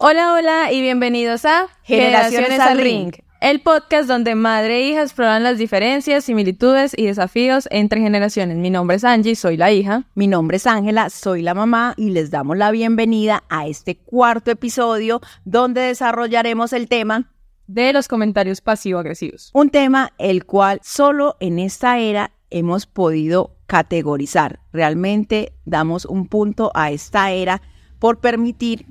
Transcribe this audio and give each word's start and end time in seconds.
Hola, 0.00 0.32
hola 0.32 0.70
y 0.70 0.80
bienvenidos 0.80 1.44
a 1.44 1.66
Generaciones 1.82 2.60
al 2.60 2.78
Ring, 2.78 3.12
el 3.40 3.60
podcast 3.62 4.06
donde 4.06 4.36
madre 4.36 4.76
e 4.76 4.88
hija 4.90 5.02
exploran 5.02 5.42
las 5.42 5.58
diferencias, 5.58 6.24
similitudes 6.24 6.92
y 6.96 7.06
desafíos 7.06 7.66
entre 7.72 8.00
generaciones. 8.00 8.58
Mi 8.58 8.70
nombre 8.70 8.98
es 8.98 9.02
Angie, 9.02 9.34
soy 9.34 9.56
la 9.56 9.72
hija. 9.72 10.04
Mi 10.14 10.28
nombre 10.28 10.58
es 10.58 10.68
Ángela, 10.68 11.10
soy 11.10 11.42
la 11.42 11.52
mamá 11.52 11.94
y 11.96 12.10
les 12.10 12.30
damos 12.30 12.56
la 12.56 12.70
bienvenida 12.70 13.42
a 13.48 13.66
este 13.66 13.96
cuarto 13.96 14.52
episodio 14.52 15.20
donde 15.44 15.80
desarrollaremos 15.80 16.72
el 16.72 16.86
tema 16.86 17.32
de 17.66 17.92
los 17.92 18.06
comentarios 18.06 18.60
pasivo-agresivos. 18.60 19.50
Un 19.52 19.70
tema 19.70 20.12
el 20.18 20.44
cual 20.44 20.78
solo 20.84 21.36
en 21.40 21.58
esta 21.58 21.98
era 21.98 22.30
hemos 22.50 22.86
podido 22.86 23.56
categorizar. 23.66 24.60
Realmente 24.72 25.54
damos 25.64 26.04
un 26.04 26.28
punto 26.28 26.70
a 26.76 26.92
esta 26.92 27.32
era 27.32 27.62
por 27.98 28.20
permitir 28.20 28.86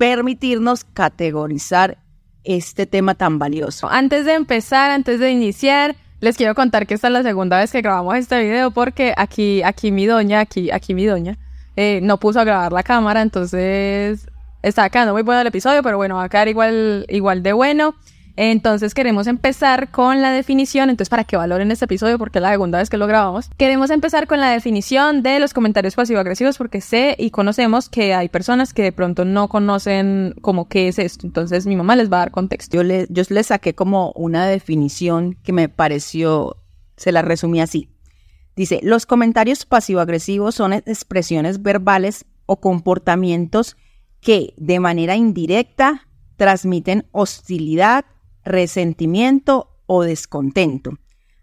permitirnos 0.00 0.84
categorizar 0.84 1.98
este 2.42 2.86
tema 2.86 3.16
tan 3.16 3.38
valioso. 3.38 3.86
Antes 3.86 4.24
de 4.24 4.32
empezar, 4.32 4.90
antes 4.90 5.20
de 5.20 5.30
iniciar, 5.30 5.94
les 6.20 6.38
quiero 6.38 6.54
contar 6.54 6.86
que 6.86 6.94
esta 6.94 7.08
es 7.08 7.12
la 7.12 7.22
segunda 7.22 7.58
vez 7.58 7.70
que 7.70 7.82
grabamos 7.82 8.16
este 8.16 8.42
video 8.42 8.70
porque 8.70 9.12
aquí, 9.14 9.62
aquí 9.62 9.92
mi 9.92 10.06
doña, 10.06 10.40
aquí, 10.40 10.70
aquí 10.70 10.94
mi 10.94 11.04
doña, 11.04 11.36
eh, 11.76 12.00
no 12.02 12.18
puso 12.18 12.40
a 12.40 12.44
grabar 12.44 12.72
la 12.72 12.82
cámara, 12.82 13.20
entonces 13.20 14.26
está 14.62 14.88
quedando 14.88 15.12
muy 15.12 15.20
bueno 15.20 15.42
el 15.42 15.48
episodio, 15.48 15.82
pero 15.82 15.98
bueno, 15.98 16.16
va 16.16 16.24
a 16.24 16.28
quedar 16.30 16.48
igual, 16.48 17.04
igual 17.10 17.42
de 17.42 17.52
bueno. 17.52 17.94
Entonces 18.42 18.94
queremos 18.94 19.26
empezar 19.26 19.90
con 19.90 20.22
la 20.22 20.30
definición, 20.30 20.88
entonces 20.88 21.10
para 21.10 21.24
que 21.24 21.36
valoren 21.36 21.70
este 21.70 21.84
episodio 21.84 22.16
porque 22.16 22.38
es 22.38 22.42
la 22.42 22.52
segunda 22.52 22.78
vez 22.78 22.88
que 22.88 22.96
lo 22.96 23.06
grabamos, 23.06 23.50
queremos 23.58 23.90
empezar 23.90 24.26
con 24.26 24.40
la 24.40 24.48
definición 24.48 25.22
de 25.22 25.38
los 25.40 25.52
comentarios 25.52 25.94
pasivo-agresivos 25.94 26.56
porque 26.56 26.80
sé 26.80 27.16
y 27.18 27.32
conocemos 27.32 27.90
que 27.90 28.14
hay 28.14 28.30
personas 28.30 28.72
que 28.72 28.82
de 28.82 28.92
pronto 28.92 29.26
no 29.26 29.48
conocen 29.48 30.34
como 30.40 30.70
qué 30.70 30.88
es 30.88 30.98
esto, 30.98 31.26
entonces 31.26 31.66
mi 31.66 31.76
mamá 31.76 31.96
les 31.96 32.10
va 32.10 32.16
a 32.16 32.20
dar 32.20 32.30
contexto. 32.30 32.78
Yo, 32.78 32.82
le, 32.82 33.06
yo 33.10 33.24
les 33.28 33.48
saqué 33.48 33.74
como 33.74 34.10
una 34.12 34.46
definición 34.46 35.34
que 35.42 35.52
me 35.52 35.68
pareció, 35.68 36.56
se 36.96 37.12
la 37.12 37.20
resumí 37.20 37.60
así. 37.60 37.90
Dice, 38.56 38.80
los 38.82 39.04
comentarios 39.04 39.66
pasivo-agresivos 39.66 40.54
son 40.54 40.72
expresiones 40.72 41.60
verbales 41.60 42.24
o 42.46 42.58
comportamientos 42.58 43.76
que 44.22 44.54
de 44.56 44.80
manera 44.80 45.14
indirecta 45.14 46.06
transmiten 46.36 47.04
hostilidad, 47.12 48.06
resentimiento 48.44 49.70
o 49.86 50.02
descontento. 50.02 50.92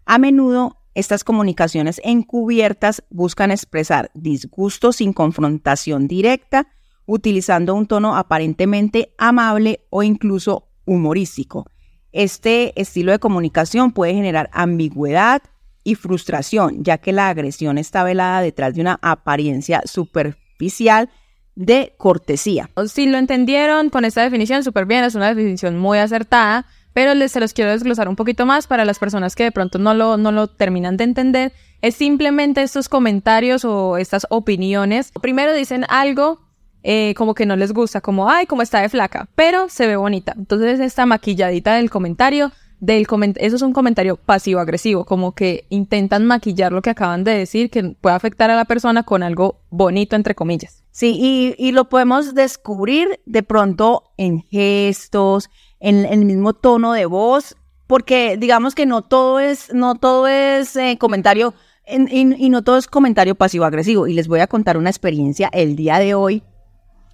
A 0.04 0.18
menudo, 0.18 0.78
estas 0.94 1.22
comunicaciones 1.22 2.00
encubiertas 2.02 3.04
buscan 3.10 3.50
expresar 3.50 4.10
disgusto 4.14 4.92
sin 4.92 5.12
confrontación 5.12 6.08
directa, 6.08 6.68
utilizando 7.06 7.74
un 7.74 7.86
tono 7.86 8.16
aparentemente 8.16 9.14
amable 9.16 9.86
o 9.90 10.02
incluso 10.02 10.68
humorístico. 10.86 11.66
Este 12.10 12.72
estilo 12.80 13.12
de 13.12 13.18
comunicación 13.18 13.92
puede 13.92 14.14
generar 14.14 14.50
ambigüedad 14.52 15.42
y 15.84 15.94
frustración, 15.94 16.82
ya 16.82 16.98
que 16.98 17.12
la 17.12 17.28
agresión 17.28 17.78
está 17.78 18.02
velada 18.02 18.40
detrás 18.40 18.74
de 18.74 18.80
una 18.80 18.98
apariencia 19.02 19.82
superficial 19.84 21.10
de 21.54 21.94
cortesía. 21.96 22.70
Si 22.86 23.06
lo 23.06 23.18
entendieron 23.18 23.90
con 23.90 24.04
esta 24.04 24.22
definición, 24.22 24.64
súper 24.64 24.86
bien, 24.86 25.04
es 25.04 25.14
una 25.14 25.28
definición 25.28 25.78
muy 25.78 25.98
acertada 25.98 26.66
pero 26.98 27.28
se 27.28 27.38
los 27.38 27.52
quiero 27.52 27.70
desglosar 27.70 28.08
un 28.08 28.16
poquito 28.16 28.44
más 28.44 28.66
para 28.66 28.84
las 28.84 28.98
personas 28.98 29.36
que 29.36 29.44
de 29.44 29.52
pronto 29.52 29.78
no 29.78 29.94
lo, 29.94 30.16
no 30.16 30.32
lo 30.32 30.48
terminan 30.48 30.96
de 30.96 31.04
entender. 31.04 31.52
Es 31.80 31.94
simplemente 31.94 32.60
estos 32.60 32.88
comentarios 32.88 33.64
o 33.64 33.98
estas 33.98 34.26
opiniones. 34.30 35.12
Primero 35.22 35.54
dicen 35.54 35.84
algo 35.90 36.40
eh, 36.82 37.14
como 37.16 37.36
que 37.36 37.46
no 37.46 37.54
les 37.54 37.72
gusta, 37.72 38.00
como, 38.00 38.28
ay, 38.28 38.46
como 38.46 38.62
está 38.62 38.80
de 38.80 38.88
flaca, 38.88 39.28
pero 39.36 39.68
se 39.68 39.86
ve 39.86 39.94
bonita. 39.94 40.34
Entonces 40.36 40.80
esta 40.80 41.06
maquilladita 41.06 41.76
del 41.76 41.88
comentario, 41.88 42.50
del 42.80 43.06
eso 43.36 43.54
es 43.54 43.62
un 43.62 43.72
comentario 43.72 44.16
pasivo-agresivo, 44.16 45.04
como 45.04 45.36
que 45.36 45.66
intentan 45.68 46.26
maquillar 46.26 46.72
lo 46.72 46.82
que 46.82 46.90
acaban 46.90 47.22
de 47.22 47.30
decir, 47.38 47.70
que 47.70 47.94
puede 48.00 48.16
afectar 48.16 48.50
a 48.50 48.56
la 48.56 48.64
persona 48.64 49.04
con 49.04 49.22
algo 49.22 49.60
bonito, 49.70 50.16
entre 50.16 50.34
comillas. 50.34 50.82
Sí, 50.90 51.16
y, 51.16 51.54
y 51.64 51.70
lo 51.70 51.88
podemos 51.88 52.34
descubrir 52.34 53.20
de 53.24 53.44
pronto 53.44 54.02
en 54.16 54.42
gestos, 54.42 55.48
en, 55.80 56.04
el 56.04 56.24
mismo 56.24 56.52
tono 56.52 56.92
de 56.92 57.06
voz, 57.06 57.56
porque 57.86 58.36
digamos 58.36 58.74
que 58.74 58.86
no 58.86 59.02
todo 59.02 59.40
es, 59.40 59.72
no 59.72 59.94
todo 59.94 60.28
es 60.28 60.76
eh, 60.76 60.96
comentario 60.98 61.54
y 61.86 62.50
no 62.50 62.62
todo 62.62 62.76
es 62.76 62.86
comentario 62.86 63.34
pasivo-agresivo. 63.34 64.06
Y 64.06 64.12
les 64.12 64.28
voy 64.28 64.40
a 64.40 64.46
contar 64.46 64.76
una 64.76 64.90
experiencia 64.90 65.48
el 65.52 65.74
día 65.74 65.98
de 65.98 66.14
hoy 66.14 66.42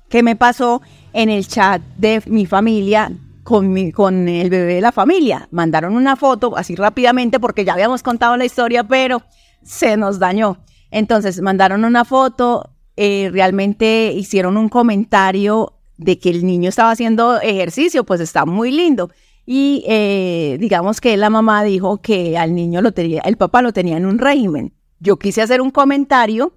que 0.09 0.23
me 0.23 0.37
pasó 0.37 0.83
en 1.13 1.29
el 1.29 1.47
chat 1.47 1.81
de 1.97 2.23
mi 2.27 2.47
familia 2.47 3.13
con, 3.45 3.73
mi, 3.73 3.93
con 3.93 4.29
el 4.29 4.51
bebé 4.51 4.75
de 4.75 4.81
la 4.81 4.91
familia. 4.91 5.49
Mandaron 5.53 5.95
una 5.95 6.17
foto 6.17 6.57
así 6.57 6.75
rápidamente 6.75 7.39
porque 7.39 7.65
ya 7.65 7.75
habíamos 7.75 8.03
contado 8.03 8.37
la 8.37 8.45
historia, 8.45 8.85
pero 8.85 9.23
se 9.63 9.97
nos 9.97 10.19
dañó. 10.19 10.59
Entonces 10.91 11.41
mandaron 11.41 11.85
una 11.85 12.05
foto, 12.05 12.71
eh, 12.97 13.29
realmente 13.33 14.13
hicieron 14.13 14.57
un 14.57 14.69
comentario 14.69 15.75
de 16.05 16.19
que 16.19 16.31
el 16.31 16.45
niño 16.45 16.69
estaba 16.69 16.91
haciendo 16.91 17.41
ejercicio, 17.41 18.05
pues 18.05 18.21
está 18.21 18.45
muy 18.45 18.71
lindo. 18.71 19.11
Y 19.47 19.85
eh, 19.87 20.57
digamos 20.61 21.01
que 21.01 21.17
la 21.17 21.31
mamá 21.31 21.65
dijo 21.65 22.01
que 22.01 22.37
al 22.39 22.55
niño 22.55 22.83
lo 22.83 22.93
tenía, 22.93 23.21
el 23.23 23.37
papá 23.37 23.63
lo 23.63 23.73
tenía 23.73 23.97
en 23.97 24.07
un 24.07 24.19
régimen. 24.19 24.75
Yo 25.01 25.19
quise 25.19 25.43
hacer 25.43 25.61
un 25.61 25.71
comentario, 25.71 26.55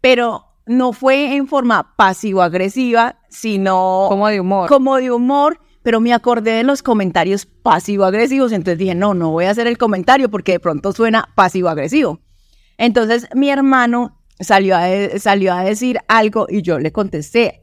pero 0.00 0.44
no 0.66 0.92
fue 0.92 1.34
en 1.34 1.48
forma 1.48 1.96
pasivo-agresiva, 1.96 3.18
sino 3.28 4.06
como 4.08 4.28
de 4.28 4.40
humor. 4.40 4.68
Como 4.68 4.96
de 4.96 5.10
humor, 5.10 5.58
pero 5.82 6.00
me 6.00 6.12
acordé 6.12 6.52
de 6.52 6.62
los 6.62 6.82
comentarios 6.82 7.46
pasivo-agresivos, 7.46 8.52
entonces 8.52 8.78
dije, 8.78 8.94
no, 8.94 9.14
no 9.14 9.30
voy 9.30 9.46
a 9.46 9.50
hacer 9.50 9.66
el 9.66 9.78
comentario 9.78 10.30
porque 10.30 10.52
de 10.52 10.60
pronto 10.60 10.92
suena 10.92 11.28
pasivo-agresivo. 11.34 12.20
Entonces 12.76 13.28
mi 13.34 13.50
hermano 13.50 14.18
salió 14.38 14.76
a, 14.76 14.88
salió 15.18 15.54
a 15.54 15.64
decir 15.64 15.98
algo 16.08 16.46
y 16.48 16.62
yo 16.62 16.78
le 16.78 16.92
contesté, 16.92 17.59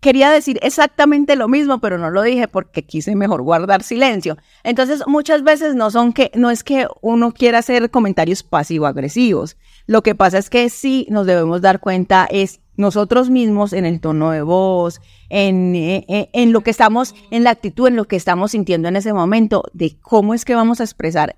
quería 0.00 0.30
decir 0.30 0.58
exactamente 0.62 1.36
lo 1.36 1.48
mismo, 1.48 1.80
pero 1.80 1.98
no 1.98 2.10
lo 2.10 2.22
dije 2.22 2.48
porque 2.48 2.84
quise 2.84 3.16
mejor 3.16 3.42
guardar 3.42 3.82
silencio. 3.82 4.36
Entonces, 4.62 5.02
muchas 5.06 5.42
veces 5.42 5.74
no 5.74 5.90
son 5.90 6.12
que, 6.12 6.30
no 6.34 6.50
es 6.50 6.64
que 6.64 6.86
uno 7.00 7.32
quiera 7.32 7.58
hacer 7.58 7.90
comentarios 7.90 8.42
pasivo-agresivos. 8.42 9.56
Lo 9.86 10.02
que 10.02 10.14
pasa 10.14 10.38
es 10.38 10.50
que 10.50 10.68
sí 10.68 11.06
nos 11.10 11.26
debemos 11.26 11.60
dar 11.60 11.80
cuenta 11.80 12.26
es 12.30 12.60
nosotros 12.76 13.28
mismos 13.28 13.72
en 13.72 13.86
el 13.86 14.00
tono 14.00 14.30
de 14.30 14.42
voz, 14.42 15.00
en, 15.30 15.74
eh, 15.74 16.04
eh, 16.08 16.30
en, 16.32 16.52
lo 16.52 16.60
que 16.60 16.70
estamos, 16.70 17.14
en 17.32 17.42
la 17.42 17.50
actitud, 17.50 17.88
en 17.88 17.96
lo 17.96 18.06
que 18.06 18.14
estamos 18.14 18.52
sintiendo 18.52 18.86
en 18.88 18.96
ese 18.96 19.12
momento, 19.12 19.64
de 19.72 19.98
cómo 20.00 20.32
es 20.32 20.44
que 20.44 20.54
vamos 20.54 20.80
a 20.80 20.84
expresar 20.84 21.36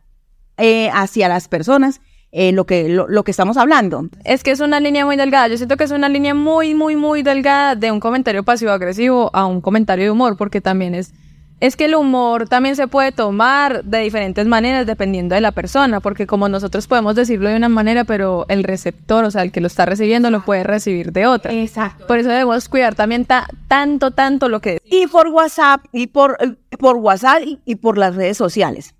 eh, 0.58 0.90
hacia 0.92 1.28
las 1.28 1.48
personas 1.48 2.02
eh, 2.32 2.52
lo, 2.52 2.64
que, 2.64 2.88
lo, 2.88 3.24
que 3.24 3.30
estamos 3.30 3.56
hablando. 3.56 4.08
Es 4.24 4.44
que 4.44 4.52
es 4.52 4.60
una 4.60 4.78
línea 4.78 5.04
muy 5.04 5.16
delgada. 5.16 5.48
Yo 5.48 5.56
siento 5.56 5.76
que 5.76 5.84
es 5.84 5.90
una 5.90 6.08
línea 6.08 6.32
muy, 6.32 6.74
muy, 6.74 6.94
muy 6.94 7.22
delgada 7.22 7.74
de 7.74 7.90
un 7.90 7.98
comentario 7.98 8.44
pasivo-agresivo 8.44 9.30
a 9.32 9.46
un 9.46 9.60
comentario 9.60 10.04
de 10.04 10.10
humor, 10.12 10.36
porque 10.36 10.60
también 10.60 10.94
es, 10.94 11.12
es 11.58 11.74
que 11.74 11.86
el 11.86 11.96
humor 11.96 12.48
también 12.48 12.76
se 12.76 12.86
puede 12.86 13.10
tomar 13.10 13.82
de 13.82 13.98
diferentes 13.98 14.46
maneras 14.46 14.86
dependiendo 14.86 15.34
de 15.34 15.40
la 15.40 15.50
persona, 15.50 15.98
porque 15.98 16.28
como 16.28 16.48
nosotros 16.48 16.86
podemos 16.86 17.16
decirlo 17.16 17.48
de 17.48 17.56
una 17.56 17.68
manera, 17.68 18.04
pero 18.04 18.46
el 18.48 18.62
receptor, 18.62 19.24
o 19.24 19.30
sea, 19.32 19.42
el 19.42 19.50
que 19.50 19.60
lo 19.60 19.66
está 19.66 19.84
recibiendo, 19.84 20.30
lo 20.30 20.44
puede 20.44 20.62
recibir 20.62 21.10
de 21.10 21.26
otra. 21.26 21.52
Exacto. 21.52 22.06
Por 22.06 22.20
eso 22.20 22.28
debemos 22.28 22.68
cuidar 22.68 22.94
también 22.94 23.26
tanto, 23.66 24.12
tanto 24.12 24.48
lo 24.48 24.60
que... 24.60 24.78
Y 24.84 25.08
por 25.08 25.26
WhatsApp, 25.28 25.84
y 25.92 26.06
por, 26.06 26.38
por 26.78 26.96
WhatsApp 26.96 27.42
y, 27.64 27.74
por 27.74 27.98
las 27.98 28.14
redes 28.14 28.36
sociales. 28.36 28.94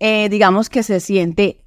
Eh, 0.00 0.28
digamos 0.28 0.68
que 0.68 0.82
se 0.82 0.98
siente 0.98 1.61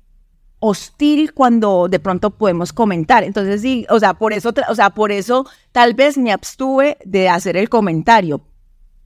hostil 0.60 1.34
cuando 1.34 1.88
de 1.90 2.00
pronto 2.00 2.32
podemos 2.32 2.74
comentar. 2.74 3.24
Entonces, 3.24 3.62
sí, 3.62 3.86
o 3.90 4.00
sea, 4.00 4.14
por 4.14 4.34
eso, 4.34 4.54
o 4.70 4.76
sea, 4.76 4.90
por 4.90 5.12
eso 5.12 5.46
tal 5.72 5.94
vez 5.94 6.18
me 6.18 6.32
abstuve 6.32 6.98
de 7.06 7.30
hacer 7.30 7.58
el 7.58 7.70
comentario, 7.70 8.42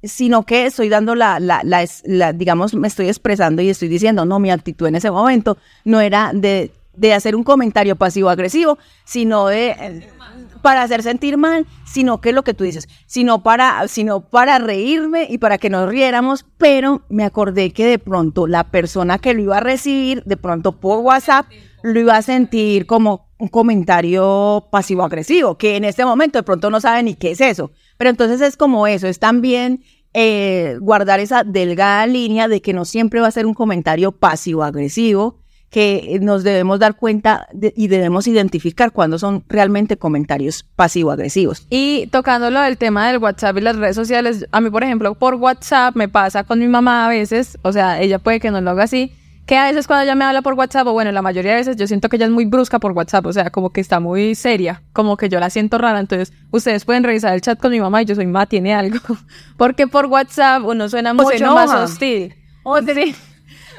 sino 0.04 0.46
que 0.46 0.66
estoy 0.66 0.90
dando 0.90 1.16
la, 1.16 1.40
la, 1.40 1.62
la, 1.64 2.34
digamos, 2.34 2.74
me 2.74 2.88
estoy 2.88 3.08
expresando 3.08 3.62
y 3.62 3.70
estoy 3.70 3.88
diciendo, 3.88 4.26
no, 4.26 4.40
mi 4.40 4.52
actitud 4.52 4.88
en 4.88 4.96
ese 4.96 5.12
momento 5.12 5.58
no 5.84 6.00
era 6.00 6.32
de, 6.34 6.72
de 6.94 7.14
hacer 7.14 7.36
un 7.36 7.44
comentario 7.44 7.96
pasivo-agresivo, 7.96 8.78
sino 9.06 9.48
de 9.48 10.04
para 10.60 10.84
hacer 10.84 11.04
sentir 11.04 11.38
mal, 11.38 11.66
sino 11.86 12.22
que 12.22 12.34
lo 12.34 12.44
que 12.44 12.54
tú 12.54 12.64
dices, 12.64 12.88
sino 13.06 13.44
para, 13.44 13.88
sino 13.88 14.22
para 14.22 14.60
reírme 14.60 15.28
y 15.30 15.38
para 15.38 15.58
que 15.58 15.70
nos 15.70 15.90
riéramos, 15.90 16.46
pero 16.58 17.02
me 17.10 17.24
acordé 17.24 17.72
que 17.72 17.86
de 17.86 18.00
pronto 18.00 18.48
la 18.48 18.66
persona 18.66 19.18
que 19.18 19.34
lo 19.34 19.42
iba 19.42 19.58
a 19.58 19.62
recibir, 19.62 20.24
de 20.26 20.38
pronto 20.38 20.80
por 20.80 21.00
WhatsApp, 21.00 21.48
lo 21.82 22.00
iba 22.00 22.16
a 22.16 22.22
sentir 22.22 22.86
como 22.86 23.30
un 23.38 23.48
comentario 23.48 24.68
pasivo-agresivo, 24.70 25.58
que 25.58 25.78
en 25.78 25.86
este 25.86 26.06
momento 26.06 26.38
de 26.38 26.44
pronto 26.44 26.70
no 26.70 26.82
sabe 26.82 27.04
ni 27.04 27.16
qué 27.16 27.32
es 27.32 27.42
eso. 27.42 27.72
Pero 27.98 28.10
entonces 28.10 28.42
es 28.42 28.58
como 28.58 28.86
eso, 28.86 29.08
es 29.08 29.20
también 29.20 29.84
eh, 30.14 30.78
guardar 30.82 31.20
esa 31.20 31.44
delgada 31.44 32.06
línea 32.08 32.48
de 32.48 32.62
que 32.62 32.74
no 32.74 32.84
siempre 32.84 33.22
va 33.22 33.28
a 33.28 33.32
ser 33.32 33.46
un 33.46 33.54
comentario 33.54 34.12
pasivo-agresivo, 34.12 35.39
que 35.70 36.18
nos 36.22 36.44
debemos 36.44 36.80
dar 36.80 36.96
cuenta 36.96 37.48
de- 37.54 37.74
y 37.78 37.88
debemos 37.88 38.28
identificar 38.28 38.92
cuándo 38.92 39.20
son 39.20 39.44
realmente 39.48 39.98
comentarios 39.98 40.66
pasivo-agresivos. 40.76 41.66
Y 41.70 42.08
tocándolo 42.08 42.60
del 42.62 42.78
tema 42.78 43.08
del 43.08 43.20
WhatsApp 43.20 43.58
y 43.58 43.62
las 43.62 43.76
redes 43.76 43.96
sociales, 43.96 44.48
a 44.52 44.62
mí, 44.62 44.70
por 44.70 44.84
ejemplo, 44.84 45.14
por 45.16 45.36
WhatsApp 45.36 45.96
me 45.96 46.08
pasa 46.10 46.44
con 46.44 46.60
mi 46.60 46.68
mamá 46.68 47.06
a 47.06 47.10
veces, 47.10 47.58
o 47.62 47.72
sea, 47.72 48.02
ella 48.02 48.20
puede 48.20 48.40
que 48.40 48.50
no 48.52 48.62
lo 48.62 48.72
haga 48.72 48.84
así, 48.84 49.14
que 49.46 49.58
a 49.58 49.66
veces 49.66 49.88
cuando 49.88 50.04
ella 50.04 50.14
me 50.16 50.26
habla 50.26 50.42
por 50.44 50.54
WhatsApp, 50.54 50.86
o 50.88 50.94
bueno, 50.94 51.12
la 51.12 51.22
mayoría 51.24 51.52
de 51.52 51.58
veces 51.58 51.76
yo 51.76 51.88
siento 51.88 52.08
que 52.10 52.18
ella 52.18 52.26
es 52.26 52.32
muy 52.32 52.46
brusca 52.46 52.78
por 52.80 52.92
WhatsApp, 52.92 53.26
o 53.26 53.34
sea, 53.34 53.50
como 53.50 53.72
que 53.72 53.82
está 53.82 54.00
muy 54.00 54.36
seria, 54.36 54.82
como 54.94 55.18
que 55.18 55.28
yo 55.30 55.40
la 55.40 55.50
siento 55.50 55.78
rara, 55.80 56.00
entonces 56.00 56.34
ustedes 56.52 56.86
pueden 56.86 57.04
revisar 57.04 57.34
el 57.34 57.42
chat 57.42 57.60
con 57.60 57.72
mi 57.72 57.80
mamá 57.80 58.02
y 58.02 58.06
yo 58.06 58.16
soy 58.16 58.26
mamá, 58.28 58.46
tiene 58.46 58.74
algo, 58.74 58.98
porque 59.58 59.88
por 59.88 60.06
WhatsApp 60.08 60.64
uno 60.66 60.88
suena 60.90 61.12
O 61.12 61.16
mucho 61.16 61.30
más 61.54 61.70
hostil. 61.84 62.36
Sí. 62.96 63.16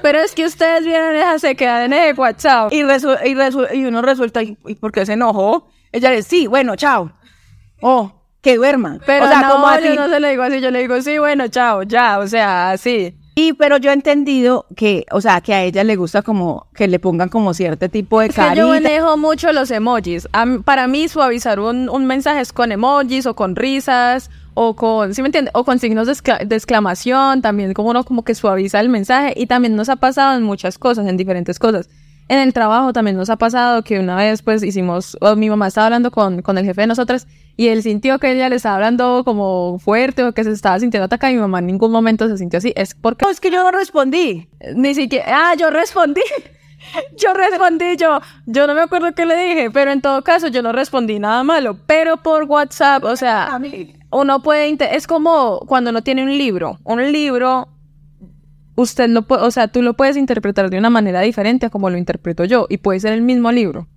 Pero 0.03 0.19
es 0.21 0.35
que 0.35 0.45
ustedes 0.45 0.85
vienen 0.85 1.17
esa 1.17 1.39
se 1.39 1.55
quedan 1.57 1.93
en 1.93 1.93
el 1.93 2.15
WhatsApp. 2.19 2.73
Y, 2.73 2.83
resu- 2.83 3.19
y, 3.25 3.35
resu- 3.35 3.69
y 3.75 3.85
uno 3.85 4.03
resulta, 4.03 4.43
¿y, 4.43 4.57
por 4.81 4.93
qué 4.93 5.05
se 5.07 5.15
enojó? 5.15 5.69
Ella 5.93 6.11
le 6.11 6.17
dice, 6.17 6.29
sí, 6.29 6.47
bueno, 6.47 6.77
chao. 6.77 7.13
Oh, 7.83 8.13
que 8.43 8.57
duerma. 8.57 8.99
Pero 9.07 9.25
o 9.25 9.29
sea, 9.29 9.43
no, 9.43 9.53
como 9.53 9.67
así. 9.67 9.85
yo 9.89 9.95
no 9.95 10.09
se 10.09 10.21
lo 10.21 10.29
digo 10.29 10.43
así, 10.43 10.61
yo 10.61 10.71
le 10.71 10.81
digo, 10.81 11.01
sí, 11.03 11.19
bueno, 11.19 11.49
chao, 11.49 11.83
ya, 11.83 12.19
o 12.19 12.27
sea, 12.27 12.71
así. 12.71 13.17
Y 13.37 13.55
pero 13.55 13.79
yo 13.79 13.91
he 13.91 13.95
entendido 13.95 14.67
que, 14.77 15.07
o 15.13 15.21
sea, 15.21 15.41
que 15.41 15.55
a 15.55 15.63
ella 15.63 15.83
le 15.85 15.97
gusta 15.97 16.21
como 16.21 16.67
que 16.75 16.89
le 16.89 16.99
pongan 16.99 17.29
como 17.29 17.55
cierto 17.55 17.89
tipo 17.89 18.21
de 18.21 18.27
Es 18.27 18.35
que 18.35 18.55
yo 18.55 18.69
manejo 18.69 19.17
mucho 19.17 19.53
los 19.53 19.71
emojis. 19.71 20.29
A 20.33 20.45
para 20.65 20.87
mí, 20.89 21.09
suavizar 21.09 21.59
un, 21.61 21.89
un 21.89 22.07
mensaje 22.07 22.41
es 22.41 22.53
con 22.53 22.71
emojis 22.73 23.27
o 23.27 23.35
con 23.35 23.57
risas 23.57 24.31
o 24.55 24.75
con, 24.77 25.15
¿sí 25.15 25.23
me 25.23 25.29
entiende? 25.29 25.51
O 25.55 25.65
con 25.65 25.79
signos 25.79 26.07
de, 26.07 26.47
de 26.47 26.57
exclamación, 26.57 27.43
también 27.43 27.73
como 27.73 27.91
uno 27.91 28.05
como 28.05 28.25
que 28.25 28.35
suaviza 28.35 28.81
el 28.81 28.89
mensaje 28.89 29.33
y 29.37 29.47
también 29.47 29.77
nos 29.77 29.89
ha 29.89 29.97
pasado 29.97 30.37
en 30.37 30.43
muchas 30.43 30.79
cosas, 30.79 31.07
en 31.07 31.17
diferentes 31.17 31.59
cosas. 31.59 31.89
En 32.31 32.39
el 32.39 32.53
trabajo 32.53 32.93
también 32.93 33.17
nos 33.17 33.29
ha 33.29 33.35
pasado 33.35 33.83
que 33.83 33.99
una 33.99 34.15
vez 34.15 34.43
pues 34.43 34.63
hicimos, 34.63 35.19
mi 35.37 35.51
mamá 35.51 35.67
estaba 35.67 35.87
hablando 35.87 36.13
con, 36.13 36.43
con 36.43 36.59
el 36.59 36.65
jefe 36.65 36.83
de 36.83 36.87
nosotras 36.87 37.27
y 37.57 37.67
él 37.69 37.83
sintió 37.83 38.21
que 38.21 38.31
ella 38.31 38.49
le 38.49 38.55
estaba 38.55 38.77
hablando 38.77 39.23
como 39.25 39.81
fuerte 39.81 40.23
o 40.23 40.33
que 40.33 40.45
se 40.45 40.53
estaba 40.53 40.79
sintiendo 40.79 41.07
atacada 41.07 41.33
y 41.33 41.35
mi 41.35 41.41
mamá 41.41 41.59
en 41.59 41.67
ningún 41.67 41.91
momento 41.91 42.29
se 42.29 42.39
sintió 42.39 42.59
así. 42.59 42.73
Es 42.77 42.95
porque 42.95 43.25
No, 43.25 43.33
es 43.33 43.41
que 43.41 43.51
yo 43.51 43.65
no 43.65 43.73
respondí. 43.73 44.49
ni 44.77 44.95
siquiera, 44.95 45.27
ah, 45.29 45.55
yo 45.57 45.71
respondí. 45.71 46.23
Yo 47.19 47.35
respondí, 47.35 47.97
yo, 47.99 48.21
yo 48.47 48.67
no 48.67 48.75
me 48.75 48.81
acuerdo 48.81 49.13
qué 49.15 49.27
le 49.27 49.37
dije, 49.37 49.71
pero 49.71 49.93
en 49.93 50.01
todo 50.01 50.23
caso 50.25 50.49
yo 50.49 50.63
no 50.63 50.73
respondí 50.73 51.19
nada 51.19 51.43
malo. 51.45 51.77
Pero 51.87 52.17
por 52.17 52.45
WhatsApp, 52.45 53.05
o 53.05 53.17
sea, 53.17 53.59
mí. 53.59 54.00
Uno 54.11 54.43
puede, 54.43 54.77
es 54.95 55.07
como 55.07 55.61
cuando 55.67 55.91
uno 55.91 56.03
tiene 56.03 56.23
un 56.23 56.37
libro. 56.37 56.79
Un 56.85 57.13
libro, 57.13 57.69
usted 58.75 59.09
lo 59.09 59.23
puede, 59.23 59.43
o 59.43 59.51
sea, 59.51 59.69
tú 59.69 59.83
lo 59.83 59.95
puedes 59.95 60.17
interpretar 60.17 60.71
de 60.71 60.79
una 60.79 60.91
manera 60.91 61.21
diferente 61.21 61.67
a 61.67 61.71
como 61.71 61.91
lo 61.91 61.97
interpreto 61.97 62.45
yo, 62.45 62.67
y 62.69 62.79
puede 62.79 63.01
ser 63.01 63.13
el 63.13 63.23
mismo 63.23 63.53
libro. 63.53 63.89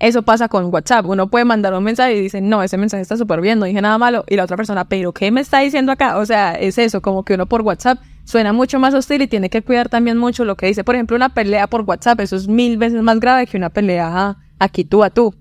Eso 0.00 0.22
pasa 0.22 0.48
con 0.48 0.72
WhatsApp. 0.72 1.06
Uno 1.06 1.30
puede 1.30 1.44
mandar 1.44 1.72
un 1.72 1.84
mensaje 1.84 2.16
y 2.16 2.20
dice, 2.20 2.40
no, 2.40 2.62
ese 2.62 2.76
mensaje 2.76 3.00
está 3.00 3.16
súper 3.16 3.40
bien, 3.40 3.58
no 3.58 3.64
dije 3.64 3.80
nada 3.80 3.96
malo. 3.96 4.24
Y 4.28 4.36
la 4.36 4.44
otra 4.44 4.56
persona, 4.56 4.84
pero 4.86 5.12
¿qué 5.12 5.30
me 5.30 5.40
está 5.40 5.60
diciendo 5.60 5.92
acá? 5.92 6.18
O 6.18 6.26
sea, 6.26 6.52
es 6.52 6.78
eso, 6.78 7.00
como 7.00 7.24
que 7.24 7.34
uno 7.34 7.46
por 7.46 7.62
WhatsApp 7.62 8.00
suena 8.24 8.52
mucho 8.52 8.78
más 8.78 8.92
hostil 8.92 9.22
y 9.22 9.28
tiene 9.28 9.50
que 9.50 9.62
cuidar 9.62 9.88
también 9.88 10.18
mucho 10.18 10.44
lo 10.44 10.56
que 10.56 10.66
dice. 10.66 10.82
Por 10.82 10.96
ejemplo, 10.96 11.16
una 11.16 11.32
pelea 11.32 11.68
por 11.68 11.82
WhatsApp, 11.82 12.20
eso 12.20 12.36
es 12.36 12.48
mil 12.48 12.76
veces 12.76 13.02
más 13.02 13.20
grave 13.20 13.46
que 13.46 13.56
una 13.56 13.70
pelea 13.70 14.36
aquí 14.58 14.84
tú 14.84 15.04
a 15.04 15.10
tú. 15.10 15.34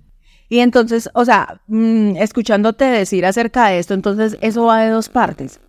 Y 0.53 0.59
entonces, 0.59 1.09
o 1.15 1.25
sea, 1.25 1.59
mm, 1.65 2.15
escuchándote 2.17 2.85
decir 2.85 3.25
acerca 3.25 3.69
de 3.69 3.79
esto, 3.79 3.95
entonces 3.95 4.37
eso 4.39 4.65
va 4.65 4.81
de 4.83 4.91
dos 4.91 5.09
partes. 5.09 5.59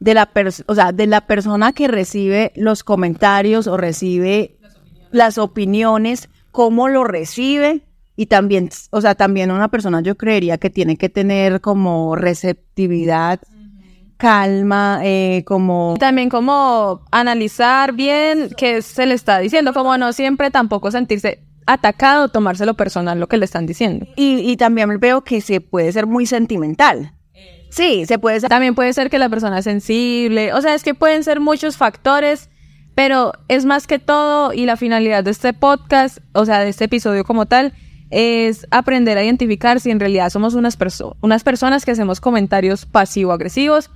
De 0.00 0.12
la 0.12 0.28
o 0.66 0.74
sea, 0.74 0.90
de 0.90 1.06
la 1.06 1.20
persona 1.20 1.72
que 1.72 1.86
recibe 1.86 2.50
los 2.56 2.82
comentarios 2.82 3.68
o 3.68 3.76
recibe 3.76 4.56
las 5.12 5.38
opiniones, 5.38 6.30
cómo 6.50 6.88
lo 6.88 7.04
recibe 7.04 7.82
y 8.16 8.26
también, 8.26 8.70
o 8.90 9.00
sea, 9.00 9.14
también 9.14 9.52
una 9.52 9.68
persona 9.68 10.00
yo 10.00 10.16
creería 10.16 10.58
que 10.58 10.70
tiene 10.70 10.96
que 10.96 11.08
tener 11.08 11.60
como 11.60 12.16
receptividad, 12.16 13.38
calma, 14.16 14.98
eh, 15.04 15.44
como 15.46 15.94
También 16.00 16.28
como 16.28 17.02
analizar 17.12 17.92
bien 17.92 18.50
qué 18.56 18.82
se 18.82 19.06
le 19.06 19.14
está 19.14 19.38
diciendo, 19.38 19.72
como 19.72 19.96
no 19.96 20.12
siempre 20.12 20.50
tampoco 20.50 20.90
sentirse 20.90 21.38
atacado, 21.66 22.28
tomárselo 22.28 22.74
personal 22.74 23.18
lo 23.20 23.26
que 23.28 23.36
le 23.36 23.44
están 23.44 23.66
diciendo. 23.66 24.06
y, 24.16 24.38
y 24.50 24.56
también 24.56 24.98
veo 25.00 25.22
que 25.22 25.40
se 25.40 25.60
puede 25.60 25.92
ser 25.92 26.06
muy 26.06 26.26
sentimental. 26.26 27.12
Sí, 27.70 28.06
se 28.06 28.18
puede 28.20 28.38
ser 28.38 28.48
También 28.50 28.74
puede 28.76 28.92
ser 28.92 29.10
que 29.10 29.18
la 29.18 29.28
persona 29.28 29.58
es 29.58 29.64
sensible, 29.64 30.52
o 30.52 30.60
sea, 30.60 30.74
es 30.74 30.84
que 30.84 30.94
pueden 30.94 31.24
ser 31.24 31.40
muchos 31.40 31.76
factores, 31.76 32.48
pero 32.94 33.32
es 33.48 33.64
más 33.64 33.88
que 33.88 33.98
todo 33.98 34.52
y 34.52 34.64
la 34.66 34.76
finalidad 34.76 35.24
de 35.24 35.32
este 35.32 35.52
podcast, 35.52 36.18
o 36.32 36.44
sea, 36.44 36.60
de 36.60 36.68
este 36.68 36.84
episodio 36.84 37.24
como 37.24 37.46
tal, 37.46 37.72
es 38.10 38.64
aprender 38.70 39.18
a 39.18 39.24
identificar 39.24 39.80
si 39.80 39.90
en 39.90 39.98
realidad 39.98 40.30
somos 40.30 40.54
unas, 40.54 40.78
perso- 40.78 41.16
unas 41.20 41.42
personas 41.42 41.84
que 41.84 41.90
hacemos 41.90 42.20
comentarios 42.20 42.86
pasivo-agresivos 42.86 43.90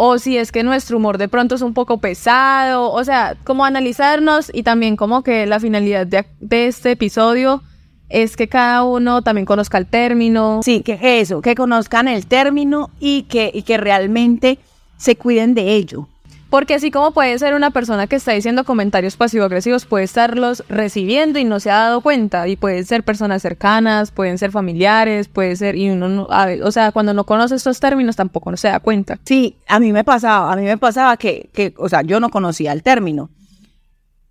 o 0.00 0.18
si 0.18 0.38
es 0.38 0.52
que 0.52 0.62
nuestro 0.62 0.96
humor 0.96 1.18
de 1.18 1.28
pronto 1.28 1.56
es 1.56 1.60
un 1.60 1.74
poco 1.74 1.98
pesado, 1.98 2.92
o 2.92 3.02
sea, 3.02 3.36
como 3.42 3.64
analizarnos 3.64 4.48
y 4.54 4.62
también 4.62 4.96
como 4.96 5.24
que 5.24 5.44
la 5.44 5.58
finalidad 5.58 6.06
de, 6.06 6.24
este 6.68 6.92
episodio 6.92 7.64
es 8.08 8.36
que 8.36 8.48
cada 8.48 8.84
uno 8.84 9.22
también 9.22 9.44
conozca 9.44 9.76
el 9.76 9.86
término, 9.86 10.60
Sí, 10.62 10.82
que 10.82 11.20
eso, 11.20 11.42
que 11.42 11.56
conozcan 11.56 12.06
el 12.06 12.26
término 12.26 12.90
y 13.00 13.24
que, 13.24 13.50
y 13.52 13.62
que 13.62 13.76
realmente 13.76 14.60
se 14.96 15.16
cuiden 15.16 15.54
de 15.54 15.74
ello. 15.74 16.06
Porque 16.50 16.74
así 16.74 16.90
como 16.90 17.12
puede 17.12 17.38
ser 17.38 17.52
una 17.52 17.70
persona 17.70 18.06
que 18.06 18.16
está 18.16 18.32
diciendo 18.32 18.64
comentarios 18.64 19.16
pasivo-agresivos, 19.16 19.84
puede 19.84 20.04
estarlos 20.04 20.64
recibiendo 20.68 21.38
y 21.38 21.44
no 21.44 21.60
se 21.60 21.70
ha 21.70 21.76
dado 21.76 22.00
cuenta. 22.00 22.48
Y 22.48 22.56
pueden 22.56 22.86
ser 22.86 23.02
personas 23.02 23.42
cercanas, 23.42 24.10
pueden 24.10 24.38
ser 24.38 24.50
familiares, 24.50 25.28
puede 25.28 25.56
ser, 25.56 25.76
y 25.76 25.90
uno 25.90 26.08
no, 26.08 26.26
a 26.30 26.48
o 26.64 26.70
sea, 26.70 26.90
cuando 26.92 27.12
no 27.12 27.24
conoce 27.24 27.54
estos 27.54 27.80
términos 27.80 28.16
tampoco 28.16 28.50
no 28.50 28.56
se 28.56 28.68
da 28.68 28.80
cuenta. 28.80 29.18
Sí, 29.24 29.56
a 29.66 29.78
mí 29.78 29.92
me 29.92 30.04
pasaba, 30.04 30.50
a 30.50 30.56
mí 30.56 30.62
me 30.62 30.78
pasaba 30.78 31.18
que, 31.18 31.50
que 31.52 31.74
o 31.76 31.88
sea, 31.88 32.00
yo 32.00 32.18
no 32.18 32.30
conocía 32.30 32.72
el 32.72 32.82
término. 32.82 33.28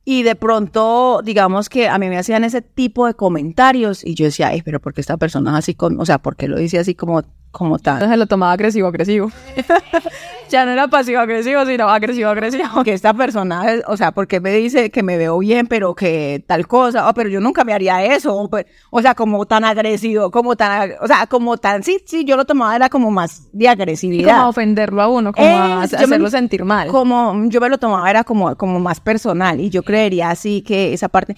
Y 0.09 0.23
de 0.23 0.35
pronto, 0.35 1.21
digamos 1.21 1.67
que 1.67 1.89
a 1.89 1.97
mí 1.97 2.07
me 2.07 2.17
hacían 2.17 2.45
ese 2.45 2.61
tipo 2.61 3.05
de 3.05 3.13
comentarios 3.13 4.05
y 4.05 4.15
yo 4.15 4.25
decía, 4.25 4.47
ay, 4.47 4.61
pero 4.61 4.79
¿por 4.79 4.93
qué 4.93 5.01
esta 5.01 5.17
persona 5.17 5.51
es 5.51 5.57
así 5.57 5.75
con, 5.75 5.99
o 5.99 6.05
sea, 6.05 6.17
¿por 6.19 6.37
qué 6.37 6.47
lo 6.47 6.57
dice 6.57 6.79
así 6.79 6.95
como, 6.95 7.23
como 7.51 7.79
tal? 7.79 7.95
Entonces 7.95 8.17
lo 8.19 8.27
tomaba 8.27 8.51
agresivo-agresivo. 8.53 9.31
ya 10.49 10.65
no 10.65 10.71
era 10.71 10.87
pasivo-agresivo, 10.87 11.65
sino 11.65 11.89
agresivo-agresivo. 11.89 12.83
Que 12.83 12.93
esta 12.93 13.13
persona, 13.13 13.71
es- 13.73 13.83
o 13.87 13.97
sea, 13.97 14.11
¿por 14.11 14.27
qué 14.27 14.39
me 14.39 14.51
dice 14.51 14.89
que 14.91 15.03
me 15.03 15.17
veo 15.17 15.37
bien, 15.39 15.67
pero 15.67 15.95
que 15.95 16.43
tal 16.47 16.67
cosa? 16.67 17.09
Oh, 17.09 17.13
pero 17.13 17.29
yo 17.29 17.39
nunca 17.39 17.63
me 17.63 17.73
haría 17.73 18.03
eso. 18.05 18.35
O, 18.35 18.49
pe- 18.49 18.67
o 18.91 19.01
sea, 19.01 19.15
como 19.15 19.45
tan 19.45 19.63
agresivo, 19.65 20.31
como 20.31 20.55
tan, 20.55 20.91
o 21.01 21.07
sea, 21.07 21.25
como 21.27 21.57
tan, 21.57 21.83
sí, 21.83 21.97
sí, 22.05 22.23
yo 22.25 22.37
lo 22.37 22.45
tomaba, 22.45 22.75
era 22.75 22.89
como 22.89 23.11
más 23.11 23.47
de 23.51 23.67
agresividad. 23.67 24.29
como 24.31 24.41
a 24.43 24.49
ofenderlo 24.49 25.01
a 25.01 25.07
uno, 25.07 25.33
como 25.33 25.47
a 25.47 25.83
Es- 25.83 25.91
yo 25.91 25.97
me- 25.99 26.03
hacerlo 26.05 26.29
sentir 26.29 26.63
mal. 26.63 26.87
Como 26.89 27.33
yo 27.49 27.59
me 27.59 27.69
lo 27.69 27.77
tomaba 27.77 28.09
era 28.09 28.23
como, 28.23 28.55
como 28.55 28.79
más 28.79 28.99
personal 28.99 29.59
y 29.59 29.69
yo 29.69 29.83
creería 29.83 30.29
así 30.29 30.61
que 30.61 30.93
esa 30.93 31.09
parte, 31.09 31.35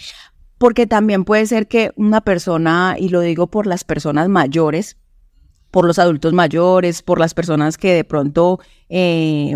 porque 0.58 0.86
también 0.86 1.24
puede 1.24 1.46
ser 1.46 1.68
que 1.68 1.92
una 1.96 2.22
persona, 2.22 2.96
y 3.00 3.10
lo 3.10 3.22
digo 3.22 3.48
por 3.48 3.66
las 3.66 3.84
personas 3.86 4.28
mayores, 4.28 4.98
por 5.72 5.86
los 5.86 6.00
adultos 6.00 6.34
mayores, 6.34 7.02
por 7.02 7.20
las 7.20 7.34
personas 7.34 7.78
que 7.78 7.94
de 7.94 8.04
pronto 8.04 8.60
eh, 8.90 9.56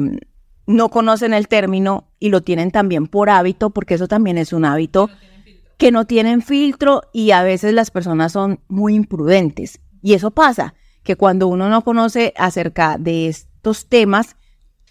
no 0.67 0.89
conocen 0.89 1.33
el 1.33 1.47
término 1.47 2.07
y 2.19 2.29
lo 2.29 2.41
tienen 2.41 2.71
también 2.71 3.07
por 3.07 3.29
hábito, 3.29 3.71
porque 3.71 3.95
eso 3.95 4.07
también 4.07 4.37
es 4.37 4.53
un 4.53 4.65
hábito, 4.65 5.09
que 5.77 5.91
no 5.91 6.05
tienen 6.05 6.41
filtro 6.41 7.01
y 7.13 7.31
a 7.31 7.43
veces 7.43 7.73
las 7.73 7.91
personas 7.91 8.31
son 8.31 8.59
muy 8.67 8.95
imprudentes. 8.95 9.79
Y 10.01 10.13
eso 10.13 10.31
pasa, 10.31 10.75
que 11.03 11.15
cuando 11.15 11.47
uno 11.47 11.69
no 11.69 11.83
conoce 11.83 12.33
acerca 12.37 12.97
de 12.97 13.27
estos 13.27 13.87
temas, 13.87 14.35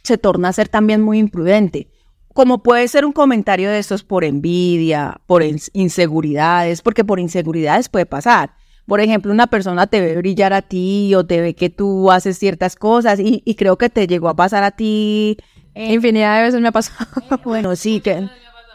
se 0.02 0.19
torna 0.19 0.49
a 0.49 0.52
ser 0.52 0.69
también 0.69 1.00
muy 1.00 1.19
imprudente. 1.19 1.88
Como 2.35 2.62
puede 2.62 2.88
ser 2.88 3.05
un 3.05 3.12
comentario 3.12 3.71
de 3.71 3.79
estos 3.79 4.05
por 4.05 4.25
envidia, 4.25 5.21
por 5.26 5.43
ins- 5.43 5.71
inseguridades, 5.73 6.83
porque 6.83 7.05
por 7.05 7.21
inseguridades 7.21 7.88
puede 7.88 8.07
pasar. 8.07 8.55
Por 8.86 9.00
ejemplo, 9.00 9.32
una 9.32 9.46
persona 9.46 9.86
te 9.86 10.00
ve 10.00 10.16
brillar 10.16 10.52
a 10.52 10.62
ti 10.62 11.14
o 11.14 11.24
te 11.24 11.40
ve 11.40 11.54
que 11.54 11.70
tú 11.70 12.10
haces 12.10 12.38
ciertas 12.38 12.76
cosas 12.76 13.20
y, 13.20 13.42
y 13.44 13.54
creo 13.54 13.76
que 13.78 13.88
te 13.90 14.06
llegó 14.06 14.28
a 14.28 14.34
pasar 14.36 14.64
a 14.64 14.70
ti. 14.72 15.36
Infinidad 15.74 16.36
de 16.36 16.42
veces 16.42 16.60
me 16.60 16.68
ha 16.68 16.72
pasado. 16.72 17.06
Bueno, 17.44 17.74
sí, 17.76 18.00
que, 18.00 18.28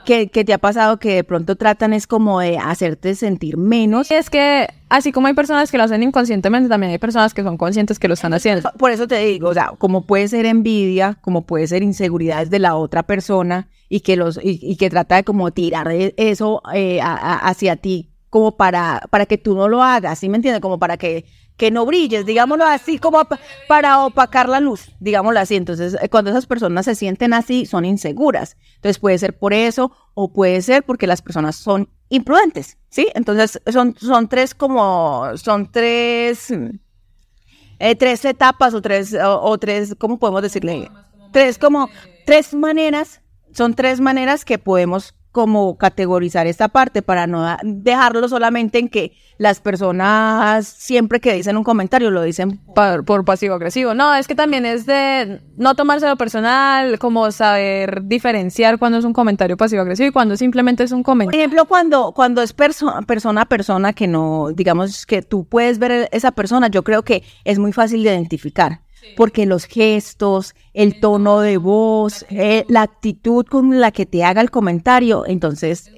que, 0.05 0.29
que 0.29 0.43
te 0.45 0.53
ha 0.53 0.57
pasado 0.57 0.97
que 0.97 1.13
de 1.15 1.23
pronto 1.23 1.55
tratan 1.57 1.93
es 1.93 2.07
como 2.07 2.39
de 2.39 2.57
hacerte 2.57 3.13
sentir 3.15 3.57
menos. 3.57 4.09
Es 4.09 4.29
que, 4.29 4.67
así 4.89 5.11
como 5.11 5.27
hay 5.27 5.33
personas 5.33 5.69
que 5.69 5.77
lo 5.77 5.83
hacen 5.83 6.01
inconscientemente, 6.01 6.69
también 6.69 6.93
hay 6.93 6.97
personas 6.97 7.33
que 7.33 7.43
son 7.43 7.57
conscientes 7.57 7.99
que 7.99 8.07
lo 8.07 8.13
están 8.15 8.33
haciendo. 8.33 8.71
Por 8.79 8.91
eso 8.91 9.07
te 9.07 9.19
digo, 9.19 9.49
o 9.49 9.53
sea, 9.53 9.73
como 9.77 10.05
puede 10.07 10.27
ser 10.29 10.45
envidia, 10.45 11.17
como 11.21 11.45
puede 11.45 11.67
ser 11.67 11.83
inseguridades 11.83 12.49
de 12.49 12.59
la 12.59 12.75
otra 12.75 13.03
persona 13.03 13.67
y 13.89 13.99
que 13.99 14.15
los 14.15 14.39
y, 14.41 14.59
y 14.61 14.77
que 14.77 14.89
trata 14.89 15.17
de 15.17 15.23
como 15.23 15.51
tirar 15.51 15.87
de 15.89 16.13
eso 16.17 16.61
eh, 16.73 16.99
a- 17.01 17.13
a- 17.13 17.37
hacia 17.49 17.75
ti 17.75 18.09
como 18.37 18.55
para 18.55 19.01
para 19.09 19.25
que 19.25 19.37
tú 19.39 19.55
no 19.55 19.67
lo 19.67 19.81
hagas, 19.81 20.19
¿sí 20.19 20.29
me 20.29 20.35
entiendes? 20.37 20.61
Como 20.61 20.77
para 20.77 20.95
que 20.97 21.25
que 21.57 21.71
no 21.71 21.87
brilles, 21.87 22.23
digámoslo 22.23 22.65
así, 22.65 22.99
como 22.99 23.25
pa- 23.25 23.39
para 23.67 24.05
opacar 24.05 24.47
la 24.47 24.59
luz, 24.59 24.91
digámoslo 24.99 25.39
así. 25.39 25.55
Entonces, 25.55 25.97
eh, 25.99 26.07
cuando 26.07 26.29
esas 26.29 26.45
personas 26.45 26.85
se 26.85 26.93
sienten 26.93 27.33
así, 27.33 27.65
son 27.65 27.83
inseguras. 27.83 28.57
Entonces, 28.75 28.99
puede 28.99 29.17
ser 29.17 29.35
por 29.39 29.53
eso 29.53 29.91
o 30.13 30.31
puede 30.31 30.61
ser 30.61 30.83
porque 30.83 31.07
las 31.07 31.23
personas 31.23 31.55
son 31.55 31.89
imprudentes, 32.09 32.77
¿sí? 32.89 33.07
Entonces, 33.15 33.59
son, 33.73 33.95
son 33.99 34.27
tres 34.29 34.53
como, 34.53 35.35
son 35.35 35.71
tres, 35.71 36.51
eh, 37.79 37.95
tres 37.95 38.23
etapas 38.25 38.75
o 38.75 38.81
tres, 38.83 39.15
o, 39.15 39.41
o 39.41 39.57
tres, 39.57 39.95
¿cómo 39.97 40.19
podemos 40.19 40.43
decirle? 40.43 40.91
Tres 41.31 41.57
como, 41.57 41.89
tres 42.27 42.53
maneras, 42.53 43.21
son 43.51 43.73
tres 43.73 43.99
maneras 43.99 44.45
que 44.45 44.59
podemos 44.59 45.15
como 45.37 45.77
categorizar 45.77 46.47
esta 46.47 46.67
parte 46.67 47.03
para 47.03 47.27
no 47.27 47.45
dejarlo 47.63 48.27
solamente 48.27 48.79
en 48.79 48.89
que 48.89 49.13
las 49.37 49.61
personas 49.61 50.65
siempre 50.67 51.19
que 51.19 51.31
dicen 51.33 51.57
un 51.57 51.63
comentario 51.63 52.09
lo 52.09 52.23
dicen 52.23 52.57
por, 52.73 53.05
por 53.05 53.23
pasivo-agresivo. 53.23 53.93
No, 53.93 54.15
es 54.15 54.27
que 54.27 54.33
también 54.33 54.65
es 54.65 54.87
de 54.87 55.41
no 55.57 55.75
tomárselo 55.75 56.15
personal, 56.15 56.97
como 56.97 57.29
saber 57.31 58.01
diferenciar 58.05 58.79
cuando 58.79 58.97
es 58.97 59.05
un 59.05 59.13
comentario 59.13 59.55
pasivo-agresivo 59.57 60.09
y 60.09 60.11
cuando 60.11 60.35
simplemente 60.37 60.83
es 60.83 60.91
un 60.91 61.03
Por 61.03 61.11
comentario. 61.13 61.39
ejemplo, 61.39 61.65
cuando, 61.65 62.13
cuando 62.13 62.41
es 62.41 62.55
perso- 62.57 63.05
persona 63.05 63.41
a 63.41 63.45
persona 63.45 63.93
que 63.93 64.07
no, 64.07 64.47
digamos 64.55 65.05
que 65.05 65.21
tú 65.21 65.45
puedes 65.45 65.77
ver 65.77 66.09
esa 66.11 66.31
persona, 66.31 66.67
yo 66.69 66.83
creo 66.83 67.03
que 67.03 67.21
es 67.45 67.59
muy 67.59 67.73
fácil 67.73 68.01
de 68.03 68.09
identificar. 68.09 68.81
Porque 69.15 69.45
los 69.45 69.65
gestos, 69.65 70.53
el 70.73 70.99
tono 70.99 71.39
de 71.39 71.57
voz, 71.57 72.25
eh, 72.29 72.65
la 72.67 72.83
actitud 72.83 73.45
con 73.45 73.79
la 73.79 73.91
que 73.91 74.05
te 74.05 74.23
haga 74.23 74.41
el 74.41 74.51
comentario, 74.51 75.25
entonces 75.25 75.91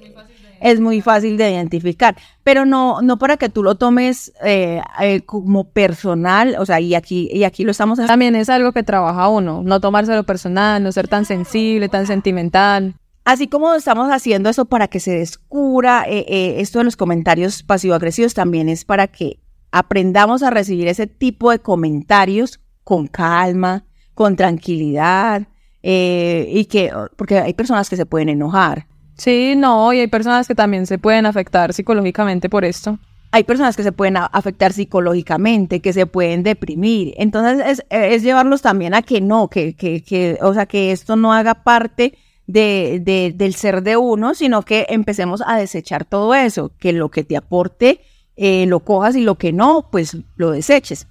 es 0.60 0.80
muy 0.80 1.00
fácil 1.00 1.36
de 1.36 1.50
identificar. 1.50 2.16
Pero 2.44 2.66
no, 2.66 3.02
no 3.02 3.18
para 3.18 3.36
que 3.36 3.48
tú 3.48 3.62
lo 3.62 3.74
tomes 3.74 4.32
eh, 4.44 4.82
eh, 5.00 5.20
como 5.22 5.64
personal, 5.64 6.56
o 6.58 6.66
sea, 6.66 6.80
y 6.80 6.94
aquí, 6.94 7.28
y 7.32 7.44
aquí 7.44 7.64
lo 7.64 7.70
estamos 7.70 7.98
haciendo. 7.98 8.12
También 8.12 8.36
es 8.36 8.48
algo 8.48 8.72
que 8.72 8.82
trabaja 8.82 9.28
uno, 9.28 9.62
no 9.64 9.80
tomárselo 9.80 10.24
personal, 10.24 10.82
no 10.82 10.92
ser 10.92 11.08
tan 11.08 11.24
sensible, 11.24 11.88
tan 11.88 12.06
sentimental. 12.06 12.94
Así 13.24 13.48
como 13.48 13.74
estamos 13.74 14.10
haciendo 14.10 14.48
eso 14.48 14.64
para 14.64 14.88
que 14.88 14.98
se 14.98 15.12
descubra 15.12 16.04
eh, 16.08 16.24
eh, 16.26 16.54
esto 16.58 16.78
de 16.78 16.84
los 16.84 16.96
comentarios 16.96 17.62
pasivo-agresivos, 17.62 18.34
también 18.34 18.68
es 18.68 18.84
para 18.84 19.08
que 19.08 19.38
aprendamos 19.70 20.42
a 20.42 20.50
recibir 20.50 20.88
ese 20.88 21.06
tipo 21.06 21.50
de 21.50 21.60
comentarios 21.60 22.60
con 22.84 23.06
calma, 23.06 23.84
con 24.14 24.36
tranquilidad, 24.36 25.42
eh, 25.82 26.46
y 26.52 26.64
que, 26.66 26.92
porque 27.16 27.38
hay 27.38 27.54
personas 27.54 27.88
que 27.88 27.96
se 27.96 28.06
pueden 28.06 28.28
enojar, 28.28 28.86
Sí, 29.16 29.54
no, 29.54 29.92
y 29.92 30.00
hay 30.00 30.06
personas 30.06 30.48
que 30.48 30.54
también 30.54 30.86
se 30.86 30.98
pueden 30.98 31.26
afectar 31.26 31.74
psicológicamente 31.74 32.48
por 32.48 32.64
esto. 32.64 32.98
hay 33.32 33.44
personas 33.44 33.76
que 33.76 33.82
se 33.82 33.92
pueden 33.92 34.16
afectar 34.16 34.72
psicológicamente, 34.72 35.80
que 35.80 35.92
se 35.92 36.06
pueden 36.06 36.42
deprimir. 36.42 37.14
Entonces 37.16 37.64
es, 37.66 37.84
es 37.90 38.22
llevarlos 38.22 38.62
también 38.62 38.94
a 38.94 39.02
que 39.02 39.20
no, 39.20 39.48
que, 39.48 39.74
que, 39.74 40.02
que, 40.02 40.38
o 40.42 40.54
sea, 40.54 40.66
que 40.66 40.90
esto 40.90 41.16
no 41.16 41.32
haga 41.34 41.54
parte 41.62 42.14
de, 42.46 43.00
de- 43.04 43.32
del 43.36 43.54
ser 43.54 43.82
de 43.82 43.96
uno, 43.96 44.34
sino 44.34 44.62
que 44.62 44.86
empecemos 44.88 45.42
a 45.46 45.56
desechar 45.58 46.04
todo 46.04 46.34
eso, 46.34 46.72
que 46.78 46.92
lo 46.92 47.10
que 47.10 47.22
te 47.22 47.36
aporte 47.36 48.00
eh, 48.36 48.64
lo 48.66 48.80
cojas 48.80 49.14
y 49.16 49.20
lo 49.22 49.36
que 49.36 49.52
no, 49.52 49.88
pues 49.92 50.16
lo 50.36 50.50
deseches. 50.50 51.06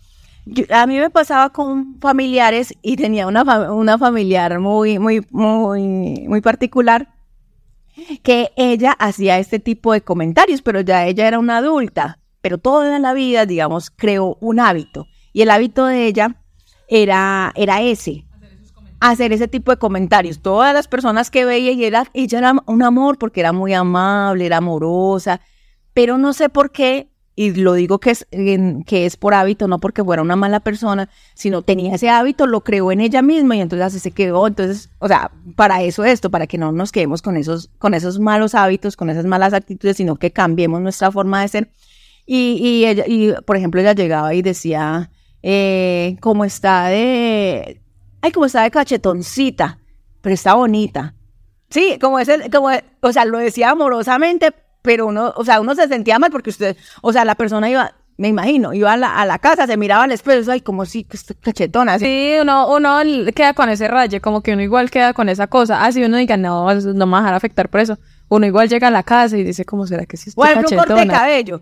A 0.71 0.87
mí 0.87 0.97
me 0.97 1.09
pasaba 1.09 1.49
con 1.51 1.99
familiares 1.99 2.73
y 2.81 2.95
tenía 2.95 3.27
una, 3.27 3.43
una 3.71 3.97
familiar 3.97 4.59
muy, 4.59 4.97
muy, 4.97 5.25
muy, 5.29 6.25
muy 6.27 6.41
particular 6.41 7.07
que 8.23 8.51
ella 8.55 8.91
hacía 8.93 9.39
este 9.39 9.59
tipo 9.59 9.93
de 9.93 10.01
comentarios, 10.01 10.61
pero 10.61 10.81
ya 10.81 11.05
ella 11.05 11.27
era 11.27 11.39
una 11.39 11.57
adulta, 11.57 12.19
pero 12.41 12.57
toda 12.57 12.97
la 12.99 13.13
vida, 13.13 13.45
digamos, 13.45 13.91
creó 13.91 14.37
un 14.39 14.59
hábito. 14.59 15.07
Y 15.33 15.41
el 15.41 15.51
hábito 15.51 15.85
de 15.85 16.07
ella 16.07 16.35
era, 16.87 17.51
era 17.55 17.81
ese, 17.81 18.25
hacer 18.99 19.33
ese 19.33 19.47
tipo 19.47 19.71
de 19.71 19.77
comentarios. 19.77 20.41
Todas 20.41 20.73
las 20.73 20.87
personas 20.87 21.29
que 21.29 21.45
veía 21.45 21.71
y 21.71 21.83
era, 21.83 22.05
ella 22.13 22.39
era 22.39 22.53
un 22.65 22.83
amor 22.83 23.17
porque 23.17 23.41
era 23.41 23.51
muy 23.53 23.73
amable, 23.73 24.45
era 24.45 24.57
amorosa, 24.57 25.41
pero 25.93 26.17
no 26.17 26.33
sé 26.33 26.49
por 26.49 26.71
qué, 26.71 27.09
y 27.39 27.53
lo 27.53 27.73
digo 27.73 27.99
que 27.99 28.11
es, 28.11 28.27
que 28.29 29.05
es 29.05 29.15
por 29.15 29.33
hábito, 29.33 29.69
no 29.69 29.79
porque 29.79 30.03
fuera 30.03 30.21
una 30.21 30.35
mala 30.35 30.59
persona, 30.59 31.09
sino 31.35 31.61
tenía 31.61 31.95
ese 31.95 32.09
hábito, 32.09 32.47
lo 32.47 32.65
creó 32.65 32.91
en 32.91 32.99
ella 32.99 33.21
misma 33.21 33.55
y 33.55 33.61
entonces 33.61 33.85
así 33.85 33.99
se 33.99 34.11
quedó. 34.11 34.45
Entonces, 34.45 34.89
o 34.99 35.07
sea, 35.07 35.31
para 35.55 35.81
eso 35.81 36.03
esto, 36.03 36.29
para 36.29 36.47
que 36.47 36.57
no 36.57 36.73
nos 36.73 36.91
quedemos 36.91 37.21
con 37.21 37.37
esos, 37.37 37.69
con 37.77 37.93
esos 37.93 38.19
malos 38.19 38.55
hábitos, 38.55 38.97
con 38.97 39.09
esas 39.09 39.23
malas 39.23 39.53
actitudes, 39.53 39.95
sino 39.95 40.17
que 40.17 40.31
cambiemos 40.31 40.81
nuestra 40.81 41.13
forma 41.13 41.41
de 41.41 41.47
ser. 41.47 41.71
Y, 42.25 42.57
y 42.61 42.85
ella, 42.85 43.05
y 43.07 43.31
por 43.45 43.55
ejemplo, 43.55 43.79
ella 43.79 43.93
llegaba 43.93 44.33
y 44.33 44.41
decía, 44.41 45.09
eh, 45.41 46.17
está 46.45 46.87
de, 46.87 47.81
ay, 48.19 48.31
como 48.33 48.47
está 48.47 48.63
de 48.63 48.71
cachetoncita, 48.71 49.79
pero 50.19 50.33
está 50.33 50.55
bonita. 50.55 51.15
Sí, 51.69 51.99
como 52.01 52.19
ese, 52.19 52.49
como, 52.49 52.67
o 52.99 53.13
sea, 53.13 53.23
lo 53.23 53.37
decía 53.37 53.69
amorosamente, 53.69 54.53
pero 54.81 55.07
uno, 55.07 55.33
o 55.35 55.43
sea, 55.43 55.59
uno 55.59 55.75
se 55.75 55.87
sentía 55.87 56.19
mal 56.19 56.31
porque 56.31 56.49
usted, 56.49 56.77
o 57.01 57.11
sea, 57.11 57.25
la 57.25 57.35
persona 57.35 57.69
iba, 57.69 57.93
me 58.17 58.27
imagino, 58.27 58.73
iba 58.73 58.93
a 58.93 58.97
la, 58.97 59.19
a 59.19 59.25
la 59.25 59.39
casa, 59.39 59.65
se 59.65 59.77
miraba 59.77 60.03
al 60.03 60.11
espejo, 60.11 60.51
ay, 60.51 60.59
como 60.59 60.85
si, 60.85 61.05
cachetona, 61.05 61.93
así. 61.93 62.05
Sí, 62.05 62.33
uno, 62.41 62.73
uno 62.73 62.99
queda 63.33 63.53
con 63.53 63.69
ese 63.69 63.87
raye, 63.87 64.19
como 64.19 64.41
que 64.41 64.53
uno 64.53 64.61
igual 64.61 64.91
queda 64.91 65.13
con 65.13 65.29
esa 65.29 65.47
cosa. 65.47 65.85
Así 65.85 66.03
uno 66.03 66.17
diga, 66.17 66.35
no, 66.35 66.73
no 66.73 67.05
me 67.05 67.11
va 67.13 67.17
a 67.19 67.21
dejar 67.21 67.33
afectar 67.35 67.69
por 67.69 67.79
eso. 67.79 67.97
Uno 68.27 68.45
igual 68.45 68.67
llega 68.67 68.89
a 68.89 68.91
la 68.91 69.03
casa 69.03 69.37
y 69.37 69.43
dice, 69.43 69.63
¿cómo 69.63 69.87
será 69.87 70.05
que 70.05 70.17
sí 70.17 70.29
estoy 70.29 70.49
ejemplo, 70.49 70.69
un 70.69 70.77
corte 70.77 70.93
de 70.93 70.99
cachetona? 70.99 71.19
cabello. 71.19 71.61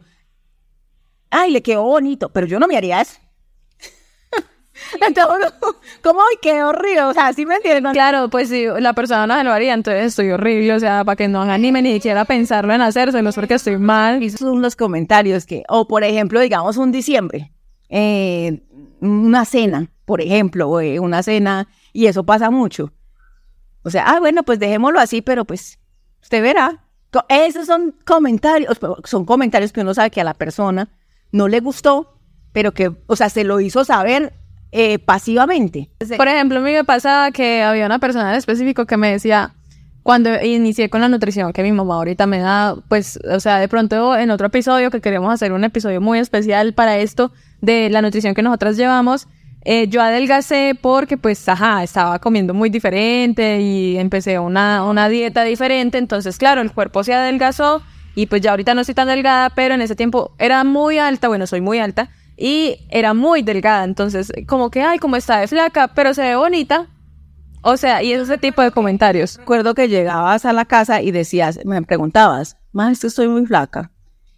Ay, 1.30 1.52
le 1.52 1.62
quedó 1.62 1.84
bonito, 1.84 2.30
pero 2.30 2.48
yo 2.48 2.60
no 2.60 2.68
me 2.68 2.76
haría 2.76 3.02
eso. 3.02 3.20
Entonces, 5.06 5.54
¿cómo 6.02 6.22
quedó 6.42 6.70
horrible? 6.70 7.04
O 7.04 7.14
sea, 7.14 7.34
¿sí 7.34 7.46
me 7.46 7.56
entienden? 7.56 7.94
Claro, 7.94 8.30
pues 8.30 8.50
si 8.50 8.66
la 8.66 8.94
persona 8.94 9.28
no 9.28 9.38
se 9.38 9.44
lo 9.44 9.52
haría, 9.52 9.74
entonces 9.74 10.06
estoy 10.06 10.32
horrible, 10.32 10.74
o 10.74 10.80
sea, 10.80 11.04
para 11.04 11.16
que 11.16 11.28
no 11.28 11.42
anime 11.42 11.82
ni 11.82 11.94
siquiera 11.94 12.26
pensarlo 12.26 12.74
en 12.74 12.82
hacérselos 12.82 13.36
porque 13.36 13.56
estoy 13.56 13.78
mal. 13.78 14.22
Esos 14.24 14.42
son 14.42 14.62
los 14.62 14.76
comentarios 14.76 15.46
que, 15.46 15.64
o 15.70 15.88
por 15.88 16.04
ejemplo, 16.04 16.40
digamos 16.40 16.78
un 16.78 16.92
diciembre, 16.92 17.52
eh, 17.90 18.62
una 19.02 19.46
cena, 19.46 19.90
por 20.06 20.22
ejemplo, 20.22 20.80
eh, 20.80 21.00
una 21.00 21.24
cena, 21.24 21.68
y 21.94 22.08
eso 22.08 22.24
pasa 22.24 22.50
mucho. 22.50 22.92
O 23.84 23.90
sea, 23.90 24.04
ah, 24.08 24.20
bueno, 24.20 24.44
pues 24.44 24.60
dejémoslo 24.60 25.00
así, 25.00 25.22
pero 25.22 25.46
pues 25.46 25.80
usted 26.22 26.42
verá. 26.42 26.84
Esos 27.30 27.66
son 27.66 27.96
comentarios, 28.06 28.78
pero 28.80 28.98
son 29.06 29.26
comentarios 29.26 29.72
que 29.72 29.82
uno 29.82 29.94
sabe 29.94 30.12
que 30.12 30.22
a 30.22 30.26
la 30.26 30.34
persona 30.34 30.90
no 31.32 31.48
le 31.48 31.60
gustó, 31.62 32.20
pero 32.52 32.74
que, 32.74 32.92
o 33.08 33.16
sea, 33.16 33.30
se 33.30 33.44
lo 33.44 33.60
hizo 33.60 33.86
saber 33.86 34.34
eh, 34.72 35.00
pasivamente. 35.00 35.90
Por 36.18 36.28
ejemplo, 36.28 36.60
a 36.60 36.62
mí 36.62 36.72
me 36.72 36.84
pasaba 36.84 37.32
que 37.32 37.64
había 37.64 37.86
una 37.86 38.00
persona 38.00 38.32
en 38.32 38.38
específico 38.38 38.86
que 38.86 38.98
me 38.98 39.12
decía, 39.12 39.54
cuando 40.04 40.42
inicié 40.42 40.90
con 40.90 41.02
la 41.02 41.10
nutrición 41.10 41.52
que 41.52 41.64
mi 41.64 41.72
mamá 41.72 41.96
ahorita 41.96 42.28
me 42.28 42.40
da, 42.40 42.76
pues, 42.88 43.20
o 43.30 43.40
sea, 43.40 43.60
de 43.60 43.68
pronto 43.68 44.16
en 44.18 44.32
otro 44.32 44.48
episodio 44.48 44.90
que 44.90 45.02
queremos 45.02 45.34
hacer 45.34 45.52
un 45.52 45.64
episodio 45.64 46.00
muy 46.00 46.20
especial 46.20 46.74
para 46.74 46.98
esto 46.98 47.32
de 47.62 47.90
la 47.90 48.02
nutrición 48.02 48.34
que 48.34 48.42
nosotras 48.42 48.78
llevamos, 48.78 49.28
eh, 49.66 49.90
yo 49.90 50.02
adelgacé 50.02 50.78
porque, 50.80 51.18
pues, 51.18 51.50
ajá, 51.50 51.84
estaba 51.84 52.20
comiendo 52.20 52.54
muy 52.54 52.70
diferente 52.70 53.60
y 53.60 53.98
empecé 53.98 54.40
una, 54.40 54.86
una 54.86 55.10
dieta 55.10 55.44
diferente, 55.44 55.98
entonces, 55.98 56.38
claro, 56.38 56.62
el 56.62 56.72
cuerpo 56.72 57.04
se 57.04 57.14
adelgazó 57.14 57.82
y 58.16 58.28
pues 58.28 58.42
ya 58.42 58.52
ahorita 58.52 58.74
no 58.74 58.82
estoy 58.82 58.96
tan 58.96 59.10
delgada, 59.10 59.50
pero 59.50 59.76
en 59.76 59.82
ese 59.82 59.98
tiempo 59.98 60.32
era 60.40 60.64
muy 60.64 61.00
alta, 61.00 61.28
bueno, 61.28 61.46
soy 61.48 61.60
muy 61.60 61.80
alta, 61.80 62.10
y 62.38 62.86
era 62.90 63.14
muy 63.16 63.42
delgada, 63.42 63.84
entonces 63.84 64.32
como 64.48 64.70
que, 64.70 64.84
ay, 64.84 65.00
como 65.00 65.16
está 65.16 65.40
de 65.40 65.48
flaca, 65.48 65.90
pero 65.90 66.14
se 66.14 66.22
ve 66.22 66.36
bonita. 66.36 66.88
O 67.64 67.76
sea, 67.76 68.04
y 68.04 68.14
ese 68.14 68.38
tipo 68.38 68.62
de 68.62 68.72
comentarios. 68.72 69.38
Recuerdo 69.38 69.74
que 69.74 69.90
llegabas 69.90 70.46
a 70.46 70.54
la 70.54 70.66
casa 70.66 71.02
y 71.02 71.12
decías, 71.12 71.60
me 71.66 71.82
preguntabas, 71.82 72.56
más 72.72 72.94
es 72.94 73.00
que 73.02 73.08
estoy 73.08 73.28
muy 73.28 73.46
flaca. 73.46 73.92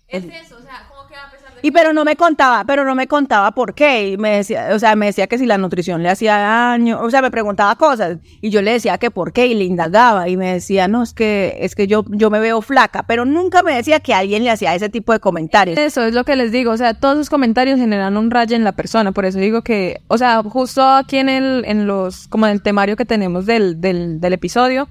Es 0.07 0.23
eso, 0.23 0.57
o 0.57 0.61
sea, 0.61 0.87
como 0.89 1.07
que 1.07 1.15
a 1.15 1.29
pesar 1.29 1.48
de... 1.48 1.48
Y 1.61 1.71
pero 1.71 1.93
no 1.93 2.05
me 2.05 2.15
contaba, 2.15 2.63
pero 2.65 2.85
no 2.85 2.95
me 2.95 3.07
contaba 3.07 3.51
por 3.51 3.73
qué. 3.73 4.09
Y 4.09 4.17
me 4.17 4.37
decía, 4.37 4.69
o 4.73 4.79
sea, 4.79 4.95
me 4.95 5.07
decía 5.07 5.27
que 5.27 5.37
si 5.37 5.45
la 5.45 5.57
nutrición 5.57 6.03
le 6.03 6.09
hacía 6.09 6.37
daño, 6.37 6.99
o 7.01 7.09
sea, 7.09 7.21
me 7.21 7.31
preguntaba 7.31 7.75
cosas. 7.75 8.17
Y 8.41 8.49
yo 8.49 8.61
le 8.61 8.71
decía 8.71 8.97
que 8.97 9.11
por 9.11 9.33
qué 9.33 9.47
y 9.47 9.53
le 9.53 9.65
indagaba. 9.65 10.29
Y 10.29 10.37
me 10.37 10.53
decía, 10.53 10.87
"No, 10.87 11.03
es 11.03 11.13
que 11.13 11.57
es 11.61 11.75
que 11.75 11.87
yo 11.87 12.05
yo 12.09 12.29
me 12.29 12.39
veo 12.39 12.61
flaca", 12.61 13.03
pero 13.03 13.25
nunca 13.25 13.63
me 13.63 13.75
decía 13.75 13.99
que 13.99 14.13
alguien 14.13 14.43
le 14.43 14.51
hacía 14.51 14.75
ese 14.75 14.89
tipo 14.89 15.13
de 15.13 15.19
comentarios. 15.19 15.77
Eso 15.77 16.03
es 16.03 16.13
lo 16.13 16.23
que 16.23 16.35
les 16.35 16.51
digo, 16.51 16.71
o 16.71 16.77
sea, 16.77 16.93
todos 16.93 17.15
esos 17.15 17.29
comentarios 17.29 17.79
generan 17.79 18.17
un 18.17 18.31
rayo 18.31 18.55
en 18.55 18.63
la 18.63 18.71
persona, 18.73 19.11
por 19.11 19.25
eso 19.25 19.39
digo 19.39 19.61
que, 19.61 20.01
o 20.07 20.17
sea, 20.17 20.41
justo 20.43 20.83
aquí 20.83 21.17
en 21.17 21.29
el, 21.29 21.63
en 21.65 21.87
los, 21.87 22.27
como 22.27 22.45
en 22.47 22.53
el 22.53 22.61
temario 22.61 22.95
que 22.95 23.05
tenemos 23.05 23.45
del, 23.45 23.81
del, 23.81 24.19
del 24.19 24.33
episodio, 24.33 24.87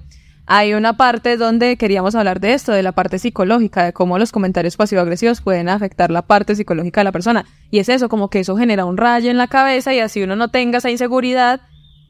hay 0.51 0.73
una 0.73 0.97
parte 0.97 1.37
donde 1.37 1.77
queríamos 1.77 2.15
hablar 2.15 2.39
de 2.39 2.53
esto, 2.53 2.71
de 2.71 2.81
la 2.81 2.91
parte 2.91 3.19
psicológica, 3.19 3.83
de 3.83 3.93
cómo 3.93 4.17
los 4.17 4.31
comentarios 4.31 4.77
pasivo-agresivos 4.77 5.41
pueden 5.41 5.69
afectar 5.69 6.09
la 6.09 6.23
parte 6.23 6.55
psicológica 6.55 7.01
de 7.01 7.03
la 7.03 7.11
persona. 7.11 7.45
Y 7.69 7.77
es 7.77 7.87
eso, 7.87 8.09
como 8.09 8.31
que 8.31 8.39
eso 8.39 8.57
genera 8.57 8.85
un 8.85 8.97
rayo 8.97 9.29
en 9.29 9.37
la 9.37 9.45
cabeza 9.45 9.93
y 9.93 9.99
así 9.99 10.23
uno 10.23 10.35
no 10.35 10.47
tenga 10.47 10.79
esa 10.79 10.89
inseguridad, 10.89 11.61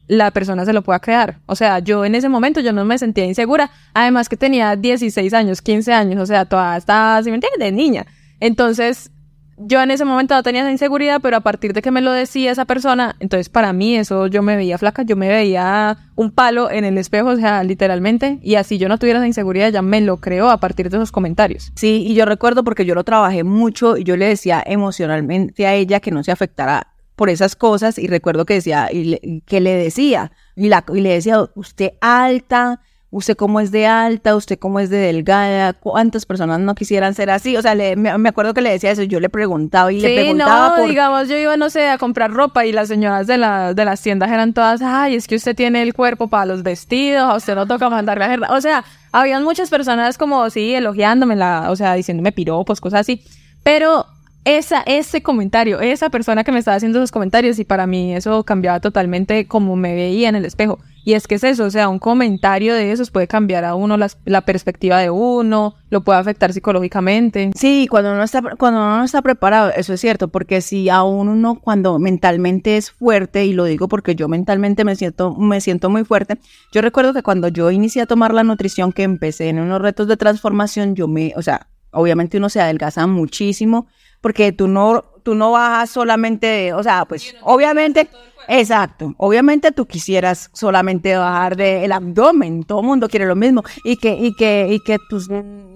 la 0.07 0.31
persona 0.31 0.63
se 0.63 0.71
lo 0.71 0.83
pueda 0.83 0.99
crear. 0.99 1.39
O 1.47 1.55
sea, 1.57 1.79
yo 1.79 2.05
en 2.05 2.15
ese 2.15 2.29
momento 2.29 2.61
yo 2.61 2.71
no 2.71 2.85
me 2.85 2.97
sentía 2.97 3.25
insegura, 3.25 3.71
además 3.93 4.29
que 4.29 4.37
tenía 4.37 4.77
16 4.77 5.33
años, 5.33 5.61
15 5.61 5.91
años, 5.91 6.21
o 6.21 6.25
sea, 6.25 6.45
todavía 6.45 6.77
estaba, 6.77 7.21
si 7.21 7.31
me 7.31 7.35
entiendes, 7.35 7.59
de 7.59 7.73
niña. 7.73 8.05
Entonces, 8.39 9.11
yo 9.59 9.81
en 9.81 9.91
ese 9.91 10.05
momento 10.05 10.33
no 10.35 10.43
tenía 10.43 10.61
esa 10.61 10.71
inseguridad, 10.71 11.19
pero 11.21 11.37
a 11.37 11.41
partir 11.41 11.73
de 11.73 11.81
que 11.81 11.91
me 11.91 12.01
lo 12.01 12.11
decía 12.11 12.51
esa 12.51 12.65
persona, 12.65 13.15
entonces 13.19 13.49
para 13.49 13.73
mí 13.73 13.95
eso 13.95 14.27
yo 14.27 14.41
me 14.41 14.55
veía 14.55 14.77
flaca, 14.77 15.03
yo 15.03 15.15
me 15.15 15.27
veía 15.29 15.97
un 16.15 16.31
palo 16.31 16.71
en 16.71 16.85
el 16.85 16.97
espejo, 16.97 17.29
o 17.29 17.35
sea, 17.35 17.63
literalmente, 17.63 18.39
y 18.41 18.55
así 18.55 18.77
yo 18.77 18.87
no 18.89 18.97
tuviera 18.97 19.19
esa 19.19 19.27
inseguridad, 19.27 19.71
ya 19.71 19.81
me 19.81 20.01
lo 20.01 20.17
creó 20.17 20.49
a 20.49 20.59
partir 20.59 20.89
de 20.89 20.97
esos 20.97 21.11
comentarios. 21.11 21.71
Sí, 21.75 22.03
y 22.07 22.13
yo 22.15 22.25
recuerdo 22.25 22.63
porque 22.63 22.85
yo 22.85 22.95
lo 22.95 23.03
trabajé 23.03 23.43
mucho 23.43 23.97
y 23.97 24.03
yo 24.03 24.15
le 24.17 24.25
decía 24.27 24.63
emocionalmente 24.65 25.67
a 25.67 25.73
ella 25.75 25.99
que 25.99 26.11
no 26.11 26.23
se 26.23 26.31
afectara 26.31 26.87
por 27.15 27.29
esas 27.29 27.55
cosas 27.57 27.97
y 27.99 28.07
recuerdo 28.07 28.45
que 28.45 28.53
decía, 28.55 28.89
y 28.91 29.03
le- 29.03 29.41
que 29.45 29.59
le 29.59 29.73
decía, 29.75 30.31
y, 30.55 30.69
la, 30.69 30.85
y 30.93 31.01
le 31.01 31.09
decía, 31.09 31.37
usted 31.55 31.91
alta, 31.99 32.79
usted 33.11 33.35
cómo 33.35 33.59
es 33.59 33.71
de 33.71 33.87
alta, 33.87 34.35
usted 34.35 34.59
cómo 34.59 34.79
es 34.79 34.89
de 34.91 34.97
delgada, 34.97 35.73
cuántas 35.73 36.25
personas 36.27 36.59
no 36.59 36.75
quisieran 36.75 37.15
ser 37.15 37.31
así, 37.31 37.57
o 37.57 37.61
sea, 37.61 37.73
le- 37.73 37.95
me, 37.95 38.15
me 38.19 38.29
acuerdo 38.29 38.53
que 38.53 38.61
le 38.61 38.69
decía 38.69 38.91
eso, 38.91 39.01
yo 39.03 39.19
le 39.19 39.29
preguntaba 39.29 39.91
y 39.91 39.99
le 39.99 40.15
preguntaba 40.15 40.69
no, 40.69 40.75
por... 40.75 40.89
digamos, 40.89 41.27
yo 41.27 41.35
iba, 41.37 41.57
no 41.57 41.69
sé, 41.71 41.87
a 41.89 41.97
comprar 41.97 42.31
ropa 42.31 42.65
y 42.67 42.71
las 42.71 42.87
señoras 42.87 43.25
de, 43.25 43.37
la, 43.39 43.73
de 43.73 43.83
las 43.85 44.01
tiendas 44.01 44.29
eran 44.31 44.53
todas, 44.53 44.81
ay, 44.83 45.15
es 45.15 45.27
que 45.27 45.35
usted 45.35 45.55
tiene 45.55 45.81
el 45.81 45.93
cuerpo 45.95 46.27
para 46.27 46.45
los 46.45 46.61
vestidos, 46.61 47.23
a 47.23 47.35
usted 47.35 47.55
no 47.55 47.65
toca 47.65 47.89
mandarle 47.89 48.25
a. 48.25 48.53
O 48.53 48.61
sea, 48.61 48.83
habían 49.11 49.43
muchas 49.43 49.69
personas 49.71 50.17
como, 50.19 50.47
sí, 50.51 50.75
elogiándome, 50.75 51.35
la, 51.35 51.71
o 51.71 51.75
sea, 51.75 51.95
diciéndome 51.95 52.31
piropos, 52.31 52.79
cosas 52.79 52.99
así, 53.01 53.23
pero 53.63 54.05
esa, 54.45 54.81
ese 54.85 55.21
comentario, 55.23 55.79
esa 55.81 56.09
persona 56.09 56.43
que 56.43 56.51
me 56.51 56.59
estaba 56.59 56.77
haciendo 56.77 56.99
esos 56.99 57.11
comentarios 57.11 57.57
y 57.59 57.65
para 57.65 57.87
mí 57.87 58.15
eso 58.15 58.43
cambiaba 58.43 58.79
totalmente 58.79 59.47
como 59.47 59.75
me 59.75 59.95
veía 59.95 60.29
en 60.29 60.35
el 60.35 60.45
espejo. 60.45 60.79
Y 61.09 61.15
es 61.15 61.25
que 61.25 61.33
es 61.35 61.43
eso, 61.43 61.65
o 61.65 61.71
sea, 61.71 61.89
un 61.89 61.97
comentario 61.97 62.75
de 62.75 62.91
esos 62.91 63.09
puede 63.09 63.27
cambiar 63.27 63.65
a 63.65 63.73
uno 63.73 63.97
las- 63.97 64.19
la 64.25 64.41
perspectiva 64.41 64.99
de 64.99 65.09
uno, 65.09 65.73
lo 65.89 66.03
puede 66.03 66.19
afectar 66.19 66.53
psicológicamente. 66.53 67.49
Sí, 67.55 67.87
cuando 67.89 68.11
uno 68.11 68.21
está 68.21 68.43
cuando 68.59 68.79
uno 68.79 68.99
no 68.99 69.03
está 69.03 69.23
preparado, 69.23 69.71
eso 69.75 69.91
es 69.93 69.99
cierto, 70.01 70.27
porque 70.27 70.61
si 70.61 70.87
aún 70.87 71.27
uno 71.27 71.59
cuando 71.59 71.97
mentalmente 71.97 72.77
es 72.77 72.91
fuerte 72.91 73.43
y 73.45 73.53
lo 73.53 73.63
digo 73.65 73.87
porque 73.87 74.13
yo 74.13 74.27
mentalmente 74.27 74.83
me 74.85 74.95
siento 74.95 75.33
me 75.35 75.61
siento 75.61 75.89
muy 75.89 76.05
fuerte. 76.05 76.37
Yo 76.71 76.81
recuerdo 76.83 77.11
que 77.15 77.23
cuando 77.23 77.47
yo 77.47 77.71
inicié 77.71 78.03
a 78.03 78.05
tomar 78.05 78.31
la 78.31 78.43
nutrición 78.43 78.91
que 78.91 79.01
empecé 79.01 79.49
en 79.49 79.57
unos 79.59 79.81
retos 79.81 80.07
de 80.07 80.15
transformación, 80.15 80.93
yo 80.93 81.07
me, 81.07 81.33
o 81.35 81.41
sea, 81.41 81.69
obviamente 81.89 82.37
uno 82.37 82.49
se 82.49 82.61
adelgaza 82.61 83.07
muchísimo 83.07 83.87
porque 84.21 84.51
tú 84.51 84.67
no 84.67 85.05
tú 85.23 85.35
no 85.35 85.51
bajas 85.51 85.89
solamente, 85.91 86.47
de- 86.47 86.73
o 86.73 86.83
sea, 86.83 87.05
pues 87.05 87.35
obviamente 87.43 88.09
Exacto. 88.51 89.13
Obviamente 89.17 89.71
tú 89.71 89.85
quisieras 89.85 90.49
solamente 90.53 91.15
bajar 91.15 91.55
del 91.55 91.91
abdomen. 91.91 92.63
Todo 92.63 92.79
el 92.79 92.87
mundo 92.87 93.07
quiere 93.07 93.27
lo 93.27 93.35
mismo. 93.35 93.63
Y 93.83 93.97
que, 93.97 94.15
y 94.15 94.33
que, 94.33 94.67
y 94.71 94.79
que 94.79 94.97
tus, 95.07 95.27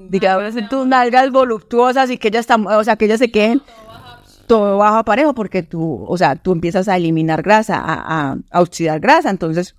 digamos, 0.10 0.56
tus 0.72 0.88
nalgas 0.88 1.30
voluptuosas 1.32 2.10
y 2.10 2.18
que 2.18 2.30
ellas 2.30 2.42
están, 2.42 2.66
o 2.66 2.84
sea, 2.84 2.96
que 2.96 3.06
ellas 3.06 3.20
se 3.20 3.30
queden 3.30 3.62
todo 4.48 4.80
bajo 4.80 5.04
parejo 5.04 5.36
porque 5.36 5.62
tú, 5.62 6.04
o 6.08 6.18
sea, 6.18 6.36
tú 6.36 6.52
empiezas 6.52 6.88
a 6.88 6.98
eliminar 6.98 7.44
grasa, 7.44 7.78
a, 7.78 8.32
a, 8.32 8.38
a 8.50 8.62
oxidar 8.62 9.00
grasa. 9.00 9.30
Entonces, 9.30 9.76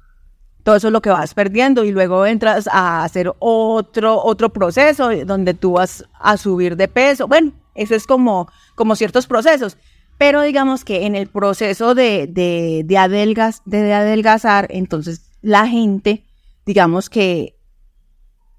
todo 0.63 0.77
eso 0.77 0.87
es 0.87 0.93
lo 0.93 1.03
que 1.03 1.11
vas 1.11 1.35
perdiendo 1.35 1.83
y 1.83 1.91
luego 1.91 2.25
entras 2.27 2.69
a 2.73 3.03
hacer 3.03 3.33
otro, 3.41 4.23
otro 4.23 4.51
proceso 4.51 5.11
donde 5.27 5.55
tú 5.55 5.73
vas 5.73 6.05
a 6.21 6.37
subir 6.37 6.77
de 6.77 6.87
peso. 6.87 7.27
Bueno, 7.27 7.51
eso 7.75 7.95
es 7.95 8.07
como, 8.07 8.49
como 8.75 8.97
ciertos 8.97 9.27
procesos. 9.27 9.77
Pero 10.19 10.43
digamos 10.43 10.85
que 10.85 11.07
en 11.07 11.17
el 11.17 11.27
proceso 11.29 11.95
de, 11.95 12.27
de, 12.29 12.83
de, 12.85 12.99
adelgaz, 12.99 13.63
de, 13.65 13.83
de 13.83 13.93
adelgazar, 13.95 14.69
entonces 14.71 15.31
la 15.43 15.67
gente, 15.67 16.25
digamos 16.67 17.11
que 17.11 17.57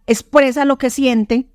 expresa 0.07 0.65
lo 0.65 0.77
que 0.77 0.89
siente 0.89 1.48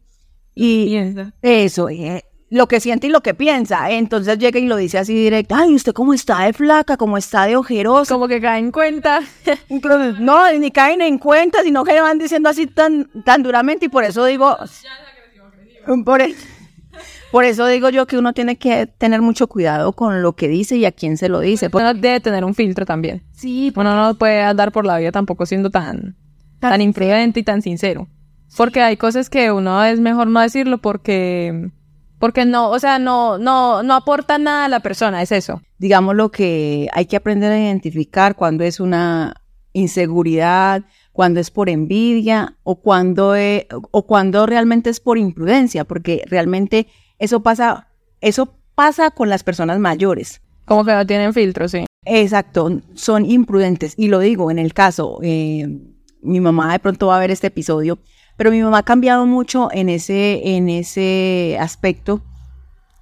y 0.55 0.87
Piensa. 0.87 1.33
eso, 1.43 1.89
eh, 1.89 2.25
lo 2.49 2.67
que 2.67 2.81
siente 2.81 3.07
y 3.07 3.11
lo 3.11 3.21
que 3.21 3.35
piensa. 3.35 3.91
Entonces 3.91 4.39
llega 4.39 4.59
y 4.59 4.67
lo 4.67 4.77
dice 4.77 4.99
así 4.99 5.15
directo, 5.15 5.55
ay, 5.55 5.75
usted 5.75 5.93
cómo 5.93 6.15
está 6.15 6.45
de 6.45 6.53
flaca, 6.53 6.97
cómo 6.97 7.17
está 7.17 7.45
de 7.47 7.57
ojerosa. 7.57 8.15
Como 8.15 8.27
que 8.27 8.41
cae 8.41 8.59
en 8.59 8.73
cuenta. 8.73 9.21
No, 10.19 10.51
ni 10.59 10.71
caen 10.71 11.01
en 11.01 11.19
cuenta, 11.19 11.63
sino 11.63 11.85
que 11.85 12.01
van 12.01 12.19
diciendo 12.19 12.49
así 12.49 12.67
tan, 12.67 13.09
tan 13.25 13.43
duramente 13.43 13.87
y 13.87 13.89
por 13.89 14.03
eso 14.05 14.25
digo, 14.25 14.57
por, 16.05 16.21
e- 16.23 16.35
por 17.31 17.45
eso 17.45 17.67
digo 17.67 17.91
yo 17.91 18.07
que 18.07 18.19
uno 18.19 18.33
tiene 18.33 18.57
que 18.57 18.87
tener 18.87 19.23
mucho 19.23 19.47
cuidado 19.47 19.93
con 19.93 20.23
lo 20.23 20.35
que 20.35 20.49
dice 20.49 20.77
y 20.77 20.85
a 20.85 20.93
quién 20.93 21.17
se 21.17 21.29
lo 21.29 21.41
dice. 21.41 21.71
Uno 21.73 21.95
debe 21.95 22.21
tener 22.21 22.45
un 22.45 22.55
filtro 22.55 22.85
también. 22.85 23.23
sí, 23.33 23.73
Uno 23.77 23.95
no 23.95 24.15
puede 24.15 24.43
andar 24.43 24.73
por 24.73 24.85
la 24.85 24.99
vida 24.99 25.13
tampoco 25.13 25.47
siendo 25.47 25.71
tan, 25.71 26.17
tan 26.59 26.81
imprudente 26.81 27.41
y 27.41 27.43
tan 27.43 27.63
sincero. 27.63 28.09
Porque 28.57 28.81
hay 28.83 28.97
cosas 28.97 29.31
que 29.31 29.53
uno 29.53 29.85
es 29.85 30.01
mejor 30.01 30.27
no 30.27 30.41
decirlo 30.41 30.79
porque, 30.79 31.71
porque 32.19 32.45
no, 32.45 32.71
o 32.71 32.79
sea, 32.81 32.99
no, 32.99 33.39
no, 33.39 33.83
no 33.83 33.95
aporta 33.95 34.39
nada 34.39 34.65
a 34.65 34.69
la 34.69 34.81
persona, 34.81 35.23
es 35.23 35.31
eso. 35.31 35.63
digamos 35.79 36.17
lo 36.17 36.31
que 36.31 36.89
hay 36.93 37.07
que 37.07 37.17
aprender 37.17 37.53
a 37.53 37.59
identificar 37.61 38.35
cuando 38.35 38.65
es 38.65 38.81
una 38.81 39.35
inseguridad, 39.73 40.83
cuando 41.13 41.39
es 41.39 41.51
por 41.51 41.69
envidia 41.69 42.57
o 42.65 42.81
cuando, 42.81 43.37
eh, 43.37 43.69
o 43.93 44.07
cuando 44.07 44.47
realmente 44.47 44.91
es 44.91 44.99
por 44.99 45.17
imprudencia, 45.17 45.85
porque 45.85 46.25
realmente 46.27 46.89
eso 47.21 47.41
pasa, 47.41 47.87
eso 48.21 48.55
pasa 48.75 49.11
con 49.13 49.29
las 49.29 49.45
personas 49.45 49.79
mayores. 49.79 50.41
Como 50.65 50.85
que 50.85 50.93
no 50.93 51.07
tienen 51.07 51.33
filtro, 51.35 51.69
sí. 51.69 51.85
Exacto, 52.05 52.81
son 52.95 53.27
imprudentes. 53.27 53.95
Y 53.97 54.09
lo 54.09 54.19
digo 54.19 54.51
en 54.51 54.59
el 54.59 54.73
caso, 54.73 55.19
eh, 55.23 55.69
mi 56.23 56.41
mamá 56.41 56.73
de 56.73 56.79
pronto 56.79 57.09
va 57.09 57.17
a 57.17 57.21
ver 57.21 57.31
este 57.31 57.49
episodio, 57.49 57.99
pero 58.37 58.51
mi 58.51 58.63
mamá 58.63 58.79
ha 58.79 58.83
cambiado 58.83 59.27
mucho 59.27 59.69
en 59.71 59.91
ese, 59.91 60.57
en 60.57 60.71
ese 60.71 61.59
aspecto, 61.61 62.23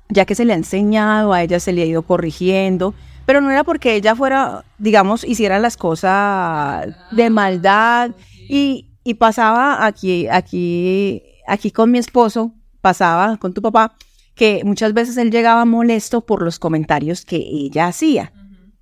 ya 0.08 0.24
que 0.24 0.34
se 0.34 0.44
le 0.44 0.52
ha 0.52 0.56
enseñado, 0.56 1.32
a 1.32 1.42
ella 1.42 1.60
se 1.60 1.72
le 1.72 1.82
ha 1.82 1.86
ido 1.86 2.02
corrigiendo, 2.02 2.94
pero 3.24 3.40
no 3.40 3.50
era 3.50 3.62
porque 3.62 3.94
ella 3.94 4.16
fuera, 4.16 4.64
digamos, 4.78 5.22
hiciera 5.22 5.60
las 5.60 5.76
cosas 5.76 6.88
de 7.12 7.30
maldad 7.30 8.10
y, 8.48 8.88
y 9.04 9.14
pasaba 9.14 9.86
aquí, 9.86 10.26
aquí, 10.26 11.22
aquí 11.46 11.70
con 11.70 11.92
mi 11.92 11.98
esposo, 11.98 12.52
pasaba 12.80 13.36
con 13.36 13.52
tu 13.52 13.62
papá, 13.62 13.94
que 14.38 14.62
muchas 14.64 14.94
veces 14.94 15.16
él 15.18 15.30
llegaba 15.30 15.64
molesto 15.66 16.22
por 16.24 16.40
los 16.42 16.58
comentarios 16.58 17.24
que 17.26 17.36
ella 17.36 17.88
hacía. 17.88 18.32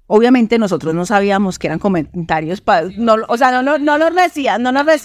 Obviamente 0.07 0.59
nosotros 0.59 0.95
no 0.95 1.05
sabíamos 1.07 1.59
que 1.59 1.67
eran 1.67 1.81
comentarios, 1.81 2.61
pa- 2.61 2.83
no, 2.97 3.17
o 3.27 3.37
sea, 3.37 3.51
no, 3.51 3.63
no, 3.63 3.79
no 3.79 3.99
los 3.99 4.15
recibíamos, 4.15 4.61
no 4.63 4.71
los 4.71 4.85
reci- 4.87 5.01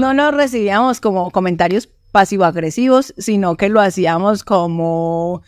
no 0.00 0.12
los 0.14 0.34
recibíamos 0.34 1.00
como 1.00 1.30
comentarios 1.30 1.88
pasivo-agresivos, 2.10 3.14
sino 3.18 3.56
que 3.56 3.68
lo 3.68 3.80
hacíamos 3.80 4.42
como, 4.42 5.42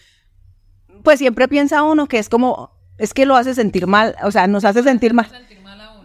pues 1.03 1.19
siempre 1.19 1.49
piensa 1.49 1.83
uno 1.83 2.07
que 2.07 2.19
es 2.21 2.29
como, 2.29 2.71
es 2.99 3.13
que 3.15 3.27
lo 3.27 3.35
hace 3.35 3.55
sentir 3.55 3.89
mal, 3.89 4.15
o 4.23 4.31
sea, 4.31 4.47
nos 4.47 4.65
hace 4.65 4.85
sentir 4.85 5.15
mal. 5.15 5.27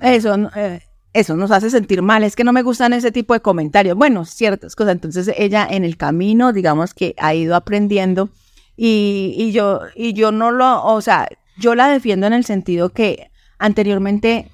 Eso, 0.01 0.33
eh, 0.55 0.81
eso 1.19 1.35
nos 1.35 1.49
hace 1.49 1.71
sentir 1.71 2.03
mal, 2.03 2.23
es 2.23 2.35
que 2.35 2.43
no 2.43 2.53
me 2.53 2.61
gustan 2.61 2.93
ese 2.93 3.11
tipo 3.11 3.33
de 3.33 3.39
comentarios. 3.39 3.97
Bueno, 3.97 4.23
ciertas 4.23 4.75
cosas. 4.75 4.93
Entonces 4.93 5.31
ella 5.35 5.67
en 5.69 5.83
el 5.83 5.97
camino, 5.97 6.53
digamos 6.53 6.93
que 6.93 7.15
ha 7.17 7.33
ido 7.33 7.55
aprendiendo 7.55 8.29
y, 8.75 9.33
y 9.35 9.51
yo, 9.51 9.81
y 9.95 10.13
yo 10.13 10.31
no 10.31 10.51
lo, 10.51 10.83
o 10.85 11.01
sea, 11.01 11.27
yo 11.57 11.73
la 11.73 11.87
defiendo 11.87 12.27
en 12.27 12.33
el 12.33 12.45
sentido 12.45 12.89
que 12.89 13.31
anteriormente, 13.57 14.51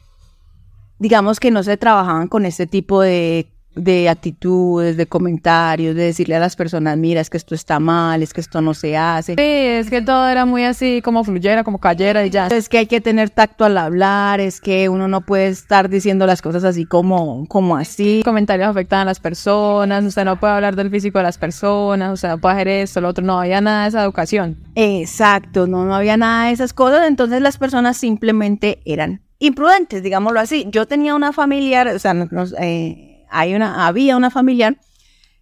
digamos 0.99 1.41
que 1.41 1.51
no 1.51 1.63
se 1.63 1.75
trabajaban 1.75 2.29
con 2.29 2.45
este 2.45 2.65
tipo 2.65 3.01
de, 3.01 3.47
de 3.75 4.09
actitudes, 4.09 4.97
de 4.97 5.07
comentarios, 5.07 5.95
de 5.95 6.03
decirle 6.03 6.35
a 6.35 6.39
las 6.39 6.55
personas, 6.55 6.97
mira, 6.97 7.21
es 7.21 7.29
que 7.29 7.37
esto 7.37 7.55
está 7.55 7.79
mal, 7.79 8.21
es 8.21 8.33
que 8.33 8.41
esto 8.41 8.61
no 8.61 8.73
se 8.73 8.95
hace. 8.97 9.33
Sí, 9.33 9.41
es 9.41 9.89
que 9.89 10.01
todo 10.01 10.27
era 10.27 10.45
muy 10.45 10.63
así, 10.63 11.01
como 11.01 11.23
fluyera, 11.23 11.63
como 11.63 11.79
cayera 11.79 12.25
y 12.25 12.29
ya. 12.29 12.47
Es 12.47 12.69
que 12.69 12.77
hay 12.79 12.85
que 12.87 13.01
tener 13.01 13.29
tacto 13.29 13.65
al 13.65 13.77
hablar, 13.77 14.39
es 14.39 14.61
que 14.61 14.89
uno 14.89 15.07
no 15.07 15.21
puede 15.21 15.47
estar 15.47 15.89
diciendo 15.89 16.25
las 16.27 16.41
cosas 16.41 16.63
así 16.63 16.85
como, 16.85 17.45
como 17.47 17.75
así. 17.75 18.21
comentarios 18.23 18.67
afectan 18.69 18.99
a 19.01 19.05
las 19.05 19.19
personas, 19.19 20.03
usted 20.03 20.25
no 20.25 20.39
puede 20.39 20.53
hablar 20.53 20.75
del 20.75 20.89
físico 20.89 21.17
de 21.17 21.23
las 21.23 21.37
personas, 21.37 22.13
usted 22.13 22.29
no 22.29 22.37
puede 22.39 22.53
hacer 22.55 22.67
esto, 22.67 23.01
lo 23.01 23.09
otro, 23.09 23.23
no 23.25 23.39
había 23.39 23.61
nada 23.61 23.83
de 23.83 23.89
esa 23.89 24.03
educación. 24.03 24.57
Exacto, 24.75 25.67
no, 25.67 25.85
no 25.85 25.95
había 25.95 26.17
nada 26.17 26.47
de 26.47 26.51
esas 26.53 26.73
cosas, 26.73 27.07
entonces 27.07 27.41
las 27.41 27.57
personas 27.57 27.97
simplemente 27.97 28.79
eran 28.85 29.21
imprudentes, 29.39 30.01
digámoslo 30.03 30.39
así. 30.39 30.67
Yo 30.71 30.85
tenía 30.87 31.15
una 31.15 31.33
familiar, 31.33 31.87
o 31.89 31.99
sea, 31.99 32.13
nos- 32.13 32.31
nos, 32.31 32.55
eh, 32.59 33.12
hay 33.29 33.55
una, 33.55 33.87
había 33.87 34.17
una 34.17 34.29
familiar 34.29 34.77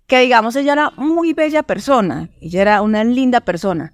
que, 0.07 0.19
digamos, 0.19 0.55
ella 0.55 0.73
era 0.73 0.91
muy 0.97 1.33
bella 1.33 1.63
persona, 1.63 2.29
ella 2.41 2.61
era 2.61 2.81
una 2.81 3.03
linda 3.03 3.41
persona, 3.41 3.93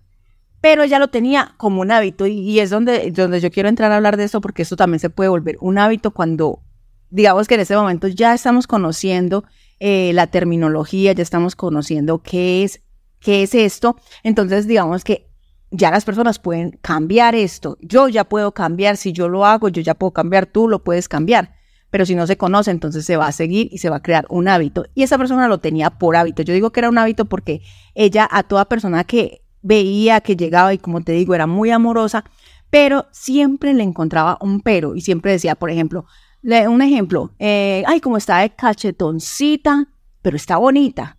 pero 0.61 0.83
ella 0.83 0.99
lo 0.99 1.09
tenía 1.09 1.53
como 1.57 1.81
un 1.81 1.91
hábito 1.91 2.25
y, 2.25 2.59
es 2.59 2.69
donde, 2.69 3.11
donde 3.11 3.39
yo 3.39 3.51
quiero 3.51 3.69
entrar 3.69 3.91
a 3.91 3.97
hablar 3.97 4.17
de 4.17 4.23
eso 4.23 4.41
porque 4.41 4.63
esto 4.63 4.75
también 4.75 4.99
se 4.99 5.09
puede 5.09 5.29
volver 5.29 5.57
un 5.61 5.77
hábito 5.77 6.11
cuando, 6.11 6.63
digamos 7.09 7.47
que 7.47 7.55
en 7.55 7.61
ese 7.61 7.75
momento 7.75 8.07
ya 8.07 8.33
estamos 8.33 8.67
conociendo 8.67 9.43
eh, 9.79 10.11
la 10.13 10.27
terminología, 10.27 11.13
ya 11.13 11.21
estamos 11.21 11.55
conociendo 11.55 12.23
qué 12.23 12.63
es, 12.63 12.81
qué 13.19 13.43
es 13.43 13.53
esto, 13.53 13.95
entonces 14.23 14.65
digamos 14.67 15.03
que 15.03 15.27
ya 15.71 15.91
las 15.91 16.05
personas 16.05 16.39
pueden 16.39 16.71
cambiar 16.81 17.35
esto. 17.35 17.77
Yo 17.81 18.07
ya 18.07 18.23
puedo 18.23 18.53
cambiar, 18.53 18.97
si 18.97 19.11
yo 19.11 19.27
lo 19.27 19.45
hago, 19.45 19.69
yo 19.69 19.81
ya 19.81 19.95
puedo 19.95 20.11
cambiar, 20.11 20.45
tú 20.45 20.67
lo 20.67 20.83
puedes 20.83 21.09
cambiar. 21.09 21.56
Pero 21.89 22.05
si 22.05 22.15
no 22.15 22.27
se 22.27 22.37
conoce, 22.37 22.71
entonces 22.71 23.05
se 23.05 23.17
va 23.17 23.27
a 23.27 23.31
seguir 23.31 23.69
y 23.71 23.77
se 23.77 23.89
va 23.89 23.97
a 23.97 24.01
crear 24.01 24.25
un 24.29 24.47
hábito. 24.47 24.85
Y 24.93 25.03
esa 25.03 25.17
persona 25.17 25.47
lo 25.47 25.59
tenía 25.59 25.89
por 25.89 26.15
hábito. 26.15 26.41
Yo 26.43 26.53
digo 26.53 26.71
que 26.71 26.81
era 26.81 26.89
un 26.89 26.97
hábito 26.97 27.25
porque 27.25 27.61
ella 27.95 28.27
a 28.29 28.43
toda 28.43 28.65
persona 28.65 29.03
que 29.03 29.41
veía 29.61 30.21
que 30.21 30.35
llegaba 30.35 30.73
y 30.73 30.77
como 30.77 31.01
te 31.01 31.13
digo, 31.13 31.33
era 31.33 31.47
muy 31.47 31.71
amorosa, 31.71 32.23
pero 32.69 33.07
siempre 33.11 33.73
le 33.73 33.83
encontraba 33.83 34.37
un 34.41 34.61
pero 34.61 34.95
y 34.95 35.01
siempre 35.01 35.31
decía, 35.31 35.55
por 35.55 35.69
ejemplo, 35.69 36.05
un 36.43 36.81
ejemplo, 36.81 37.31
eh, 37.39 37.83
ay, 37.87 37.99
como 37.99 38.17
está 38.17 38.39
de 38.39 38.49
cachetoncita, 38.51 39.87
pero 40.21 40.37
está 40.37 40.57
bonita. 40.57 41.17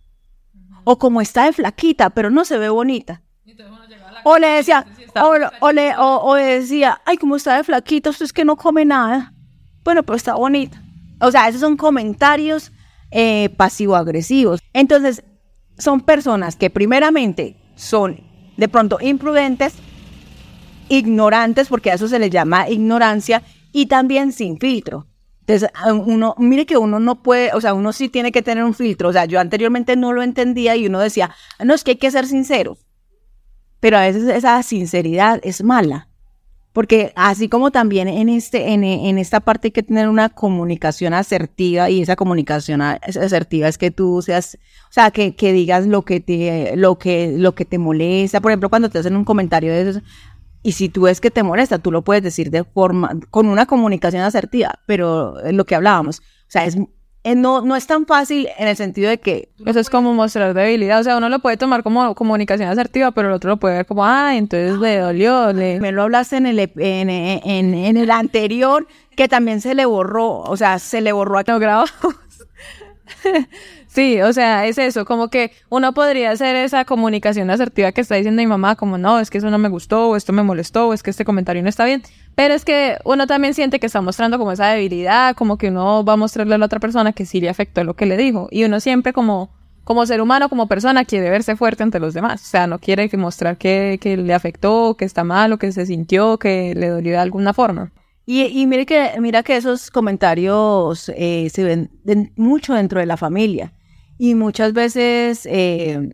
O 0.83 0.97
como 0.97 1.21
está 1.21 1.45
de 1.45 1.53
flaquita, 1.53 2.09
pero 2.09 2.29
no 2.29 2.45
se 2.45 2.57
ve 2.57 2.69
bonita. 2.69 3.21
O 4.23 4.37
le 4.37 4.47
decía, 4.47 4.85
o, 5.61 5.71
le, 5.71 5.93
o, 5.97 6.33
decía, 6.35 7.01
ay, 7.05 7.17
como 7.17 7.35
está 7.35 7.57
de 7.57 7.63
flaquita, 7.63 8.09
usted 8.09 8.25
es 8.25 8.33
que 8.33 8.45
no 8.45 8.55
come 8.55 8.85
nada. 8.85 9.33
Bueno, 9.83 10.03
pero 10.03 10.15
está 10.15 10.35
bonita. 10.35 10.81
O 11.21 11.31
sea, 11.31 11.47
esos 11.47 11.61
son 11.61 11.77
comentarios 11.77 12.71
eh, 13.11 13.49
pasivo-agresivos. 13.57 14.61
Entonces, 14.73 15.23
son 15.77 16.01
personas 16.01 16.55
que 16.55 16.69
primeramente 16.69 17.57
son 17.75 18.21
de 18.57 18.67
pronto 18.67 18.97
imprudentes, 19.01 19.73
ignorantes, 20.89 21.67
porque 21.69 21.91
a 21.91 21.93
eso 21.95 22.07
se 22.07 22.19
les 22.19 22.29
llama 22.29 22.69
ignorancia, 22.69 23.41
y 23.71 23.85
también 23.85 24.31
sin 24.31 24.59
filtro. 24.59 25.07
Entonces, 25.41 25.69
uno, 26.05 26.35
mire 26.37 26.65
que 26.65 26.77
uno 26.77 26.99
no 26.99 27.23
puede, 27.23 27.51
o 27.53 27.61
sea, 27.61 27.73
uno 27.73 27.91
sí 27.91 28.09
tiene 28.09 28.31
que 28.31 28.43
tener 28.43 28.63
un 28.63 28.75
filtro. 28.75 29.09
O 29.09 29.13
sea, 29.13 29.25
yo 29.25 29.39
anteriormente 29.39 29.95
no 29.95 30.13
lo 30.13 30.21
entendía 30.21 30.75
y 30.75 30.85
uno 30.85 30.99
decía, 30.99 31.31
no, 31.63 31.73
es 31.73 31.83
que 31.83 31.91
hay 31.91 31.97
que 31.97 32.11
ser 32.11 32.27
sincero. 32.27 32.77
Pero 33.79 33.97
a 33.97 34.01
veces 34.01 34.27
esa 34.27 34.61
sinceridad 34.61 35.39
es 35.41 35.63
mala. 35.63 36.08
Porque 36.71 37.13
así 37.15 37.49
como 37.49 37.71
también 37.71 38.07
en, 38.07 38.29
este, 38.29 38.73
en, 38.73 38.83
en, 38.83 39.17
esta 39.17 39.39
parte 39.39 39.67
hay 39.67 39.71
que 39.71 39.81
tener 39.81 40.07
una 40.07 40.29
comunicación 40.29 41.13
asertiva 41.15 41.89
y 41.89 42.01
esa 42.01 42.15
comunicación 42.15 42.81
asertiva 42.81 43.67
es 43.67 43.79
que 43.79 43.89
tú 43.89 44.21
seas, 44.21 44.57
o 44.89 44.93
sea, 44.93 45.09
que, 45.09 45.35
que 45.35 45.51
digas 45.51 45.87
lo 45.87 46.03
que, 46.03 46.19
te, 46.19 46.75
lo, 46.75 46.99
que, 46.99 47.33
lo 47.35 47.55
que 47.55 47.65
te 47.65 47.79
molesta. 47.79 48.39
Por 48.39 48.51
ejemplo, 48.51 48.69
cuando 48.69 48.89
te 48.89 48.99
hacen 48.99 49.15
un 49.15 49.25
comentario 49.25 49.71
de 49.71 49.89
eso, 49.89 50.01
y 50.61 50.73
si 50.73 50.89
tú 50.89 51.03
ves 51.03 51.21
que 51.21 51.31
te 51.31 51.41
molesta, 51.41 51.79
tú 51.79 51.91
lo 51.91 52.03
puedes 52.03 52.21
decir 52.21 52.51
de 52.51 52.63
forma, 52.63 53.17
con 53.31 53.47
una 53.47 53.65
comunicación 53.65 54.21
asertiva, 54.21 54.79
pero 54.85 55.39
es 55.39 55.53
lo 55.53 55.65
que 55.65 55.75
hablábamos. 55.75 56.19
O 56.19 56.51
sea, 56.51 56.65
es 56.65 56.77
no, 57.23 57.61
no 57.61 57.75
es 57.75 57.85
tan 57.87 58.05
fácil 58.05 58.47
en 58.57 58.67
el 58.67 58.75
sentido 58.75 59.09
de 59.09 59.19
que... 59.19 59.49
Eso 59.65 59.79
es 59.79 59.89
como 59.89 60.13
mostrar 60.13 60.53
debilidad, 60.53 60.99
o 60.99 61.03
sea, 61.03 61.17
uno 61.17 61.29
lo 61.29 61.39
puede 61.39 61.57
tomar 61.57 61.83
como 61.83 62.15
comunicación 62.15 62.69
asertiva, 62.69 63.11
pero 63.11 63.27
el 63.29 63.33
otro 63.33 63.51
lo 63.51 63.57
puede 63.57 63.77
ver 63.77 63.85
como, 63.85 64.05
ah, 64.05 64.35
entonces 64.35 64.77
le 64.79 64.97
dolió, 64.97 65.53
le... 65.53 65.79
Me 65.79 65.91
lo 65.91 66.03
hablaste 66.03 66.37
en 66.37 66.45
el, 66.45 66.59
en, 66.59 67.09
en, 67.09 67.73
en 67.73 67.97
el 67.97 68.11
anterior, 68.11 68.87
que 69.15 69.27
también 69.27 69.61
se 69.61 69.75
le 69.75 69.85
borró, 69.85 70.39
o 70.39 70.57
sea, 70.57 70.79
se 70.79 71.01
le 71.01 71.11
borró 71.11 71.37
a 71.39 71.43
no 71.43 71.59
grabamos. 71.59 71.93
Sí, 73.89 74.21
o 74.21 74.31
sea, 74.33 74.67
es 74.67 74.77
eso, 74.77 75.03
como 75.03 75.29
que 75.29 75.51
uno 75.67 75.95
podría 75.95 76.29
hacer 76.29 76.55
esa 76.55 76.85
comunicación 76.85 77.49
asertiva 77.49 77.91
que 77.91 78.01
está 78.01 78.13
diciendo 78.13 78.39
mi 78.39 78.45
mamá, 78.45 78.75
como 78.75 78.99
no, 78.99 79.19
es 79.19 79.31
que 79.31 79.39
eso 79.39 79.49
no 79.49 79.57
me 79.57 79.67
gustó, 79.67 80.09
o 80.09 80.15
esto 80.15 80.31
me 80.31 80.43
molestó, 80.43 80.89
o 80.89 80.93
es 80.93 81.01
que 81.01 81.09
este 81.09 81.25
comentario 81.25 81.63
no 81.63 81.69
está 81.69 81.85
bien, 81.85 82.03
pero 82.35 82.53
es 82.53 82.65
que 82.65 82.97
uno 83.03 83.27
también 83.27 83.53
siente 83.53 83.79
que 83.79 83.87
está 83.87 84.01
mostrando 84.01 84.37
como 84.37 84.51
esa 84.51 84.67
debilidad, 84.67 85.35
como 85.35 85.57
que 85.57 85.69
uno 85.69 86.03
va 86.05 86.13
a 86.13 86.17
mostrarle 86.17 86.55
a 86.55 86.57
la 86.57 86.65
otra 86.65 86.79
persona 86.79 87.13
que 87.13 87.25
sí 87.25 87.41
le 87.41 87.49
afectó 87.49 87.83
lo 87.83 87.95
que 87.95 88.05
le 88.05 88.17
dijo, 88.17 88.47
y 88.51 88.63
uno 88.63 88.79
siempre 88.79 89.13
como, 89.13 89.51
como 89.83 90.05
ser 90.05 90.21
humano, 90.21 90.49
como 90.49 90.67
persona, 90.67 91.05
quiere 91.05 91.29
verse 91.29 91.55
fuerte 91.55 91.83
ante 91.83 91.99
los 91.99 92.13
demás, 92.13 92.41
o 92.41 92.45
sea, 92.45 92.67
no 92.67 92.79
quiere 92.79 93.09
que 93.09 93.17
mostrar 93.17 93.57
que, 93.57 93.99
que 94.01 94.17
le 94.17 94.33
afectó, 94.33 94.95
que 94.97 95.05
está 95.05 95.23
mal, 95.23 95.51
o 95.53 95.57
que 95.57 95.71
se 95.71 95.85
sintió, 95.85 96.39
que 96.39 96.73
le 96.75 96.89
dolió 96.89 97.13
de 97.13 97.17
alguna 97.19 97.53
forma. 97.53 97.91
Y, 98.31 98.43
y 98.43 98.67
mire 98.67 98.85
que, 98.85 99.13
mira 99.19 99.41
que 99.41 99.57
esos 99.57 99.89
comentarios 99.89 101.11
eh, 101.15 101.49
se 101.51 101.63
ven 101.63 101.89
mucho 102.35 102.75
dentro 102.75 102.99
de 102.99 103.07
la 103.07 103.17
familia. 103.17 103.73
Y 104.19 104.35
muchas 104.35 104.73
veces 104.73 105.47
eh, 105.49 106.13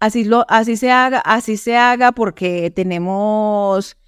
así, 0.00 0.24
lo, 0.24 0.46
así 0.48 0.78
se 0.78 0.90
haga, 0.90 1.18
así 1.18 1.58
se 1.58 1.76
haga 1.76 2.12
porque 2.12 2.70
tenemos 2.70 3.98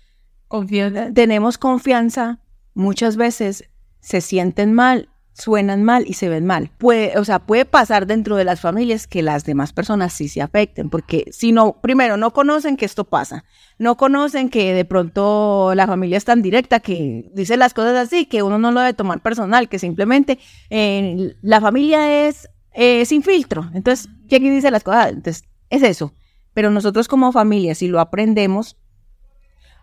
confianza. 0.48 1.12
Tenemos 1.12 1.58
confianza, 1.58 2.40
muchas 2.74 3.16
veces 3.16 3.68
se 4.00 4.20
sienten 4.20 4.72
mal, 4.72 5.08
suenan 5.32 5.82
mal 5.82 6.04
y 6.06 6.14
se 6.14 6.28
ven 6.28 6.46
mal. 6.46 6.70
Puede, 6.78 7.18
o 7.18 7.24
sea, 7.24 7.40
puede 7.40 7.64
pasar 7.64 8.06
dentro 8.06 8.36
de 8.36 8.44
las 8.44 8.60
familias 8.60 9.06
que 9.06 9.22
las 9.22 9.44
demás 9.44 9.72
personas 9.72 10.12
sí 10.12 10.28
se 10.28 10.40
afecten, 10.40 10.88
porque 10.88 11.26
si 11.30 11.52
no, 11.52 11.80
primero, 11.80 12.16
no 12.16 12.32
conocen 12.32 12.76
que 12.76 12.86
esto 12.86 13.04
pasa, 13.04 13.44
no 13.78 13.96
conocen 13.96 14.48
que 14.48 14.72
de 14.72 14.84
pronto 14.84 15.72
la 15.74 15.86
familia 15.86 16.16
es 16.16 16.24
tan 16.24 16.40
directa 16.40 16.80
que 16.80 17.30
dice 17.34 17.56
las 17.56 17.74
cosas 17.74 17.96
así, 17.96 18.26
que 18.26 18.42
uno 18.42 18.58
no 18.58 18.72
lo 18.72 18.80
debe 18.80 18.94
tomar 18.94 19.20
personal, 19.20 19.68
que 19.68 19.78
simplemente 19.78 20.38
eh, 20.70 21.36
la 21.42 21.60
familia 21.60 22.26
es 22.26 22.48
eh, 22.72 23.04
sin 23.04 23.22
filtro. 23.22 23.70
Entonces, 23.74 24.08
¿quién 24.28 24.42
dice 24.42 24.70
las 24.70 24.84
cosas? 24.84 25.08
Entonces, 25.08 25.44
es 25.70 25.82
eso. 25.82 26.14
Pero 26.54 26.70
nosotros 26.70 27.08
como 27.08 27.32
familia, 27.32 27.74
si 27.74 27.88
lo 27.88 28.00
aprendemos, 28.00 28.76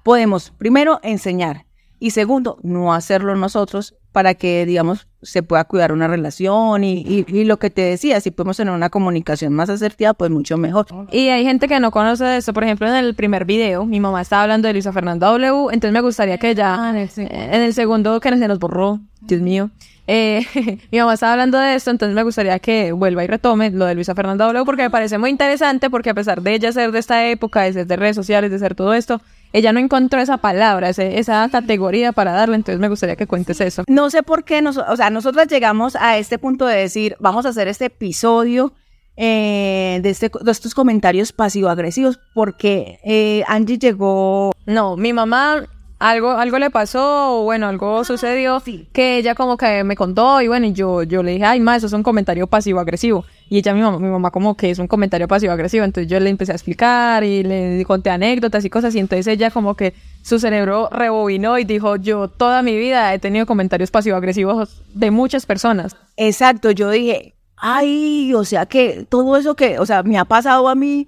podemos 0.04 0.52
primero 0.58 1.00
enseñar 1.04 1.66
y 2.00 2.12
segundo, 2.12 2.58
no 2.63 2.94
hacerlo 2.94 3.34
nosotros 3.36 3.96
para 4.12 4.36
que, 4.36 4.66
digamos, 4.66 5.08
se 5.22 5.42
pueda 5.42 5.63
cuidar 5.63 5.94
una 5.94 6.08
relación 6.08 6.84
y, 6.84 7.26
y, 7.28 7.46
lo 7.46 7.58
que 7.58 7.70
te 7.70 7.82
decía, 7.82 8.20
si 8.20 8.30
podemos 8.30 8.58
tener 8.58 8.74
una 8.74 8.89
comunicación 8.89 9.54
más 9.54 9.70
asertiva, 9.70 10.13
pues 10.13 10.30
mucho 10.30 10.58
mejor. 10.58 10.86
Y 11.12 11.30
hay 11.30 11.46
gente 11.46 11.70
que 11.70 11.80
no 11.80 11.92
conoce 11.92 12.38
eso, 12.38 12.54
por 12.54 12.66
ejemplo, 12.66 12.88
en 12.88 12.96
el 12.96 13.16
primer 13.16 13.46
video, 13.46 13.86
mi 13.86 14.02
mamá 14.02 14.22
estaba 14.22 14.44
hablando 14.44 14.68
de 14.68 14.74
Luisa 14.74 14.92
Fernanda 14.92 15.28
W, 15.28 15.74
entonces 15.74 15.94
me 15.94 16.02
gustaría 16.02 16.38
que 16.38 16.54
ya, 16.54 16.76
ah, 16.76 16.89
en 16.92 17.62
el 17.62 17.74
segundo 17.74 18.20
que 18.20 18.38
se 18.38 18.48
nos 18.50 18.60
borró, 18.60 19.00
Dios 19.22 19.42
mío, 19.42 19.72
eh, 20.06 20.46
mi 20.92 21.00
mamá 21.00 21.13
estaba 21.13 21.32
hablando 21.32 21.58
de 21.58 21.76
esto, 21.76 21.89
entonces 21.89 22.13
me 22.13 22.24
gustaría 22.24 22.60
que 22.60 22.92
vuelva 22.92 23.24
y 23.24 23.28
retome 23.28 23.72
lo 23.72 23.86
de 23.86 23.96
Luisa 23.96 24.13
Fernanda 24.13 24.46
W 24.46 24.66
porque 24.66 24.84
me 24.84 24.89
parece 24.89 25.18
muy 25.18 25.30
interesante 25.30 25.89
porque 25.89 26.10
a 26.10 26.13
pesar 26.13 26.42
de 26.42 26.54
ella 26.54 26.72
ser 26.74 26.92
de 26.92 27.00
esta 27.00 27.26
época, 27.28 27.62
de 27.62 27.72
ser 27.72 27.88
de 27.88 27.96
redes 27.96 28.18
sociales, 28.18 28.52
de 28.52 28.60
ser 28.60 28.76
todo 28.76 28.94
esto, 28.94 29.22
ella 29.54 29.72
no 29.72 29.80
encontró 29.80 30.20
esa 30.20 30.38
palabra, 30.38 30.89
esa 30.89 31.48
categoría 31.50 32.12
para 32.12 32.34
darle, 32.34 32.56
entonces 32.56 32.80
me 32.80 32.89
gustaría 32.89 33.16
que 33.16 33.28
cuentes 33.28 33.62
eso. 33.62 33.84
No 33.88 34.10
sé 34.10 34.24
por 34.24 34.44
qué, 34.44 34.62
nos, 34.63 34.78
o 34.78 34.96
sea, 34.98 35.12
nosotras 35.12 35.48
llegamos 35.48 35.96
a 35.96 36.18
este 36.18 36.39
punto 36.39 36.66
de 36.66 36.78
decir, 36.78 37.16
vamos 37.20 37.46
a 37.46 37.50
hacer 37.50 37.68
este 37.68 37.86
episodio 37.86 38.74
eh, 39.16 40.00
de, 40.02 40.10
este, 40.10 40.32
de, 40.42 40.52
estos 40.52 40.74
comentarios 40.74 41.32
pasivo-agresivos 41.32 42.20
porque 42.34 43.00
eh, 43.04 43.44
Angie 43.48 43.78
llegó... 43.78 44.52
No, 44.66 44.98
mi 44.98 45.13
mamá 45.13 45.68
algo, 46.04 46.32
algo 46.32 46.60
le 46.60 46.70
pasó, 46.70 47.44
bueno, 47.44 47.70
algo 47.70 48.00
ah, 48.00 48.04
sucedió 48.04 48.62
que 48.92 49.18
ella 49.18 49.36
como 49.36 49.56
que 49.56 49.86
me 49.86 49.96
contó 49.96 50.42
y 50.42 50.50
bueno, 50.50 50.66
y 50.66 50.74
yo, 50.74 51.04
yo 51.04 51.24
le 51.24 51.32
dije, 51.32 51.46
ay, 51.46 51.62
ma, 51.62 51.78
eso 51.78 51.88
es 51.88 51.94
un 51.94 52.04
comentario 52.04 52.46
pasivo-agresivo. 52.46 53.24
Y 53.50 53.60
ella, 53.60 53.74
mi 53.74 53.80
mamá, 53.80 54.00
mi 54.00 54.10
mamá 54.10 54.30
como 54.30 54.58
que 54.58 54.70
es 54.70 54.80
un 54.80 54.88
comentario 54.88 55.30
pasivo-agresivo, 55.30 55.86
entonces 55.86 56.12
yo 56.12 56.20
le 56.20 56.30
empecé 56.30 56.52
a 56.52 56.56
explicar 56.56 57.24
y 57.24 57.44
le 57.44 57.86
conté 57.86 58.10
anécdotas 58.10 58.66
y 58.66 58.70
cosas 58.70 58.94
y 58.96 59.00
entonces 59.00 59.28
ella 59.28 59.50
como 59.50 59.76
que 59.76 59.94
su 60.24 60.39
cerebro 60.39 60.89
rebobinó 60.92 61.58
y 61.58 61.63
dijo, 61.63 61.96
yo 61.96 62.28
toda 62.28 62.63
mi 62.63 62.78
vida 62.78 63.13
he 63.13 63.20
tenido 63.20 63.46
comentarios 63.46 63.89
pasivo-agresivos 63.89 64.84
de 64.94 65.10
muchas 65.10 65.46
personas. 65.46 65.96
Exacto, 66.18 66.72
yo 66.72 66.89
dije, 66.89 67.34
ay, 67.56 68.34
o 68.34 68.44
sea 68.44 68.66
que 68.66 69.08
todo 69.08 69.38
eso 69.38 69.56
que, 69.56 69.80
o 69.80 69.86
sea, 69.86 70.04
me 70.04 70.18
ha 70.18 70.26
pasado 70.26 70.68
a 70.68 70.76
mí, 70.76 71.08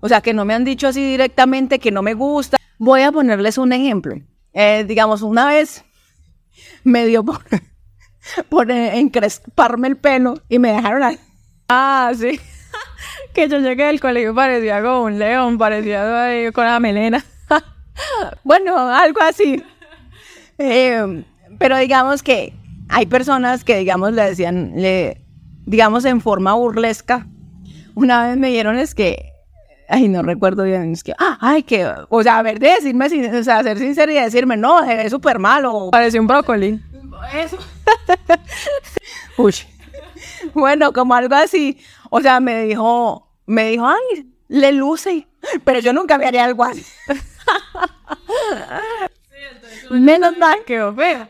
o 0.00 0.08
sea, 0.08 0.20
que 0.20 0.34
no 0.34 0.44
me 0.44 0.54
han 0.54 0.64
dicho 0.64 0.88
así 0.88 1.00
directamente, 1.00 1.78
que 1.78 1.92
no 1.92 2.02
me 2.02 2.14
gusta. 2.14 2.56
Voy 2.78 3.02
a 3.02 3.12
ponerles 3.12 3.56
un 3.56 3.72
ejemplo. 3.72 4.16
Eh, 4.54 4.84
digamos, 4.86 5.22
una 5.22 5.46
vez 5.46 5.84
me 6.84 7.06
dio 7.06 7.24
por, 7.24 7.42
por 8.48 8.70
encresparme 8.70 9.88
el 9.88 9.96
pelo 9.96 10.34
y 10.48 10.58
me 10.58 10.72
dejaron 10.72 11.02
ahí. 11.02 11.18
Ah, 11.68 12.12
sí. 12.16 12.38
que 13.34 13.48
yo 13.48 13.58
llegué 13.58 13.84
del 13.84 14.00
colegio 14.00 14.34
parecía 14.34 14.82
como 14.82 15.04
un 15.04 15.18
león, 15.18 15.58
parecía 15.58 16.52
con 16.52 16.66
la 16.66 16.80
melena. 16.80 17.24
bueno, 18.44 18.76
algo 18.78 19.20
así. 19.22 19.62
Eh, 20.58 21.24
pero 21.58 21.78
digamos 21.78 22.22
que 22.22 22.54
hay 22.88 23.06
personas 23.06 23.64
que, 23.64 23.78
digamos, 23.78 24.12
le 24.12 24.22
decían, 24.22 24.72
le, 24.76 25.24
digamos, 25.64 26.04
en 26.04 26.20
forma 26.20 26.52
burlesca. 26.54 27.26
Una 27.94 28.28
vez 28.28 28.36
me 28.36 28.48
dieron 28.48 28.78
es 28.78 28.94
que 28.94 29.31
ay, 29.92 30.08
no 30.08 30.22
recuerdo 30.22 30.64
bien, 30.64 30.92
es 30.92 31.04
que, 31.04 31.12
ah, 31.18 31.36
ay, 31.40 31.62
que, 31.62 31.86
o 32.08 32.22
sea, 32.22 32.38
a 32.38 32.42
ver, 32.42 32.58
decirme, 32.58 33.06
o 33.06 33.44
sea, 33.44 33.62
ser 33.62 33.78
sincero 33.78 34.10
y 34.10 34.14
decirme, 34.14 34.56
no, 34.56 34.82
es 34.82 35.10
súper 35.10 35.38
malo. 35.38 35.90
Parece 35.92 36.18
un 36.18 36.26
brócoli. 36.26 36.80
Eso. 37.34 37.58
Uy. 39.36 39.54
Bueno, 40.54 40.92
como 40.92 41.14
algo 41.14 41.34
así. 41.34 41.78
O 42.10 42.20
sea, 42.20 42.40
me 42.40 42.64
dijo, 42.64 43.28
me 43.46 43.68
dijo, 43.68 43.86
ay, 43.86 44.26
le 44.48 44.72
luce. 44.72 45.28
Pero 45.64 45.80
yo 45.80 45.92
nunca 45.92 46.16
me 46.18 46.26
haría 46.26 46.44
algo 46.44 46.64
así. 46.64 46.84
menos 49.90 50.38
mal 50.38 50.58
que 50.64 50.80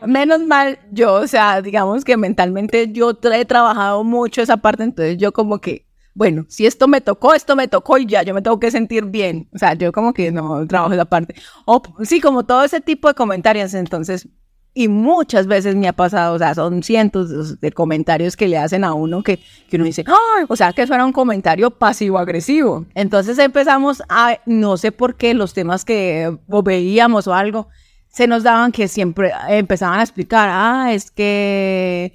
menos 0.05 0.39
mal 0.41 0.79
yo, 0.91 1.15
o 1.15 1.27
sea, 1.27 1.61
digamos 1.61 2.05
que 2.05 2.15
mentalmente 2.15 2.91
yo 2.91 3.17
he 3.33 3.45
trabajado 3.45 4.03
mucho 4.03 4.41
esa 4.41 4.57
parte, 4.57 4.83
entonces 4.83 5.17
yo 5.17 5.33
como 5.33 5.59
que 5.59 5.85
bueno, 6.15 6.45
si 6.47 6.65
esto 6.65 6.87
me 6.87 7.01
tocó, 7.01 7.33
esto 7.33 7.55
me 7.55 7.67
tocó 7.67 7.97
y 7.97 8.05
ya, 8.05 8.23
yo 8.23 8.33
me 8.33 8.41
tengo 8.41 8.59
que 8.59 8.71
sentir 8.71 9.05
bien. 9.05 9.49
O 9.53 9.57
sea, 9.57 9.73
yo 9.73 9.91
como 9.91 10.13
que 10.13 10.31
no 10.31 10.65
trabajo 10.67 10.93
esa 10.93 11.05
parte. 11.05 11.35
O 11.65 11.81
sí, 12.03 12.21
como 12.21 12.45
todo 12.45 12.63
ese 12.63 12.81
tipo 12.81 13.07
de 13.07 13.15
comentarios. 13.15 13.73
Entonces, 13.73 14.27
y 14.75 14.87
muchas 14.87 15.47
veces 15.47 15.75
me 15.75 15.87
ha 15.87 15.93
pasado, 15.93 16.35
o 16.35 16.37
sea, 16.39 16.55
son 16.55 16.83
cientos 16.83 17.59
de 17.59 17.71
comentarios 17.71 18.35
que 18.35 18.47
le 18.47 18.57
hacen 18.57 18.83
a 18.83 18.93
uno 18.93 19.21
que, 19.23 19.39
que 19.69 19.75
uno 19.75 19.85
dice, 19.85 20.03
¡ay! 20.07 20.45
O 20.47 20.55
sea, 20.55 20.73
que 20.73 20.81
eso 20.83 20.93
era 20.93 21.05
un 21.05 21.13
comentario 21.13 21.71
pasivo-agresivo. 21.71 22.85
Entonces 22.95 23.37
empezamos 23.37 24.01
a, 24.09 24.39
no 24.45 24.77
sé 24.77 24.91
por 24.91 25.15
qué, 25.15 25.33
los 25.33 25.53
temas 25.53 25.85
que 25.85 26.35
veíamos 26.63 27.27
o 27.27 27.33
algo, 27.33 27.67
se 28.07 28.27
nos 28.27 28.43
daban 28.43 28.71
que 28.71 28.87
siempre 28.87 29.31
empezaban 29.49 29.99
a 29.99 30.03
explicar, 30.03 30.49
ah, 30.51 30.93
es 30.93 31.11
que 31.11 32.13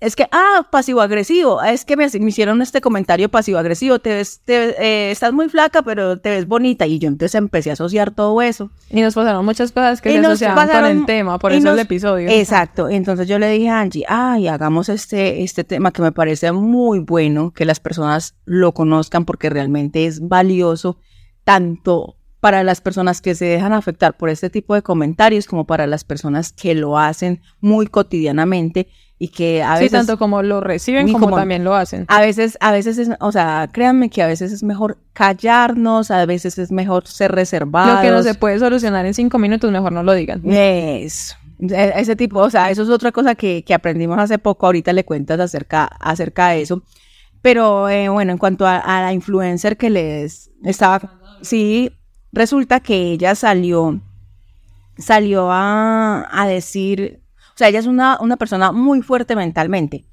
es 0.00 0.16
que, 0.16 0.26
ah, 0.32 0.66
pasivo-agresivo, 0.70 1.62
es 1.62 1.84
que 1.84 1.94
me, 1.94 2.06
hicieron 2.06 2.62
este 2.62 2.80
comentario 2.80 3.28
pasivo-agresivo, 3.28 3.98
te 3.98 4.14
ves, 4.14 4.40
te, 4.44 4.70
eh, 4.82 5.10
estás 5.10 5.34
muy 5.34 5.50
flaca, 5.50 5.82
pero 5.82 6.18
te 6.18 6.30
ves 6.30 6.48
bonita. 6.48 6.86
Y 6.86 6.98
yo 6.98 7.08
entonces 7.08 7.34
empecé 7.34 7.68
a 7.68 7.74
asociar 7.74 8.10
todo 8.10 8.40
eso. 8.40 8.70
Y 8.88 9.02
nos 9.02 9.14
pasaron 9.14 9.44
muchas 9.44 9.72
cosas 9.72 10.00
que 10.00 10.10
se 10.10 10.18
asociaban 10.18 10.68
con 10.68 10.84
el 10.86 11.04
tema, 11.04 11.38
por 11.38 11.52
eso 11.52 11.72
el 11.72 11.78
episodio. 11.78 12.30
Exacto. 12.30 12.88
Entonces 12.88 13.28
yo 13.28 13.38
le 13.38 13.50
dije 13.50 13.68
a 13.68 13.80
Angie, 13.80 14.06
ay, 14.08 14.48
hagamos 14.48 14.88
este, 14.88 15.42
este 15.42 15.64
tema 15.64 15.92
que 15.92 16.00
me 16.00 16.12
parece 16.12 16.50
muy 16.52 17.00
bueno, 17.00 17.52
que 17.52 17.66
las 17.66 17.78
personas 17.78 18.36
lo 18.46 18.72
conozcan 18.72 19.26
porque 19.26 19.50
realmente 19.50 20.06
es 20.06 20.26
valioso, 20.26 20.96
tanto 21.44 22.16
para 22.40 22.64
las 22.64 22.80
personas 22.80 23.20
que 23.20 23.34
se 23.34 23.44
dejan 23.44 23.74
afectar 23.74 24.16
por 24.16 24.30
este 24.30 24.48
tipo 24.48 24.74
de 24.74 24.80
comentarios 24.80 25.46
como 25.46 25.66
para 25.66 25.86
las 25.86 26.04
personas 26.04 26.52
que 26.52 26.74
lo 26.74 26.98
hacen 26.98 27.42
muy 27.60 27.86
cotidianamente 27.86 28.88
y 29.22 29.28
que 29.28 29.62
a 29.62 29.74
veces... 29.74 29.90
Sí, 29.90 29.96
tanto 29.98 30.18
como 30.18 30.42
lo 30.42 30.62
reciben 30.62 31.12
como, 31.12 31.36
también 31.36 31.62
lo 31.62 31.74
hacen. 31.74 32.06
A 32.08 32.22
veces, 32.22 32.56
a 32.58 32.72
veces 32.72 32.96
es, 32.96 33.10
o 33.20 33.30
sea, 33.30 33.68
créanme 33.70 34.08
que 34.08 34.22
a 34.22 34.26
veces 34.26 34.50
es 34.50 34.62
mejor 34.62 34.96
callarnos, 35.12 36.10
a 36.10 36.24
veces 36.24 36.56
es 36.56 36.72
mejor 36.72 37.06
ser 37.06 37.30
reservados. 37.30 37.96
Lo 37.96 38.00
que 38.00 38.10
no 38.10 38.22
se 38.22 38.32
puede 38.32 38.58
solucionar 38.58 39.04
en 39.04 39.12
cinco 39.12 39.38
minutos, 39.38 39.70
mejor 39.70 39.92
no 39.92 40.02
lo 40.02 40.14
digan. 40.14 40.40
Eso. 40.50 41.34
E, 41.60 41.92
ese 41.96 42.16
tipo, 42.16 42.38
o 42.38 42.48
sea, 42.48 42.70
eso 42.70 42.82
es 42.82 42.88
otra 42.88 43.12
cosa 43.12 43.34
que, 43.34 43.62
que 43.62 43.74
aprendimos 43.74 44.18
hace 44.18 44.38
poco, 44.38 44.64
ahorita 44.64 44.94
le 44.94 45.04
cuentas 45.04 45.38
acerca, 45.38 45.84
acerca 45.84 46.48
de 46.48 46.62
eso. 46.62 46.82
Pero 47.42 47.90
eh, 47.90 48.08
bueno, 48.08 48.32
en 48.32 48.38
cuanto 48.38 48.66
a, 48.66 48.78
a, 48.78 49.02
la 49.02 49.12
influencer 49.12 49.76
que 49.76 49.90
les 49.90 50.50
estaba, 50.64 51.20
sí, 51.42 51.92
resulta 52.32 52.80
que 52.80 53.12
ella 53.12 53.34
salió, 53.34 54.00
salió 54.96 55.50
a, 55.50 56.26
a 56.32 56.46
decir 56.46 57.20
sea, 57.60 57.68
ella 57.68 57.78
es 57.78 57.86
una, 57.86 58.18
una 58.20 58.36
persona 58.36 58.72
muy 58.72 59.02
fuerte 59.02 59.36
mentalmente 59.36 60.04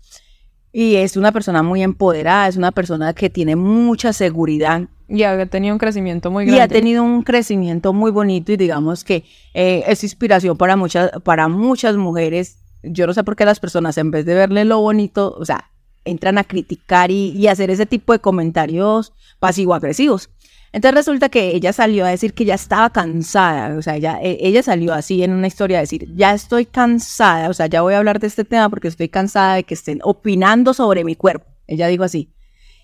y 0.71 0.97
es 0.97 1.17
una 1.17 1.31
persona 1.31 1.63
muy 1.63 1.81
empoderada, 1.81 2.47
es 2.47 2.55
una 2.55 2.71
persona 2.71 3.13
que 3.13 3.31
tiene 3.31 3.55
mucha 3.55 4.13
seguridad. 4.13 4.83
Y 5.09 5.23
ha 5.23 5.45
tenido 5.47 5.73
un 5.73 5.79
crecimiento 5.79 6.29
muy 6.29 6.45
grande. 6.45 6.57
Y 6.57 6.61
ha 6.61 6.67
tenido 6.67 7.03
un 7.03 7.23
crecimiento 7.23 7.93
muy 7.93 8.11
bonito 8.11 8.51
y 8.51 8.57
digamos 8.57 9.03
que 9.03 9.23
eh, 9.55 9.83
es 9.87 10.03
inspiración 10.03 10.55
para 10.55 10.75
muchas, 10.75 11.09
para 11.23 11.47
muchas 11.47 11.95
mujeres. 11.95 12.59
Yo 12.83 13.07
no 13.07 13.15
sé 13.15 13.23
por 13.23 13.35
qué 13.35 13.43
las 13.43 13.59
personas 13.59 13.97
en 13.97 14.11
vez 14.11 14.25
de 14.25 14.35
verle 14.35 14.65
lo 14.65 14.79
bonito, 14.79 15.35
o 15.39 15.45
sea, 15.45 15.71
entran 16.05 16.37
a 16.37 16.43
criticar 16.43 17.09
y, 17.09 17.31
y 17.31 17.47
hacer 17.47 17.71
ese 17.71 17.87
tipo 17.87 18.13
de 18.13 18.19
comentarios 18.19 19.13
pasivo-agresivos. 19.39 20.29
Entonces 20.73 20.95
resulta 20.95 21.29
que 21.29 21.55
ella 21.55 21.73
salió 21.73 22.05
a 22.05 22.09
decir 22.09 22.33
que 22.33 22.45
ya 22.45 22.55
estaba 22.55 22.89
cansada, 22.89 23.77
o 23.77 23.81
sea, 23.81 23.95
ella, 23.95 24.19
e, 24.21 24.37
ella 24.41 24.61
salió 24.61 24.93
así 24.93 25.23
en 25.23 25.31
una 25.31 25.47
historia 25.47 25.77
a 25.77 25.81
decir, 25.81 26.13
ya 26.15 26.33
estoy 26.33 26.65
cansada, 26.65 27.49
o 27.49 27.53
sea, 27.53 27.67
ya 27.67 27.81
voy 27.81 27.93
a 27.93 27.99
hablar 27.99 28.19
de 28.19 28.27
este 28.27 28.43
tema 28.43 28.69
porque 28.69 28.87
estoy 28.87 29.09
cansada 29.09 29.55
de 29.55 29.63
que 29.63 29.73
estén 29.73 29.99
opinando 30.03 30.73
sobre 30.73 31.03
mi 31.03 31.15
cuerpo. 31.15 31.47
Ella 31.67 31.87
dijo 31.87 32.03
así. 32.03 32.31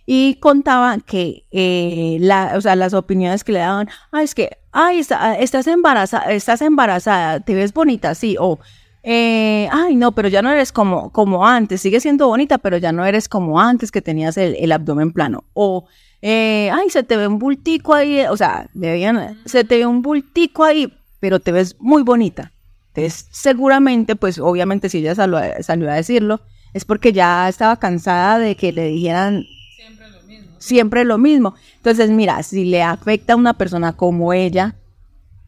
Y 0.06 0.36
contaba 0.36 0.98
que 1.00 1.46
eh, 1.52 2.17
la, 2.19 2.54
o 2.56 2.62
sea, 2.62 2.76
las 2.76 2.93
opiniones 2.93 3.43
que 3.43 3.54
le 3.54 3.60
daban, 3.60 3.89
ay, 4.12 4.26
es 4.26 4.36
que, 4.36 4.58
ay, 4.72 5.00
estás 5.00 5.67
embarazada, 5.67 6.32
estás 6.32 6.62
embarazada, 6.62 7.39
te 7.39 7.56
ves 7.56 7.74
bonita, 7.74 8.13
sí, 8.13 8.36
o, 8.38 8.60
eh, 9.04 9.69
ay, 9.72 9.96
no, 9.96 10.12
pero 10.13 10.28
ya 10.28 10.41
no 10.41 10.52
eres 10.52 10.74
como, 10.74 11.12
como 11.13 11.48
antes, 11.48 11.82
sigue 11.82 12.02
siendo 12.02 12.28
bonita, 12.28 12.58
pero 12.58 12.78
ya 12.78 12.91
no 12.91 13.06
eres 13.06 13.30
como 13.30 13.62
antes 13.62 13.91
que 13.91 14.02
tenías 14.02 14.36
el, 14.38 14.56
el 14.56 14.74
abdomen 14.74 15.13
plano, 15.13 15.46
o 15.54 15.86
eh, 16.26 16.72
ay, 16.72 16.90
se 16.90 17.04
te 17.04 17.18
ve 17.18 17.28
un 17.28 17.38
bultico 17.38 17.94
ahí, 17.94 18.22
o 18.22 18.38
sea, 18.38 18.70
debían, 18.74 19.38
se 19.44 19.66
te 19.66 19.80
ve 19.80 19.86
un 19.86 20.02
bultico 20.02 20.64
ahí, 20.64 20.92
pero 21.20 21.42
te 21.42 21.52
ves 21.52 21.76
muy 21.80 22.02
bonita. 22.02 22.54
Entonces, 22.94 23.28
seguramente, 23.32 24.16
pues 24.16 24.40
obviamente 24.40 24.88
si 24.88 25.00
ella 25.00 25.16
salió, 25.16 25.42
salió 25.60 25.92
a 25.92 25.96
decirlo, 25.96 26.40
es 26.74 26.86
porque 26.86 27.12
ya 27.12 27.50
estaba 27.50 27.76
cansada 27.78 28.40
de 28.40 28.56
que 28.56 28.72
le 28.72 28.86
dijeran 28.86 29.44
siempre 29.76 30.10
lo 30.10 30.24
mismo. 30.24 30.56
Siempre 30.60 31.04
lo 31.04 31.18
mismo. 31.18 31.56
Entonces, 31.76 32.10
mira, 32.10 32.42
si 32.42 32.64
le 32.64 32.82
afecta 32.84 33.34
a 33.34 33.36
una 33.36 33.56
persona 33.56 33.92
como 33.92 34.32
ella, 34.32 34.76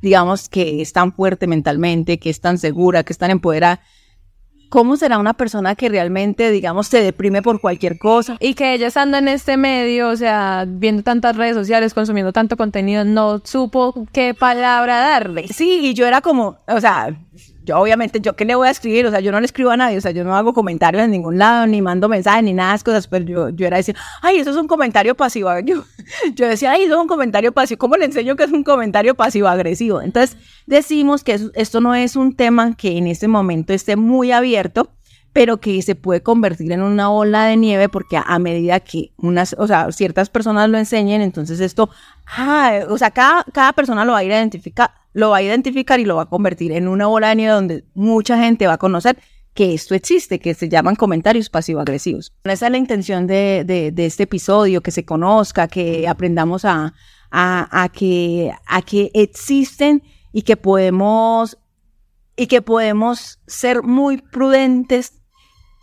digamos 0.02 0.50
que 0.50 0.82
es 0.82 0.92
tan 0.92 1.14
fuerte 1.14 1.48
mentalmente, 1.48 2.20
que 2.20 2.30
es 2.30 2.42
tan 2.42 2.58
segura, 2.58 3.04
que 3.04 3.14
es 3.14 3.18
tan 3.18 3.32
empoderada, 3.32 3.80
¿Cómo 4.70 4.98
será 4.98 5.18
una 5.18 5.34
persona 5.34 5.76
que 5.76 5.90
realmente, 5.90 6.52
digamos, 6.52 6.88
se 6.88 7.02
deprime 7.02 7.42
por 7.42 7.62
cualquier 7.62 7.98
cosa? 7.98 8.38
Y 8.40 8.54
que 8.54 8.74
ella 8.74 8.88
estando 8.88 9.18
en 9.18 9.28
este 9.28 9.58
medio, 9.58 10.10
o 10.10 10.16
sea, 10.16 10.66
viendo 10.68 11.04
tantas 11.04 11.36
redes 11.36 11.56
sociales, 11.56 11.94
consumiendo 11.94 12.34
tanto 12.34 12.58
contenido, 12.58 13.06
no 13.06 13.42
supo 13.44 14.06
qué 14.12 14.34
palabra 14.34 15.00
darle. 15.00 15.48
Sí, 15.48 15.80
y 15.84 15.94
yo 15.94 16.06
era 16.06 16.22
como, 16.22 16.58
o 16.68 16.82
sea, 16.82 17.16
yo 17.66 17.80
obviamente, 17.80 18.22
¿yo 18.22 18.36
qué 18.36 18.46
le 18.46 18.56
voy 18.56 18.68
a 18.68 18.72
escribir? 18.72 19.06
O 19.08 19.12
sea, 19.12 19.20
yo 19.20 19.32
no 19.32 19.40
le 19.40 19.46
escribo 19.46 19.72
a 19.72 19.78
nadie, 19.78 19.98
o 19.98 20.02
sea, 20.02 20.12
yo 20.12 20.24
no 20.24 20.36
hago 20.36 20.54
comentarios 20.54 21.04
en 21.04 21.12
ningún 21.12 21.40
lado, 21.40 21.66
ni 21.66 21.82
mando 21.82 22.08
mensajes, 22.08 22.44
ni 22.44 22.54
nada 22.54 22.78
de 22.78 22.84
cosas, 22.84 23.08
pero 23.08 23.26
yo, 23.26 23.50
yo 23.50 23.66
era 23.66 23.78
decir, 23.78 23.96
ay, 24.22 24.38
eso 24.38 24.52
es 24.52 24.56
un 24.56 24.68
comentario 24.68 25.16
pasivo. 25.16 25.50
Yo, 26.36 26.48
decía, 26.48 26.72
ay, 26.72 26.84
eso 26.84 26.96
es 26.96 27.02
un 27.02 27.08
comentario 27.08 27.52
pasivo. 27.52 27.80
¿Cómo 27.80 27.96
le 27.98 28.06
enseño 28.06 28.36
que 28.36 28.44
es 28.44 28.52
un 28.52 28.64
comentario 28.64 29.16
pasivo-agresivo? 29.16 30.02
Entonces, 30.02 30.38
decimos 30.66 31.24
que 31.24 31.40
esto 31.56 31.82
no 31.82 31.96
es 31.96 32.16
un 32.16 32.36
tema 32.36 32.76
que 32.76 32.98
en 32.98 33.08
este 33.08 33.28
momento 33.28 33.74
esté 33.74 33.96
muy 33.96 34.32
abierto, 34.32 34.92
pero 35.34 35.58
que 35.58 35.82
se 35.82 35.96
puede 35.96 36.22
convertir 36.22 36.72
en 36.72 36.82
una 36.82 37.10
ola 37.12 37.46
de 37.46 37.58
nieve 37.58 37.90
porque 37.90 38.18
a, 38.18 38.40
medida 38.40 38.80
que 38.80 39.12
unas, 39.18 39.56
o 39.58 39.68
sea, 39.68 39.92
ciertas 39.92 40.30
personas 40.30 40.70
lo 40.70 40.78
enseñen, 40.78 41.22
entonces 41.22 41.60
esto, 41.60 41.90
ah, 42.28 42.80
o 42.90 42.98
sea, 42.98 43.12
cada, 43.12 43.44
cada 43.52 43.74
persona 43.74 44.06
lo 44.06 44.14
va 44.14 44.20
a 44.20 44.24
ir 44.24 44.32
a 44.32 44.38
identificar 44.38 44.92
lo 45.16 45.30
va 45.30 45.38
a 45.38 45.42
identificar 45.42 46.00
y 46.02 46.06
lo 46.06 46.18
va 46.18 46.24
a 46.24 46.30
convertir 46.30 46.74
en 46.74 46.90
una 46.90 47.08
bola 47.08 47.34
de 47.34 47.46
donde 47.46 47.86
mucha 47.94 48.38
gente 48.38 48.68
va 48.68 48.74
a 48.74 48.78
conocer 48.78 49.18
que 49.54 49.74
esto 49.74 49.96
existe, 49.96 50.40
que 50.40 50.54
se 50.54 50.68
llaman 50.68 50.96
comentarios 50.96 51.50
pasivo-agresivos. 51.50 52.34
Esa 52.44 52.66
es 52.66 52.72
la 52.72 52.78
intención 52.78 53.26
de, 53.26 53.64
de, 53.66 54.06
este 54.06 54.24
episodio, 54.24 54.82
que 54.82 54.92
se 54.92 55.06
conozca, 55.06 55.70
que 55.70 56.06
aprendamos 56.06 56.66
a, 56.66 56.94
a, 57.32 57.84
a, 57.84 57.88
que, 57.88 58.52
a 58.68 58.82
que 58.82 59.10
existen 59.14 60.04
y 60.34 60.42
que 60.42 60.58
podemos 60.58 61.58
y 62.36 62.48
que 62.48 62.62
podemos 62.62 63.40
ser 63.48 63.84
muy 63.84 64.18
prudentes 64.18 65.22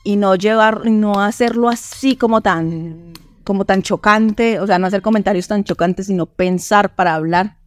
y 0.04 0.16
no 0.16 0.34
llevar, 0.34 0.84
no 0.90 1.22
hacerlo 1.22 1.70
así 1.70 2.16
como 2.16 2.42
tan, 2.42 3.14
como 3.44 3.64
tan 3.64 3.80
chocante, 3.80 4.60
o 4.60 4.66
sea, 4.66 4.78
no 4.78 4.88
hacer 4.88 5.00
comentarios 5.00 5.48
tan 5.48 5.64
chocantes, 5.64 6.08
sino 6.08 6.26
pensar 6.26 6.94
para 6.94 7.14
hablar 7.14 7.61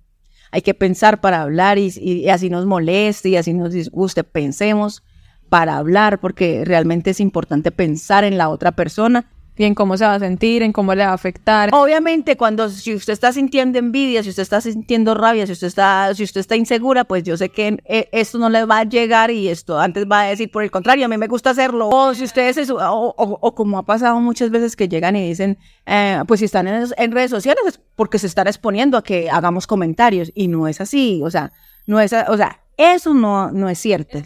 hay 0.56 0.62
que 0.62 0.74
pensar 0.74 1.20
para 1.20 1.41
hablar 1.41 1.78
y, 1.78 2.30
así 2.30 2.50
nos 2.50 2.65
moleste 2.65 3.28
y 3.28 3.36
así 3.36 3.54
nos 3.54 3.74
disguste, 3.74 4.24
pensemos 4.24 5.04
para 5.50 5.76
hablar 5.76 6.22
porque 6.22 6.63
realmente 6.63 7.10
es 7.10 7.20
importante 7.20 7.72
pensar 7.72 8.24
en 8.24 8.38
la 8.38 8.48
otra 8.48 8.72
persona 8.72 9.30
y 9.58 9.63
en 9.63 9.76
cómo 9.76 9.98
se 9.98 10.06
va 10.06 10.15
a 10.15 10.20
sentir, 10.20 10.63
en 10.63 10.74
cómo 10.74 10.94
le 10.96 11.06
va 11.06 11.12
a 11.12 11.13
afectar. 11.13 11.70
Obviamente, 11.74 12.36
cuando 12.38 12.70
si 12.70 12.94
usted 12.94 13.13
está 13.13 13.32
sintiendo 13.32 13.80
envidia, 13.80 14.24
si 14.24 14.30
usted 14.30 14.44
está 14.44 14.62
sintiendo 14.62 15.13
rabia, 15.13 15.46
si 15.46 15.54
usted 15.54 15.68
está, 15.68 16.13
si 16.13 16.24
usted 16.24 16.41
está 16.41 16.56
insegura, 16.56 17.06
pues 17.06 17.24
yo 17.24 17.38
sé 17.38 17.50
que 17.50 17.78
eh, 17.86 18.10
esto 18.12 18.38
no 18.38 18.50
le 18.50 18.65
va 18.65 18.80
a 18.80 18.84
llegar 18.84 19.32
y 19.32 19.48
esto 19.48 19.80
antes 19.80 20.06
va 20.06 20.22
a 20.22 20.26
decir 20.26 20.52
por 20.52 20.63
el 20.63 20.72
contrario, 20.72 21.06
a 21.06 21.08
mí 21.08 21.18
me 21.18 21.28
gusta 21.28 21.52
hacerlo. 21.52 21.89
O 21.89 22.13
si 22.13 22.24
ustedes 22.24 22.70
o, 22.70 22.78
o, 22.78 23.56
como 23.56 23.78
ha 23.78 23.84
pasado 23.84 24.20
muchas 24.20 24.50
veces 24.50 24.76
que 24.76 24.88
llegan 24.89 25.15
y 25.15 25.28
dicen, 25.28 25.58
eh, 25.86 26.22
pues 26.28 26.39
si 26.39 26.46
están 26.46 26.68
en, 26.68 26.88
en, 26.98 27.12
redes 27.12 27.32
sociales 27.32 27.63
es 27.68 27.80
porque 27.96 28.20
se 28.20 28.28
están 28.28 28.48
exponiendo 28.48 28.98
a 28.98 29.04
que 29.04 29.30
hagamos 29.30 29.68
comentarios 29.68 30.32
y 30.36 30.48
no 30.48 30.68
es 30.68 30.82
así, 30.82 31.22
o 31.24 31.32
sea, 31.32 31.54
no 31.88 32.00
es, 32.00 32.13
o 32.13 32.38
sea, 32.38 32.60
eso 32.78 33.13
no, 33.13 33.52
no 33.52 33.70
es 33.70 33.80
cierto. 33.80 34.22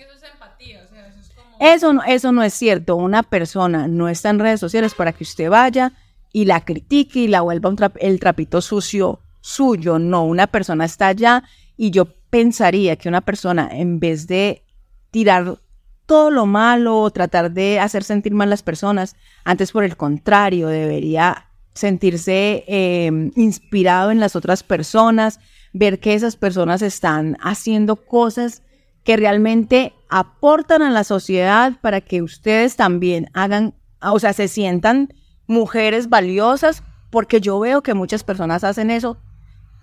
Eso 1.60 1.94
no, 1.94 2.04
eso 2.04 2.32
no 2.32 2.42
es 2.42 2.54
cierto. 2.54 2.96
Una 2.96 3.24
persona 3.24 3.88
no 3.88 4.08
está 4.08 4.30
en 4.30 4.40
redes 4.40 4.60
sociales 4.60 4.96
para 4.96 5.14
que 5.14 5.24
usted 5.24 5.50
vaya 5.50 5.92
y 6.32 6.46
la 6.46 6.64
critique 6.64 7.20
y 7.20 7.28
la 7.28 7.42
vuelva 7.42 7.70
un 7.70 7.78
el 8.00 8.20
trapito 8.20 8.62
sucio 8.62 9.20
suyo. 9.42 10.00
No, 10.00 10.24
una 10.26 10.48
persona 10.48 10.86
está 10.86 11.08
allá 11.08 11.44
y 11.76 11.92
yo 11.92 12.08
pensaría 12.30 12.96
que 12.96 13.10
una 13.10 13.22
persona 13.22 13.70
en 13.72 14.00
vez 14.00 14.28
de 14.28 14.64
tirar 15.12 15.58
todo 16.06 16.32
lo 16.32 16.46
malo 16.46 17.02
o 17.02 17.12
tratar 17.12 17.52
de 17.52 17.80
hacer 17.80 18.04
sentir 18.04 18.34
mal 18.34 18.48
a 18.48 18.52
las 18.52 18.64
personas, 18.64 19.16
antes 19.44 19.72
por 19.72 19.84
el 19.84 19.96
contrario, 19.96 20.68
debería 20.68 21.50
sentirse 21.74 22.64
em, 22.68 23.32
inspirado 23.36 24.12
en 24.12 24.20
las 24.20 24.36
otras 24.36 24.64
personas, 24.64 25.40
ver 25.72 26.00
que 26.00 26.16
esas 26.16 26.36
personas 26.36 26.82
están 26.82 27.38
haciendo 27.42 27.96
cosas 27.96 28.64
que 29.10 29.18
realmente 29.18 29.94
aportan 30.08 30.84
a 30.84 30.92
la 30.92 31.04
sociedad 31.04 31.74
para 31.82 32.00
que 32.00 32.22
ustedes 32.22 32.76
también 32.76 33.28
hagan, 33.34 33.74
o 34.04 34.20
sea, 34.20 34.34
se 34.34 34.48
sientan 34.48 35.12
mujeres 35.48 36.10
valiosas, 36.10 36.84
porque 37.10 37.42
yo 37.42 37.60
veo 37.60 37.82
que 37.82 37.96
muchas 37.96 38.24
personas 38.24 38.64
hacen 38.64 38.92
eso 38.92 39.18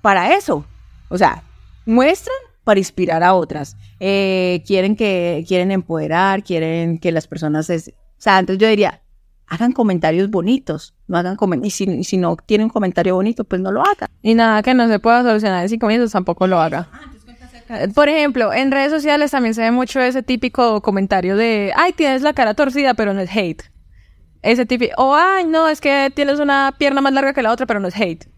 para 0.01 0.37
eso. 0.37 0.65
O 1.09 1.19
sea, 1.19 1.43
muestran 1.87 2.37
para 2.63 2.79
inspirar 2.79 3.25
a 3.25 3.35
otras. 3.35 3.77
Eh, 3.99 4.63
quieren 4.65 4.95
que, 4.95 5.45
quieren 5.49 5.73
empoderar, 5.73 6.45
quieren 6.45 7.01
que 7.01 7.11
las 7.11 7.27
personas, 7.27 7.69
o 7.69 7.75
sea, 8.19 8.39
entonces 8.39 8.63
yo 8.63 8.69
diría, 8.69 9.03
hagan 9.49 9.73
comentarios 9.73 10.31
bonitos, 10.31 10.95
no 11.09 11.19
hagan 11.19 11.37
y 11.65 11.71
si, 11.71 12.05
si 12.05 12.17
no 12.17 12.37
tienen 12.37 12.67
un 12.67 12.71
comentario 12.71 13.17
bonito, 13.17 13.43
pues 13.43 13.61
no 13.61 13.73
lo 13.73 13.81
hagan. 13.81 14.09
Y 14.23 14.35
nada 14.35 14.63
que 14.63 14.73
no 14.73 14.87
se 14.87 15.01
pueda 15.01 15.25
solucionar 15.25 15.65
en 15.65 15.69
cinco 15.69 15.89
minutos, 15.89 16.13
tampoco 16.13 16.47
lo 16.47 16.61
haga. 16.61 16.89
Por 17.95 18.09
ejemplo, 18.09 18.53
en 18.53 18.71
redes 18.71 18.93
sociales 18.93 19.31
también 19.31 19.55
se 19.55 19.63
ve 19.63 19.71
mucho 19.71 20.01
ese 20.01 20.23
típico 20.23 20.81
comentario 20.83 21.37
de, 21.37 21.73
ay, 21.77 21.93
tienes 21.93 22.23
la 22.23 22.33
cara 22.33 22.55
torcida, 22.55 22.95
pero 22.95 23.13
no 23.13 23.21
es 23.21 23.31
hate. 23.35 23.63
Ese 24.43 24.67
típico, 24.67 24.95
o 24.99 25.15
ay, 25.17 25.47
no, 25.47 25.69
es 25.69 25.81
que 25.81 26.13
tienes 26.15 26.39
una 26.39 26.75
pierna 26.79 27.01
más 27.01 27.13
larga 27.13 27.33
que 27.33 27.43
la 27.43 27.53
otra, 27.53 27.67
pero 27.67 27.81
no 27.81 27.89
es 27.89 27.97
hate. 27.97 28.29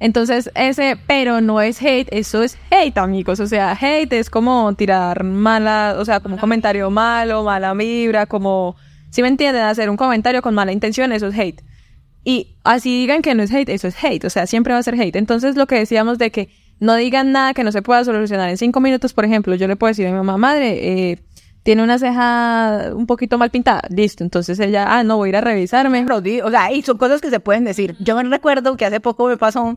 Entonces, 0.00 0.50
ese, 0.54 0.96
pero 1.06 1.40
no 1.40 1.60
es 1.60 1.82
hate, 1.82 2.08
eso 2.12 2.42
es 2.42 2.56
hate, 2.70 2.98
amigos. 2.98 3.40
O 3.40 3.46
sea, 3.46 3.72
hate 3.72 4.12
es 4.12 4.30
como 4.30 4.72
tirar 4.74 5.24
mala, 5.24 5.96
o 5.98 6.04
sea, 6.04 6.20
como 6.20 6.34
un 6.36 6.40
comentario 6.40 6.90
malo, 6.90 7.42
mala 7.42 7.74
vibra, 7.74 8.26
como, 8.26 8.76
si 9.10 9.22
me 9.22 9.28
entienden, 9.28 9.62
hacer 9.62 9.90
un 9.90 9.96
comentario 9.96 10.42
con 10.42 10.54
mala 10.54 10.72
intención, 10.72 11.12
eso 11.12 11.28
es 11.28 11.38
hate. 11.38 11.62
Y 12.24 12.58
así 12.62 13.00
digan 13.00 13.22
que 13.22 13.34
no 13.34 13.42
es 13.42 13.52
hate, 13.52 13.70
eso 13.70 13.88
es 13.88 14.04
hate, 14.04 14.24
o 14.24 14.30
sea, 14.30 14.46
siempre 14.46 14.74
va 14.74 14.78
a 14.78 14.82
ser 14.82 15.00
hate. 15.00 15.16
Entonces, 15.16 15.56
lo 15.56 15.66
que 15.66 15.76
decíamos 15.76 16.18
de 16.18 16.30
que 16.30 16.48
no 16.80 16.94
digan 16.94 17.32
nada 17.32 17.54
que 17.54 17.64
no 17.64 17.72
se 17.72 17.82
pueda 17.82 18.04
solucionar 18.04 18.48
en 18.50 18.56
cinco 18.56 18.80
minutos, 18.80 19.12
por 19.12 19.24
ejemplo, 19.24 19.54
yo 19.54 19.66
le 19.66 19.76
puedo 19.76 19.90
decir 19.90 20.06
a 20.06 20.10
mi 20.10 20.16
mamá, 20.16 20.36
madre, 20.36 21.10
eh, 21.10 21.22
tiene 21.62 21.82
una 21.82 21.98
ceja 21.98 22.92
un 22.94 23.06
poquito 23.06 23.36
mal 23.36 23.50
pintada, 23.50 23.82
listo, 23.90 24.24
entonces 24.24 24.58
ella, 24.58 24.86
ah, 24.88 25.04
no, 25.04 25.16
voy 25.16 25.28
a 25.28 25.30
ir 25.30 25.36
a 25.36 25.40
revisarme. 25.40 26.06
O 26.10 26.50
sea, 26.50 26.72
y 26.72 26.82
son 26.82 26.96
cosas 26.96 27.20
que 27.20 27.30
se 27.30 27.40
pueden 27.40 27.64
decir. 27.64 27.94
Yo 28.00 28.16
me 28.16 28.22
recuerdo 28.22 28.76
que 28.76 28.86
hace 28.86 29.00
poco 29.00 29.28
me 29.28 29.36
pasó 29.36 29.76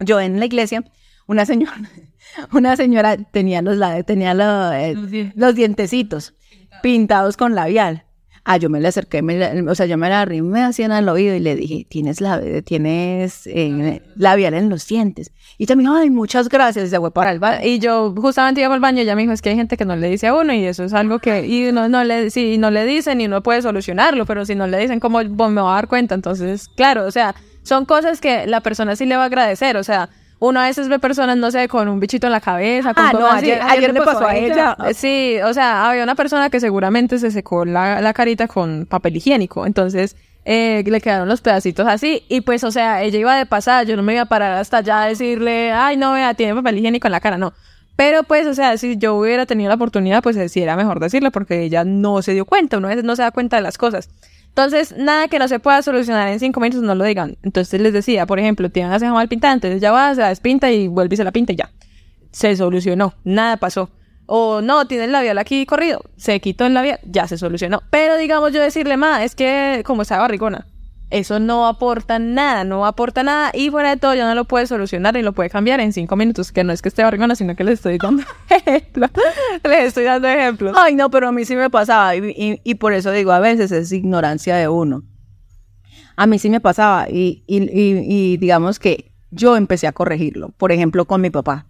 yo 0.00 0.20
en 0.20 0.38
la 0.38 0.46
iglesia, 0.46 0.84
una 1.26 1.44
señora, 1.44 1.76
una 2.52 2.76
señora 2.76 3.16
tenía 3.16 3.62
los, 3.62 3.78
tenía 4.06 4.32
eh, 4.74 5.32
los, 5.34 5.54
dientecitos 5.54 6.34
pintados 6.82 7.36
con 7.36 7.54
labial. 7.54 8.04
Ah, 8.44 8.56
yo 8.56 8.68
me 8.68 8.80
le 8.80 8.88
acerqué, 8.88 9.20
o 9.68 9.74
sea, 9.76 9.86
yo 9.86 9.96
me 9.96 10.08
la 10.08 10.22
arrimé 10.22 10.50
me 10.50 10.64
hacían 10.64 10.90
al 10.90 11.08
oído 11.08 11.36
y 11.36 11.38
le 11.38 11.54
dije, 11.54 11.86
tienes, 11.88 12.20
la, 12.20 12.40
tienes 12.62 13.46
eh, 13.46 14.02
labial 14.16 14.54
en 14.54 14.68
los 14.68 14.84
dientes. 14.86 15.30
Y 15.58 15.66
me 15.76 15.82
dijo, 15.82 15.94
ay, 15.94 16.10
muchas 16.10 16.48
gracias, 16.48 16.90
se 16.90 16.98
fue 16.98 17.12
para 17.12 17.30
el 17.30 17.38
baño. 17.38 17.64
Y 17.64 17.78
yo 17.78 18.12
justamente 18.16 18.60
iba 18.60 18.74
al 18.74 18.80
baño 18.80 18.98
y 18.98 19.02
ella 19.02 19.14
me 19.14 19.22
dijo, 19.22 19.32
es 19.32 19.42
que 19.42 19.50
hay 19.50 19.56
gente 19.56 19.76
que 19.76 19.84
no 19.84 19.94
le 19.94 20.08
dice 20.08 20.26
a 20.26 20.34
uno 20.34 20.52
y 20.52 20.64
eso 20.64 20.82
es 20.82 20.92
algo 20.92 21.20
que, 21.20 21.46
y 21.46 21.70
no, 21.70 21.88
no 21.88 22.02
le, 22.02 22.30
sí, 22.30 22.58
no 22.58 22.72
le 22.72 22.84
dicen 22.84 23.20
y 23.20 23.26
uno 23.26 23.44
puede 23.44 23.62
solucionarlo, 23.62 24.26
pero 24.26 24.44
si 24.44 24.56
no 24.56 24.66
le 24.66 24.78
dicen, 24.78 24.98
¿cómo 24.98 25.18
me 25.18 25.28
voy 25.28 25.70
a 25.70 25.74
dar 25.74 25.86
cuenta? 25.86 26.16
Entonces, 26.16 26.68
claro, 26.68 27.06
o 27.06 27.12
sea, 27.12 27.36
son 27.62 27.84
cosas 27.84 28.20
que 28.20 28.48
la 28.48 28.60
persona 28.60 28.96
sí 28.96 29.06
le 29.06 29.16
va 29.16 29.22
a 29.22 29.26
agradecer, 29.26 29.76
o 29.76 29.84
sea, 29.84 30.08
uno 30.42 30.58
a 30.58 30.64
veces 30.64 30.88
ve 30.88 30.98
personas, 30.98 31.36
no 31.36 31.52
sé, 31.52 31.68
con 31.68 31.86
un 31.86 32.00
bichito 32.00 32.26
en 32.26 32.32
la 32.32 32.40
cabeza. 32.40 32.94
Con 32.94 33.04
ah, 33.04 33.12
no, 33.12 33.30
ayer, 33.30 33.60
ayer, 33.62 33.94
le 33.94 34.00
pasó, 34.00 34.26
a 34.26 34.34
ella. 34.34 34.76
Sí, 34.92 35.36
o 35.44 35.54
sea, 35.54 35.88
había 35.88 36.02
una 36.02 36.16
persona 36.16 36.50
que 36.50 36.58
seguramente 36.58 37.20
se 37.20 37.30
secó 37.30 37.64
la, 37.64 38.00
la 38.00 38.12
carita 38.12 38.48
con 38.48 38.86
papel 38.86 39.14
higiénico. 39.14 39.66
Entonces, 39.66 40.16
eh, 40.44 40.82
le 40.84 41.00
quedaron 41.00 41.28
los 41.28 41.42
pedacitos 41.42 41.86
así. 41.86 42.24
Y 42.28 42.40
pues, 42.40 42.64
o 42.64 42.72
sea, 42.72 43.04
ella 43.04 43.20
iba 43.20 43.36
de 43.36 43.46
pasada. 43.46 43.84
Yo 43.84 43.96
no 43.96 44.02
me 44.02 44.14
iba 44.14 44.22
a 44.22 44.26
parar 44.26 44.54
hasta 44.54 44.78
allá 44.78 45.04
a 45.04 45.06
decirle, 45.06 45.70
ay, 45.70 45.96
no, 45.96 46.12
vea, 46.12 46.34
tiene 46.34 46.56
papel 46.56 46.76
higiénico 46.78 47.06
en 47.06 47.12
la 47.12 47.20
cara. 47.20 47.38
No. 47.38 47.52
Pero 47.94 48.24
pues, 48.24 48.48
o 48.48 48.54
sea, 48.54 48.76
si 48.78 48.96
yo 48.96 49.14
hubiera 49.14 49.46
tenido 49.46 49.68
la 49.68 49.76
oportunidad, 49.76 50.24
pues 50.24 50.50
sí 50.50 50.60
era 50.60 50.74
mejor 50.74 50.98
decirle 50.98 51.30
porque 51.30 51.62
ella 51.62 51.84
no 51.84 52.20
se 52.20 52.32
dio 52.32 52.46
cuenta. 52.46 52.78
Uno 52.78 52.88
a 52.88 52.90
veces 52.90 53.04
no 53.04 53.14
se 53.14 53.22
da 53.22 53.30
cuenta 53.30 53.58
de 53.58 53.62
las 53.62 53.78
cosas. 53.78 54.08
Entonces, 54.54 54.94
nada 54.98 55.28
que 55.28 55.38
no 55.38 55.48
se 55.48 55.58
pueda 55.60 55.80
solucionar 55.80 56.28
en 56.28 56.38
cinco 56.38 56.60
minutos, 56.60 56.82
no 56.82 56.94
lo 56.94 57.04
digan. 57.04 57.38
Entonces 57.42 57.80
les 57.80 57.94
decía, 57.94 58.26
por 58.26 58.38
ejemplo, 58.38 58.68
tienen 58.68 58.92
la 58.92 58.98
ceja 58.98 59.12
mal 59.14 59.26
pintada, 59.26 59.54
entonces 59.54 59.80
ya 59.80 59.92
va, 59.92 60.14
se 60.14 60.20
la 60.20 60.28
despinta 60.28 60.70
y 60.70 60.88
vuelve 60.88 61.14
y 61.14 61.16
se 61.16 61.24
la 61.24 61.32
pinta 61.32 61.54
y 61.54 61.56
ya. 61.56 61.70
Se 62.32 62.54
solucionó, 62.54 63.14
nada 63.24 63.56
pasó. 63.56 63.88
O 64.26 64.60
no, 64.60 64.86
tiene 64.86 65.04
el 65.04 65.12
labial 65.12 65.38
aquí 65.38 65.64
corrido, 65.64 66.02
se 66.16 66.38
quitó 66.40 66.66
el 66.66 66.74
labial, 66.74 67.00
ya 67.04 67.26
se 67.26 67.38
solucionó. 67.38 67.82
Pero 67.90 68.18
digamos 68.18 68.52
yo 68.52 68.60
decirle, 68.60 68.98
más, 68.98 69.22
es 69.22 69.34
que 69.34 69.82
como 69.86 70.02
está 70.02 70.18
barrigona, 70.18 70.66
eso 71.12 71.38
no 71.38 71.66
aporta 71.66 72.18
nada, 72.18 72.64
no 72.64 72.86
aporta 72.86 73.22
nada 73.22 73.50
y 73.54 73.70
fuera 73.70 73.90
de 73.90 73.96
todo 73.96 74.14
ya 74.14 74.26
no 74.26 74.34
lo 74.34 74.44
puede 74.44 74.66
solucionar 74.66 75.16
y 75.16 75.22
lo 75.22 75.32
puede 75.32 75.50
cambiar 75.50 75.80
en 75.80 75.92
cinco 75.92 76.16
minutos, 76.16 76.52
que 76.52 76.64
no 76.64 76.72
es 76.72 76.82
que 76.82 76.88
esté 76.88 77.04
barrigona, 77.04 77.36
sino 77.36 77.54
que 77.54 77.64
les 77.64 77.74
estoy 77.80 77.98
dando 77.98 78.24
ejemplo. 78.48 79.08
les 79.64 79.84
estoy 79.88 80.04
dando 80.04 80.28
ejemplos. 80.28 80.76
Ay, 80.76 80.94
no, 80.94 81.10
pero 81.10 81.28
a 81.28 81.32
mí 81.32 81.44
sí 81.44 81.54
me 81.54 81.70
pasaba 81.70 82.16
y, 82.16 82.60
y, 82.64 82.74
por 82.74 82.92
eso 82.92 83.12
digo, 83.12 83.32
a 83.32 83.40
veces 83.40 83.70
es 83.72 83.92
ignorancia 83.92 84.56
de 84.56 84.68
uno. 84.68 85.04
A 86.16 86.26
mí 86.26 86.38
sí 86.38 86.50
me 86.50 86.60
pasaba 86.60 87.08
y, 87.08 87.44
y 87.46 88.36
digamos 88.38 88.78
que 88.78 89.12
yo 89.30 89.56
empecé 89.56 89.86
a 89.86 89.92
corregirlo, 89.92 90.50
por 90.56 90.72
ejemplo, 90.72 91.06
con 91.06 91.20
mi 91.20 91.30
papá. 91.30 91.66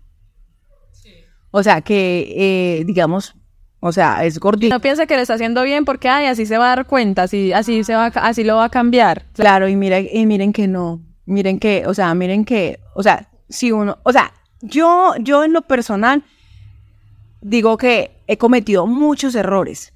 O 1.53 1.63
sea, 1.63 1.83
que, 1.83 2.35
eh, 2.37 2.85
digamos, 2.85 3.37
o 3.85 3.91
sea, 3.91 4.25
es 4.25 4.39
gordito. 4.39 4.73
No 4.73 4.81
piensa 4.81 5.07
que 5.07 5.17
lo 5.17 5.23
está 5.23 5.35
haciendo 5.35 5.65
bien 5.65 5.85
porque, 5.85 6.09
ay, 6.09 6.27
así 6.27 6.47
se 6.47 6.57
va 6.57 6.67
a 6.67 6.77
dar 6.77 6.87
cuenta, 6.87 7.25
así, 7.25 7.53
así, 7.53 7.83
se 7.83 7.97
va, 7.97 8.07
así 8.07 8.45
lo 8.45 8.55
va 8.55 8.67
a 8.67 8.69
cambiar. 8.69 9.27
Claro, 9.33 9.67
y 9.69 9.75
miren, 9.75 10.09
y 10.13 10.25
miren 10.25 10.53
que 10.53 10.69
no. 10.69 11.01
Miren 11.27 11.59
que, 11.59 11.83
o 11.89 11.93
sea, 11.93 12.15
miren 12.15 12.45
que, 12.45 12.79
o 12.95 13.03
sea, 13.03 13.29
si 13.49 13.73
uno, 13.73 13.99
o 14.05 14.13
sea, 14.13 14.33
yo, 14.61 15.15
yo 15.19 15.43
en 15.43 15.53
lo 15.53 15.63
personal 15.63 16.23
digo 17.41 17.77
que 17.77 18.13
he 18.29 18.39
cometido 18.39 18.87
muchos 18.87 19.35
errores. 19.35 19.93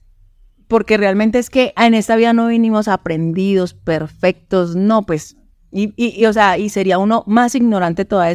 Porque 0.67 0.97
realmente 0.97 1.39
es 1.39 1.49
que 1.49 1.73
en 1.77 1.95
esta 1.95 2.17
vida 2.17 2.33
no 2.33 2.49
vinimos 2.49 2.89
aprendidos, 2.89 3.73
perfectos, 3.73 4.75
no, 4.75 5.07
pues, 5.07 5.37
y, 5.71 5.95
y, 5.97 6.27
o 6.27 6.33
sea, 6.33 6.59
y 6.59 6.71
sería 6.71 6.99
uno 6.99 7.23
más 7.29 7.55
ignorante 7.55 8.05
toda 8.05 8.33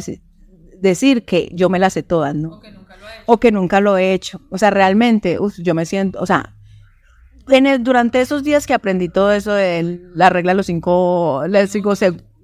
decir 0.80 1.26
que 1.26 1.50
yo 1.52 1.68
me 1.68 1.78
las 1.78 1.92
sé 1.92 2.02
todas, 2.02 2.34
¿no? 2.34 2.58
O 3.26 3.38
que 3.38 3.52
nunca 3.52 3.80
lo 3.80 3.96
he 3.96 4.12
hecho. 4.12 4.40
O 4.50 4.58
sea, 4.58 4.70
realmente, 4.70 5.38
yo 5.58 5.74
me 5.74 5.86
siento, 5.86 6.20
o 6.20 6.26
sea, 6.26 6.54
durante 7.80 8.20
esos 8.20 8.44
días 8.44 8.66
que 8.66 8.74
aprendí 8.74 9.08
todo 9.08 9.32
eso 9.32 9.52
de 9.52 10.00
la 10.14 10.30
regla 10.30 10.52
de 10.52 10.56
los 10.56 10.66
cinco, 10.66 11.42
los 11.46 11.70
cinco 11.70 11.94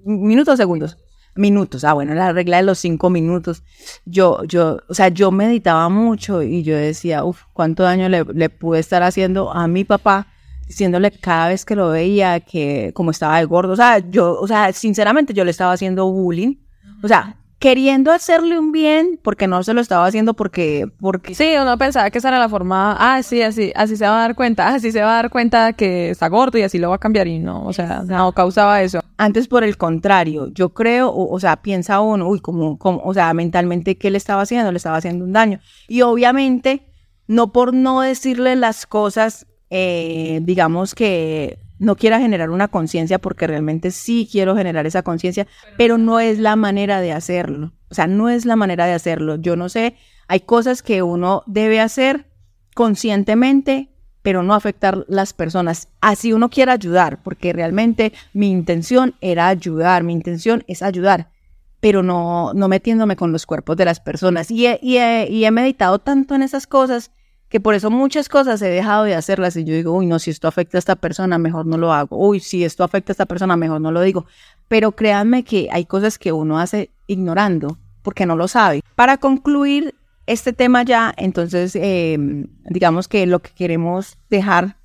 minutos, 0.05 0.57
segundos, 0.57 0.97
minutos, 1.35 1.83
ah, 1.83 1.93
bueno, 1.93 2.13
la 2.13 2.33
regla 2.33 2.57
de 2.57 2.63
los 2.63 2.79
cinco 2.79 3.09
minutos, 3.09 3.63
yo, 4.05 4.43
yo, 4.43 4.81
o 4.87 4.93
sea, 4.93 5.09
yo 5.09 5.31
meditaba 5.31 5.87
mucho 5.89 6.43
y 6.43 6.63
yo 6.63 6.75
decía, 6.75 7.23
uff, 7.23 7.43
cuánto 7.53 7.83
daño 7.83 8.09
le, 8.09 8.25
le 8.33 8.49
pude 8.49 8.79
estar 8.79 9.03
haciendo 9.03 9.51
a 9.51 9.67
mi 9.67 9.83
papá 9.83 10.27
diciéndole 10.67 11.11
cada 11.11 11.47
vez 11.47 11.65
que 11.65 11.75
lo 11.75 11.89
veía 11.89 12.39
que 12.41 12.91
como 12.93 13.11
estaba 13.11 13.39
de 13.39 13.45
gordo, 13.45 13.73
o 13.73 13.75
sea, 13.75 13.99
yo, 13.99 14.39
o 14.39 14.47
sea, 14.47 14.71
sinceramente 14.73 15.33
yo 15.33 15.43
le 15.43 15.51
estaba 15.51 15.71
haciendo 15.71 16.11
bullying, 16.11 16.57
o 17.01 17.07
sea, 17.07 17.37
queriendo 17.59 18.13
hacerle 18.13 18.57
un 18.57 18.71
bien 18.71 19.19
porque 19.21 19.47
no 19.47 19.61
se 19.63 19.73
lo 19.73 19.81
estaba 19.81 20.05
haciendo 20.05 20.33
porque 20.33 20.89
porque 20.99 21.35
sí 21.35 21.53
uno 21.61 21.77
pensaba 21.77 22.09
que 22.09 22.17
esa 22.19 22.29
era 22.29 22.39
la 22.39 22.47
forma 22.47 22.95
ah 22.97 23.21
sí 23.21 23.41
así 23.41 23.73
así 23.75 23.97
se 23.97 24.05
va 24.05 24.17
a 24.17 24.21
dar 24.21 24.35
cuenta 24.35 24.69
así 24.69 24.93
se 24.93 25.01
va 25.01 25.11
a 25.11 25.15
dar 25.15 25.29
cuenta 25.29 25.73
que 25.73 26.09
está 26.09 26.29
gordo 26.29 26.57
y 26.57 26.61
así 26.61 26.77
lo 26.79 26.89
va 26.89 26.95
a 26.95 26.99
cambiar 26.99 27.27
y 27.27 27.39
no 27.39 27.65
o 27.65 27.73
sea 27.73 28.03
no 28.07 28.31
causaba 28.31 28.81
eso. 28.81 29.01
Antes 29.17 29.49
por 29.49 29.65
el 29.65 29.77
contrario 29.77 30.47
yo 30.53 30.69
creo 30.69 31.13
o, 31.13 31.39
sea 31.41 31.57
piensa 31.61 31.99
uno 31.99 32.29
uy 32.29 32.39
como, 32.39 32.79
como 32.79 33.01
o 33.03 33.13
sea 33.13 33.33
mentalmente 33.33 33.97
qué 33.97 34.09
le 34.09 34.17
estaba 34.17 34.43
haciendo 34.43 34.71
le 34.71 34.77
estaba 34.77 34.97
haciendo 34.97 35.25
un 35.25 35.33
daño 35.33 35.59
y 35.89 36.01
obviamente 36.01 36.87
no 37.27 37.51
por 37.51 37.73
no 37.73 37.99
decirle 37.99 38.55
las 38.55 38.85
cosas 38.85 39.47
eh, 39.69 40.39
digamos 40.43 40.95
que 40.95 41.59
no 41.79 41.95
quiera 41.95 42.19
generar 42.19 42.49
una 42.49 42.67
conciencia 42.67 43.19
porque 43.19 43.47
realmente 43.47 43.91
sí 43.91 44.27
quiero 44.31 44.55
generar 44.55 44.85
esa 44.85 45.01
conciencia, 45.01 45.47
pero 45.77 45.97
no 45.97 46.19
es 46.19 46.37
la 46.37 46.55
manera 46.55 47.01
de 47.01 47.13
hacerlo. 47.13 47.71
O 47.89 47.95
sea, 47.95 48.05
no 48.05 48.29
es 48.29 48.45
la 48.45 48.55
manera 48.55 48.85
de 48.85 48.93
hacerlo. 48.93 49.37
Yo 49.37 49.55
no 49.55 49.69
sé, 49.69 49.95
hay 50.27 50.41
cosas 50.41 50.83
que 50.83 51.01
uno 51.01 51.43
debe 51.47 51.79
hacer 51.79 52.27
conscientemente, 52.75 53.89
pero 54.21 54.43
no 54.43 54.53
afectar 54.53 55.05
las 55.07 55.33
personas. 55.33 55.87
Así 56.01 56.33
uno 56.33 56.49
quiere 56.49 56.71
ayudar, 56.71 57.23
porque 57.23 57.53
realmente 57.53 58.13
mi 58.33 58.51
intención 58.51 59.15
era 59.21 59.47
ayudar, 59.47 60.03
mi 60.03 60.13
intención 60.13 60.63
es 60.67 60.83
ayudar, 60.83 61.31
pero 61.79 62.03
no, 62.03 62.53
no 62.53 62.67
metiéndome 62.67 63.15
con 63.15 63.31
los 63.31 63.45
cuerpos 63.45 63.77
de 63.77 63.85
las 63.85 64.01
personas. 64.01 64.51
Y 64.51 64.67
y 64.81 64.97
y 64.97 65.45
he 65.45 65.51
meditado 65.51 65.99
tanto 65.99 66.35
en 66.35 66.43
esas 66.43 66.67
cosas 66.67 67.11
que 67.49 67.59
por 67.59 67.73
eso 67.73 67.89
muchas 67.89 68.29
cosas 68.29 68.61
he 68.61 68.69
dejado 68.69 69.03
de 69.05 69.15
hacerlas 69.15 69.55
y 69.55 69.63
yo 69.63 69.73
digo, 69.73 69.93
uy, 69.93 70.05
no, 70.05 70.19
si 70.19 70.29
esto 70.29 70.47
afecta 70.47 70.77
a 70.77 70.79
esta 70.79 70.95
persona, 70.95 71.39
mejor 71.39 71.65
no 71.65 71.77
lo 71.77 71.91
hago. 71.91 72.15
Uy, 72.17 72.39
si 72.39 72.63
esto 72.63 72.83
afecta 72.83 73.11
a 73.11 73.13
esta 73.13 73.25
persona, 73.25 73.57
mejor 73.57 73.81
no 73.81 73.91
lo 73.91 74.01
digo. 74.01 74.25
Pero 74.67 74.91
créanme 74.91 75.43
que 75.43 75.67
hay 75.71 75.85
cosas 75.85 76.19
que 76.19 76.31
uno 76.31 76.59
hace 76.59 76.91
ignorando 77.07 77.77
porque 78.03 78.27
no 78.27 78.35
lo 78.35 78.47
sabe. 78.47 78.81
Para 78.95 79.17
concluir 79.17 79.95
este 80.27 80.53
tema 80.53 80.83
ya, 80.83 81.11
entonces, 81.17 81.75
em, 81.75 82.47
digamos 82.65 83.07
que 83.07 83.25
lo 83.25 83.39
que 83.39 83.49
queremos 83.49 84.15
dejar 84.29 84.75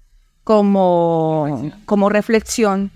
como, 0.43 1.71
como 1.85 2.09
reflexión 2.09 2.91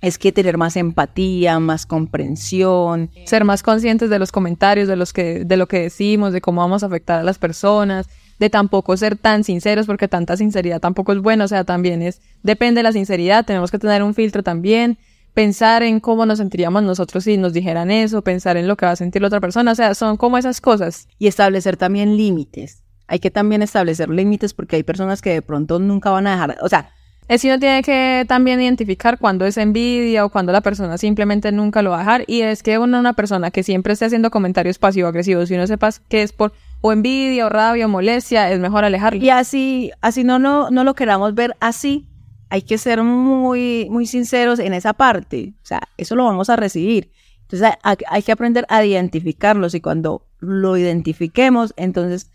es 0.00 0.18
que 0.18 0.32
tener 0.32 0.56
más 0.56 0.76
empatía, 0.76 1.58
más 1.58 1.84
comprensión, 1.84 3.10
ser 3.26 3.44
más 3.44 3.62
conscientes 3.62 4.08
de 4.08 4.18
los 4.18 4.32
comentarios, 4.32 4.88
de 4.88 4.96
los 4.96 5.12
que, 5.12 5.44
de 5.44 5.56
lo 5.56 5.66
que 5.66 5.80
decimos, 5.80 6.32
de 6.32 6.40
cómo 6.40 6.62
vamos 6.62 6.82
a 6.82 6.86
afectar 6.86 7.20
a 7.20 7.22
las 7.22 7.38
personas, 7.38 8.08
de 8.38 8.50
tampoco 8.50 8.96
ser 8.96 9.16
tan 9.16 9.44
sinceros, 9.44 9.86
porque 9.86 10.08
tanta 10.08 10.36
sinceridad 10.36 10.80
tampoco 10.80 11.12
es 11.12 11.20
buena, 11.20 11.44
o 11.44 11.48
sea, 11.48 11.64
también 11.64 12.02
es, 12.02 12.20
depende 12.42 12.80
de 12.80 12.82
la 12.82 12.92
sinceridad, 12.92 13.44
tenemos 13.44 13.70
que 13.70 13.78
tener 13.78 14.02
un 14.02 14.14
filtro 14.14 14.42
también, 14.42 14.98
pensar 15.34 15.82
en 15.82 16.00
cómo 16.00 16.24
nos 16.26 16.38
sentiríamos 16.38 16.82
nosotros 16.82 17.24
si 17.24 17.36
nos 17.36 17.52
dijeran 17.52 17.90
eso, 17.90 18.22
pensar 18.22 18.56
en 18.56 18.66
lo 18.66 18.76
que 18.76 18.86
va 18.86 18.92
a 18.92 18.96
sentir 18.96 19.22
la 19.22 19.28
otra 19.28 19.40
persona, 19.40 19.72
o 19.72 19.74
sea, 19.74 19.94
son 19.94 20.16
como 20.16 20.38
esas 20.38 20.60
cosas. 20.60 21.08
Y 21.18 21.26
establecer 21.26 21.76
también 21.76 22.16
límites. 22.16 22.82
Hay 23.06 23.18
que 23.18 23.30
también 23.30 23.62
establecer 23.62 24.08
límites 24.08 24.54
porque 24.54 24.76
hay 24.76 24.82
personas 24.82 25.20
que 25.20 25.30
de 25.30 25.42
pronto 25.42 25.78
nunca 25.78 26.10
van 26.10 26.26
a 26.26 26.32
dejar, 26.32 26.56
o 26.62 26.68
sea, 26.68 26.90
es 27.28 27.42
que 27.42 27.48
uno 27.48 27.58
tiene 27.58 27.82
que 27.82 28.24
también 28.28 28.60
identificar 28.60 29.18
cuando 29.18 29.46
es 29.46 29.56
envidia 29.56 30.24
o 30.24 30.30
cuando 30.30 30.52
la 30.52 30.60
persona 30.60 30.96
simplemente 30.96 31.50
nunca 31.50 31.82
lo 31.82 31.90
va 31.90 31.96
a 31.96 32.00
dejar. 32.00 32.24
Y 32.28 32.42
es 32.42 32.62
que 32.62 32.78
una, 32.78 33.00
una 33.00 33.14
persona 33.14 33.50
que 33.50 33.64
siempre 33.64 33.94
esté 33.94 34.04
haciendo 34.04 34.30
comentarios 34.30 34.78
pasivo-agresivos 34.78 35.50
y 35.50 35.54
uno 35.54 35.66
sepa 35.66 35.90
que 36.08 36.22
es 36.22 36.32
por 36.32 36.52
o 36.80 36.92
envidia 36.92 37.46
o 37.46 37.48
rabia 37.48 37.86
o 37.86 37.88
molestia, 37.88 38.50
es 38.50 38.60
mejor 38.60 38.84
alejarlo. 38.84 39.22
Y 39.22 39.30
así, 39.30 39.90
así 40.00 40.24
no, 40.24 40.38
no, 40.38 40.70
no 40.70 40.84
lo 40.84 40.94
queramos 40.94 41.34
ver 41.34 41.56
así, 41.60 42.08
hay 42.48 42.62
que 42.62 42.78
ser 42.78 43.02
muy, 43.02 43.88
muy 43.90 44.06
sinceros 44.06 44.58
en 44.58 44.72
esa 44.72 44.92
parte. 44.92 45.54
O 45.62 45.66
sea, 45.66 45.82
eso 45.96 46.14
lo 46.14 46.24
vamos 46.24 46.50
a 46.50 46.56
recibir. 46.56 47.10
Entonces 47.42 47.72
hay, 47.82 47.96
hay 48.08 48.22
que 48.22 48.32
aprender 48.32 48.66
a 48.68 48.84
identificarlos 48.84 49.74
y 49.74 49.80
cuando 49.80 50.26
lo 50.40 50.76
identifiquemos, 50.76 51.72
entonces 51.76 52.30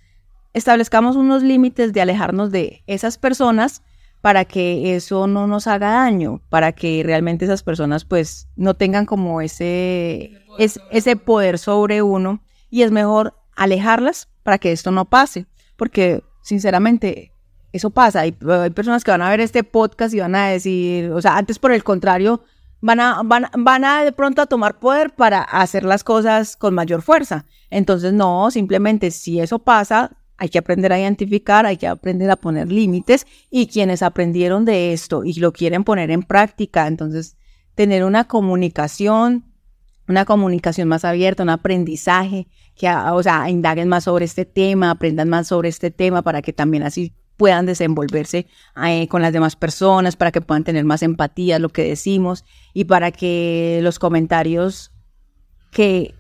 establezcamos 0.54 1.16
unos 1.16 1.44
límites 1.44 1.94
de 1.94 2.02
alejarnos 2.02 2.52
de 2.52 2.84
esas 2.88 3.18
personas 3.18 3.84
para 4.22 4.46
que 4.46 4.96
eso 4.96 5.28
no 5.28 5.48
nos 5.48 5.68
haga 5.68 5.92
daño, 5.92 6.42
para 6.50 6.72
que 6.74 7.02
realmente 7.04 7.46
esas 7.46 7.64
personas 7.64 8.06
pues 8.06 8.48
no 8.56 8.76
tengan 8.76 9.06
como 9.06 9.42
ese, 9.42 10.32
ese 10.60 11.16
poder 11.16 11.58
sobre 11.58 12.02
uno 12.02 12.44
y 12.70 12.84
es 12.84 12.92
mejor 12.92 13.36
alejarlas 13.56 14.30
para 14.44 14.58
que 14.58 14.72
esto 14.72 14.92
no 14.92 15.06
pase, 15.06 15.46
porque 15.76 16.24
sinceramente 16.42 17.32
eso 17.74 17.90
pasa, 17.90 18.22
hay, 18.22 18.32
personas 18.32 19.04
que 19.04 19.12
van 19.12 19.22
a 19.22 19.30
ver 19.30 19.40
este 19.40 19.64
podcast 19.64 20.14
y 20.14 20.20
van 20.20 20.36
a 20.36 20.48
decir, 20.48 21.12
o 21.12 21.22
sea, 21.22 21.38
antes 21.38 21.58
por 21.60 21.72
el 21.72 21.84
contrario, 21.84 22.44
van 22.82 23.00
a, 23.00 23.22
van, 23.24 23.48
van 23.58 23.86
a 23.86 24.04
de 24.04 24.12
pronto 24.12 24.42
a 24.42 24.48
tomar 24.48 24.80
poder 24.80 25.16
para 25.16 25.42
hacer 25.42 25.84
las 25.84 26.04
cosas 26.04 26.58
con 26.58 26.74
mayor 26.74 27.02
fuerza. 27.02 27.46
Entonces, 27.70 28.12
no, 28.14 28.52
simplemente 28.52 29.12
si 29.12 29.40
eso 29.40 29.60
pasa, 29.60 30.12
hay 30.38 30.50
que 30.50 30.58
aprender 30.58 30.92
a 30.92 31.00
identificar, 31.00 31.66
hay 31.66 31.78
que 31.78 31.88
aprender 31.88 32.30
a 32.32 32.36
poner 32.36 32.72
límites 32.72 33.28
y 33.50 33.68
quienes 33.68 34.02
aprendieron 34.02 34.66
de 34.66 34.92
esto 34.92 35.24
y 35.24 35.34
lo 35.36 35.54
quieren 35.54 35.84
poner 35.84 36.12
en 36.12 36.24
práctica, 36.24 36.88
entonces 36.88 37.38
tener 37.76 38.04
una 38.04 38.26
comunicación, 38.26 39.46
una 40.08 40.26
comunicación 40.26 40.88
más 40.88 41.06
abierta, 41.06 41.44
un 41.44 41.50
aprendizaje, 41.50 42.48
que, 42.82 42.90
o 42.90 43.22
sea, 43.22 43.48
indaguen 43.48 43.88
más 43.88 44.06
sobre 44.06 44.26
este 44.26 44.44
tema, 44.44 44.90
aprendan 44.90 45.30
más 45.30 45.48
sobre 45.48 45.70
este 45.70 45.92
tema 45.92 46.24
para 46.24 46.42
que 46.42 46.52
también 46.52 46.82
así 46.82 47.14
puedan 47.38 47.68
desenvolverse 47.68 48.48
eh, 48.84 49.08
con 49.08 49.22
las 49.22 49.32
demás 49.32 49.56
personas, 49.56 50.16
para 50.16 50.32
que 50.32 50.42
puedan 50.42 50.64
tener 50.64 50.84
más 50.84 51.04
empatía, 51.04 51.60
lo 51.60 51.70
que 51.70 51.84
decimos, 51.84 52.44
y 52.74 52.86
para 52.86 53.12
que 53.12 53.82
los 53.84 54.00
comentarios 54.00 54.92
que, 55.72 56.16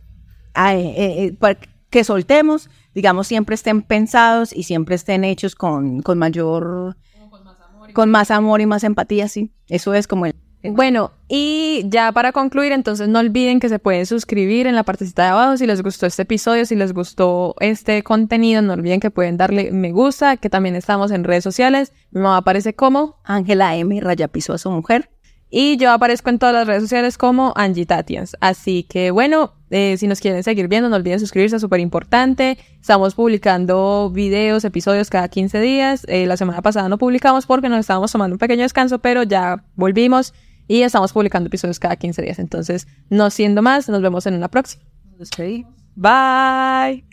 eh, 0.56 1.34
eh, 1.36 1.38
que 1.90 2.04
soltemos 2.04 2.70
digamos, 2.94 3.28
siempre 3.28 3.56
estén 3.56 3.82
pensados 3.82 4.54
y 4.54 4.64
siempre 4.64 4.96
estén 4.96 5.24
hechos 5.24 5.56
con, 5.56 6.02
con 6.02 6.18
mayor, 6.18 6.96
con 7.94 8.12
más, 8.12 8.32
amor 8.32 8.62
y 8.62 8.66
más 8.66 8.84
empatía, 8.84 9.28
sí. 9.28 9.52
Eso 9.68 9.94
es 9.94 10.08
como 10.08 10.26
el... 10.26 10.36
Bueno, 10.64 11.12
y 11.28 11.84
ya 11.86 12.12
para 12.12 12.32
concluir, 12.32 12.72
entonces 12.72 13.08
no 13.08 13.20
olviden 13.20 13.60
que 13.60 13.68
se 13.68 13.80
pueden 13.80 14.06
suscribir 14.06 14.68
en 14.68 14.76
la 14.76 14.84
partecita 14.84 15.24
de 15.24 15.30
abajo 15.30 15.58
si 15.58 15.66
les 15.66 15.82
gustó 15.82 16.06
este 16.06 16.22
episodio, 16.22 16.66
si 16.66 16.76
les 16.76 16.94
gustó 16.94 17.56
este 17.60 18.04
contenido, 18.04 18.62
no 18.62 18.74
olviden 18.74 19.00
que 19.00 19.10
pueden 19.10 19.38
darle 19.38 19.72
me 19.72 19.92
gusta, 19.92 20.38
que 20.38 20.50
también 20.50 20.76
estamos 20.76 21.10
en 21.12 21.24
redes 21.24 21.44
sociales. 21.44 21.94
Mi 22.12 22.22
mamá 22.22 22.38
aparece 22.38 22.76
como 22.76 23.20
Ángela 23.24 23.76
M. 23.76 24.00
Raya 24.02 24.28
Piso 24.28 24.54
a 24.54 24.60
su 24.60 24.70
mujer. 24.70 25.10
Y 25.54 25.76
yo 25.76 25.92
aparezco 25.92 26.30
en 26.30 26.40
todas 26.40 26.56
las 26.56 26.66
redes 26.66 26.84
sociales 26.84 27.18
como 27.18 27.52
Angie 27.58 27.86
Tatians. 27.86 28.38
Así 28.40 28.84
que 28.84 29.12
bueno, 29.12 29.54
eh, 29.70 29.98
si 29.98 30.08
nos 30.08 30.22
quieren 30.22 30.44
seguir 30.44 30.70
viendo, 30.70 30.88
no 30.88 30.96
olviden 30.96 31.20
suscribirse, 31.20 31.58
es 31.58 31.62
súper 31.62 31.82
importante. 31.82 32.58
Estamos 32.80 33.16
publicando 33.16 34.10
videos, 34.14 34.64
episodios 34.64 35.10
cada 35.10 35.28
15 35.28 35.60
días. 35.60 36.06
Eh, 36.08 36.26
la 36.26 36.38
semana 36.38 36.62
pasada 36.62 36.88
no 36.88 36.98
publicamos 36.98 37.48
porque 37.48 37.68
nos 37.68 37.80
estábamos 37.80 38.12
tomando 38.14 38.36
un 38.36 38.40
pequeño 38.40 38.62
descanso, 38.62 39.00
pero 39.00 39.24
ya 39.24 39.66
volvimos 39.76 40.34
y 40.68 40.82
estamos 40.82 41.14
publicando 41.14 41.48
episodios 41.48 41.80
cada 41.80 41.96
15 41.96 42.22
días. 42.22 42.40
Entonces, 42.40 42.88
no 43.10 43.30
siendo 43.30 43.62
más, 43.62 43.90
nos 43.90 44.02
vemos 44.02 44.26
en 44.26 44.36
una 44.36 44.50
próxima. 44.50 44.84
Bye. 45.96 47.06